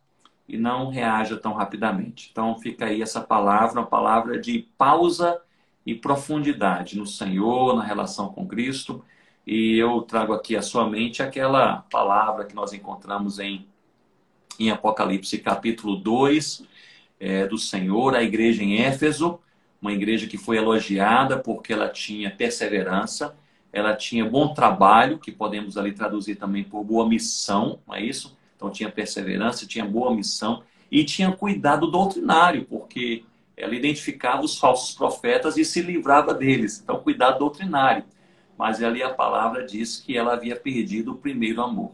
[0.49, 2.29] e não reaja tão rapidamente.
[2.31, 5.41] Então fica aí essa palavra, uma palavra de pausa
[5.87, 9.05] e profundidade no Senhor, na relação com Cristo.
[9.47, 13.67] E eu trago aqui à sua mente aquela palavra que nós encontramos em,
[14.59, 16.67] em Apocalipse capítulo 2,
[17.21, 19.39] é, do Senhor, a igreja em Éfeso,
[19.81, 23.37] uma igreja que foi elogiada porque ela tinha perseverança,
[23.73, 28.37] ela tinha bom trabalho, que podemos ali traduzir também por boa missão, não é isso?
[28.65, 33.23] Então tinha perseverança, tinha boa missão e tinha cuidado doutrinário, porque
[33.55, 36.81] ela identificava os falsos profetas e se livrava deles.
[36.83, 38.05] Então, cuidado doutrinário.
[38.57, 41.93] Mas ali a palavra diz que ela havia perdido o primeiro amor.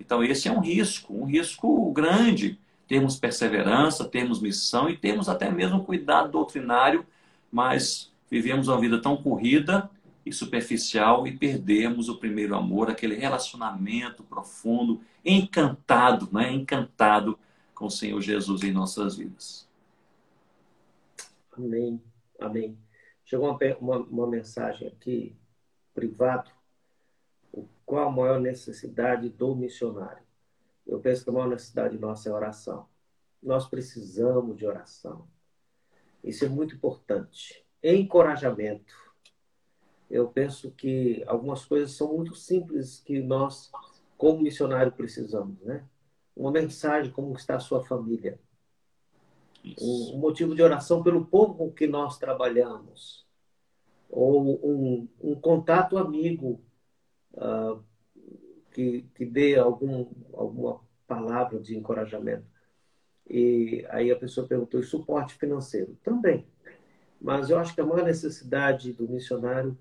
[0.00, 2.58] Então, esse é um risco, um risco grande.
[2.88, 7.04] Temos perseverança, temos missão e temos até mesmo cuidado doutrinário,
[7.52, 9.90] mas vivemos uma vida tão corrida
[10.26, 16.52] e superficial e perdemos o primeiro amor, aquele relacionamento profundo, encantado, né?
[16.52, 17.38] encantado
[17.72, 19.68] com o Senhor Jesus em nossas vidas.
[21.56, 22.02] Amém,
[22.40, 22.76] amém.
[23.24, 25.36] Chegou uma, uma, uma mensagem aqui,
[25.94, 26.50] privado,
[27.84, 30.24] qual a maior necessidade do missionário?
[30.84, 32.88] Eu penso que a maior necessidade nossa é oração.
[33.40, 35.28] Nós precisamos de oração.
[36.22, 37.64] Isso é muito importante.
[37.82, 39.05] Encorajamento
[40.10, 43.70] eu penso que algumas coisas são muito simples que nós,
[44.16, 45.84] como missionário, precisamos, né?
[46.34, 48.38] Uma mensagem, como está a sua família.
[49.80, 53.26] Um, um, motivo de oração pelo povo com que nós trabalhamos.
[54.08, 56.62] Ou um, um contato amigo
[57.32, 57.82] uh,
[58.70, 62.46] que, que dê algum, alguma palavra de encorajamento.
[63.28, 65.98] E aí a pessoa perguntou, e suporte financeiro?
[66.04, 66.46] Também.
[67.20, 69.76] Mas eu acho que a maior necessidade do missionário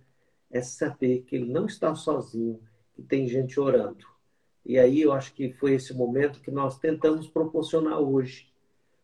[0.55, 2.61] é saber que ele não está sozinho,
[2.93, 4.07] que tem gente orando.
[4.65, 8.49] E aí eu acho que foi esse momento que nós tentamos proporcionar hoje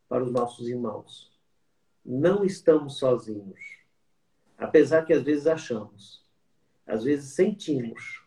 [0.08, 1.30] para os nossos irmãos.
[2.06, 3.60] Não estamos sozinhos.
[4.58, 6.26] Apesar que às vezes achamos,
[6.88, 8.24] às vezes sentimos,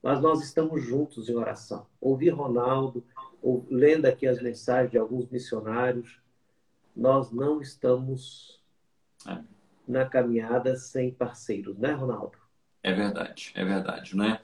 [0.00, 1.88] mas nós estamos juntos em oração.
[2.00, 3.04] Ouvi Ronaldo,
[3.42, 6.22] ou, lendo aqui as mensagens de alguns missionários,
[6.94, 8.62] nós não estamos
[9.26, 9.42] é.
[9.88, 12.39] na caminhada sem parceiros, né, Ronaldo?
[12.82, 14.40] É verdade, é verdade, né?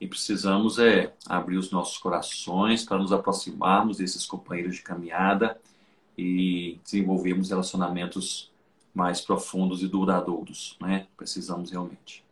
[0.00, 5.60] E precisamos é abrir os nossos corações para nos aproximarmos desses companheiros de caminhada
[6.16, 8.50] e desenvolvermos relacionamentos
[8.92, 11.06] mais profundos e duradouros, né?
[11.16, 12.24] Precisamos realmente.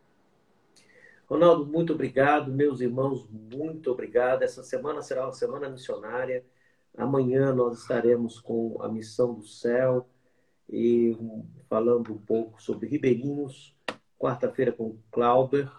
[1.29, 2.51] Ronaldo, muito obrigado.
[2.51, 4.43] Meus irmãos, muito obrigado.
[4.43, 6.45] Essa semana será uma semana missionária.
[6.97, 10.09] Amanhã nós estaremos com a Missão do Céu
[10.69, 11.17] e
[11.69, 13.78] falando um pouco sobre ribeirinhos
[14.19, 15.71] quarta-feira com o Clauber,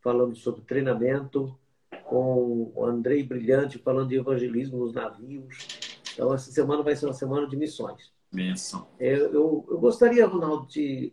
[0.00, 1.56] falando sobre treinamento,
[2.04, 5.68] com o Andrei Brilhante, falando de evangelismo nos navios.
[6.12, 8.12] Então, essa semana vai ser uma semana de missões.
[8.32, 8.86] Benção.
[8.98, 11.12] Eu, eu, eu gostaria, Ronaldo, de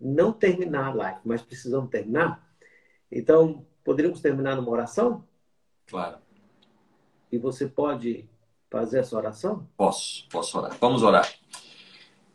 [0.00, 2.46] não terminar a live, mas precisamos terminar.
[3.10, 5.24] Então, poderíamos terminar numa oração?
[5.86, 6.18] Claro.
[7.30, 8.28] E você pode
[8.70, 9.68] fazer essa oração?
[9.76, 10.76] Posso, posso orar.
[10.80, 11.28] Vamos orar.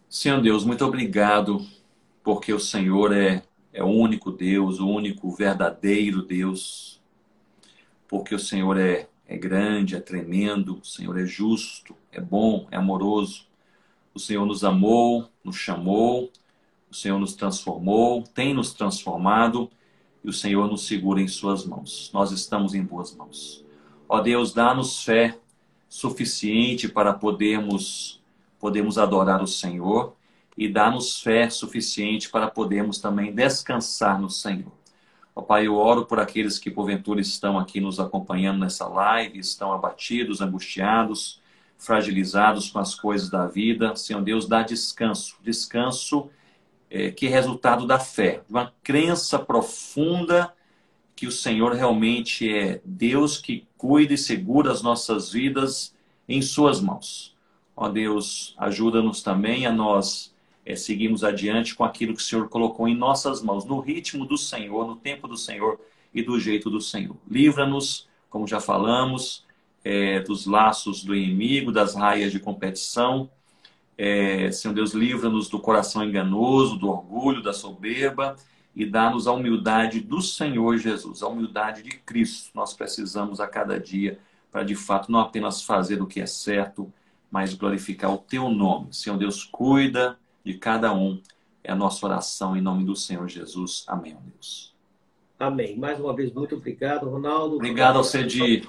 [0.10, 1.66] Senhor Deus, muito obrigado,
[2.24, 3.44] porque o Senhor é
[3.74, 7.00] é o único Deus, o único verdadeiro Deus,
[8.08, 12.78] porque o Senhor é, é grande, é tremendo, o Senhor é justo, é bom, é
[12.78, 13.46] amoroso.
[14.14, 16.30] O Senhor nos amou, nos chamou,
[16.90, 19.72] o Senhor nos transformou, tem nos transformado
[20.24, 22.12] e o Senhor nos segura em Suas mãos.
[22.14, 23.66] Nós estamos em boas mãos.
[24.10, 25.38] Ó Deus, dá-nos fé
[25.88, 28.22] suficiente para podermos,
[28.60, 30.16] podermos adorar o Senhor
[30.58, 34.72] e dá-nos fé suficiente para podermos também descansar no Senhor.
[35.36, 39.72] Ó Pai, eu oro por aqueles que porventura estão aqui nos acompanhando nessa live, estão
[39.72, 41.42] abatidos, angustiados,
[41.78, 43.96] fragilizados com as coisas da vida.
[43.96, 46.30] Senhor Deus, dá descanso, descanso
[46.90, 50.54] é, que é resultado da fé, de uma crença profunda
[51.16, 55.96] que o Senhor realmente é Deus que cuida e segura as nossas vidas
[56.28, 57.36] em Suas mãos.
[57.76, 60.34] Ó Deus, ajuda-nos também a nós
[60.66, 60.74] é,
[61.26, 64.96] adiante com aquilo que o Senhor colocou em nossas mãos, no ritmo do Senhor, no
[64.96, 65.80] tempo do Senhor
[66.14, 67.16] e do jeito do Senhor.
[67.30, 69.46] Livra-nos, como já falamos,
[69.84, 73.30] é, dos laços do inimigo, das raias de competição.
[73.98, 78.36] É, Senhor Deus, livra-nos do coração enganoso, do orgulho, da soberba
[78.76, 82.52] e dá-nos a humildade do Senhor Jesus, a humildade de Cristo.
[82.54, 84.20] Nós precisamos a cada dia
[84.52, 86.92] para, de fato, não apenas fazer o que é certo,
[87.30, 88.94] mas glorificar o Teu nome.
[88.94, 91.22] Senhor Deus, cuida de cada um.
[91.64, 93.84] É a nossa oração em nome do Senhor Jesus.
[93.88, 94.76] Amém, Deus.
[95.38, 95.78] Amém.
[95.78, 97.56] Mais uma vez, muito obrigado, Ronaldo.
[97.56, 98.68] Obrigado ao Cedi.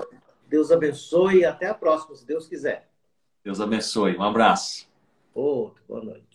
[0.48, 2.90] Deus abençoe e até a próxima, se Deus quiser.
[3.44, 4.16] Deus abençoe.
[4.16, 4.86] Um abraço.
[5.34, 5.82] Outro.
[5.88, 6.32] Boa noite.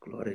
[0.00, 0.32] Glória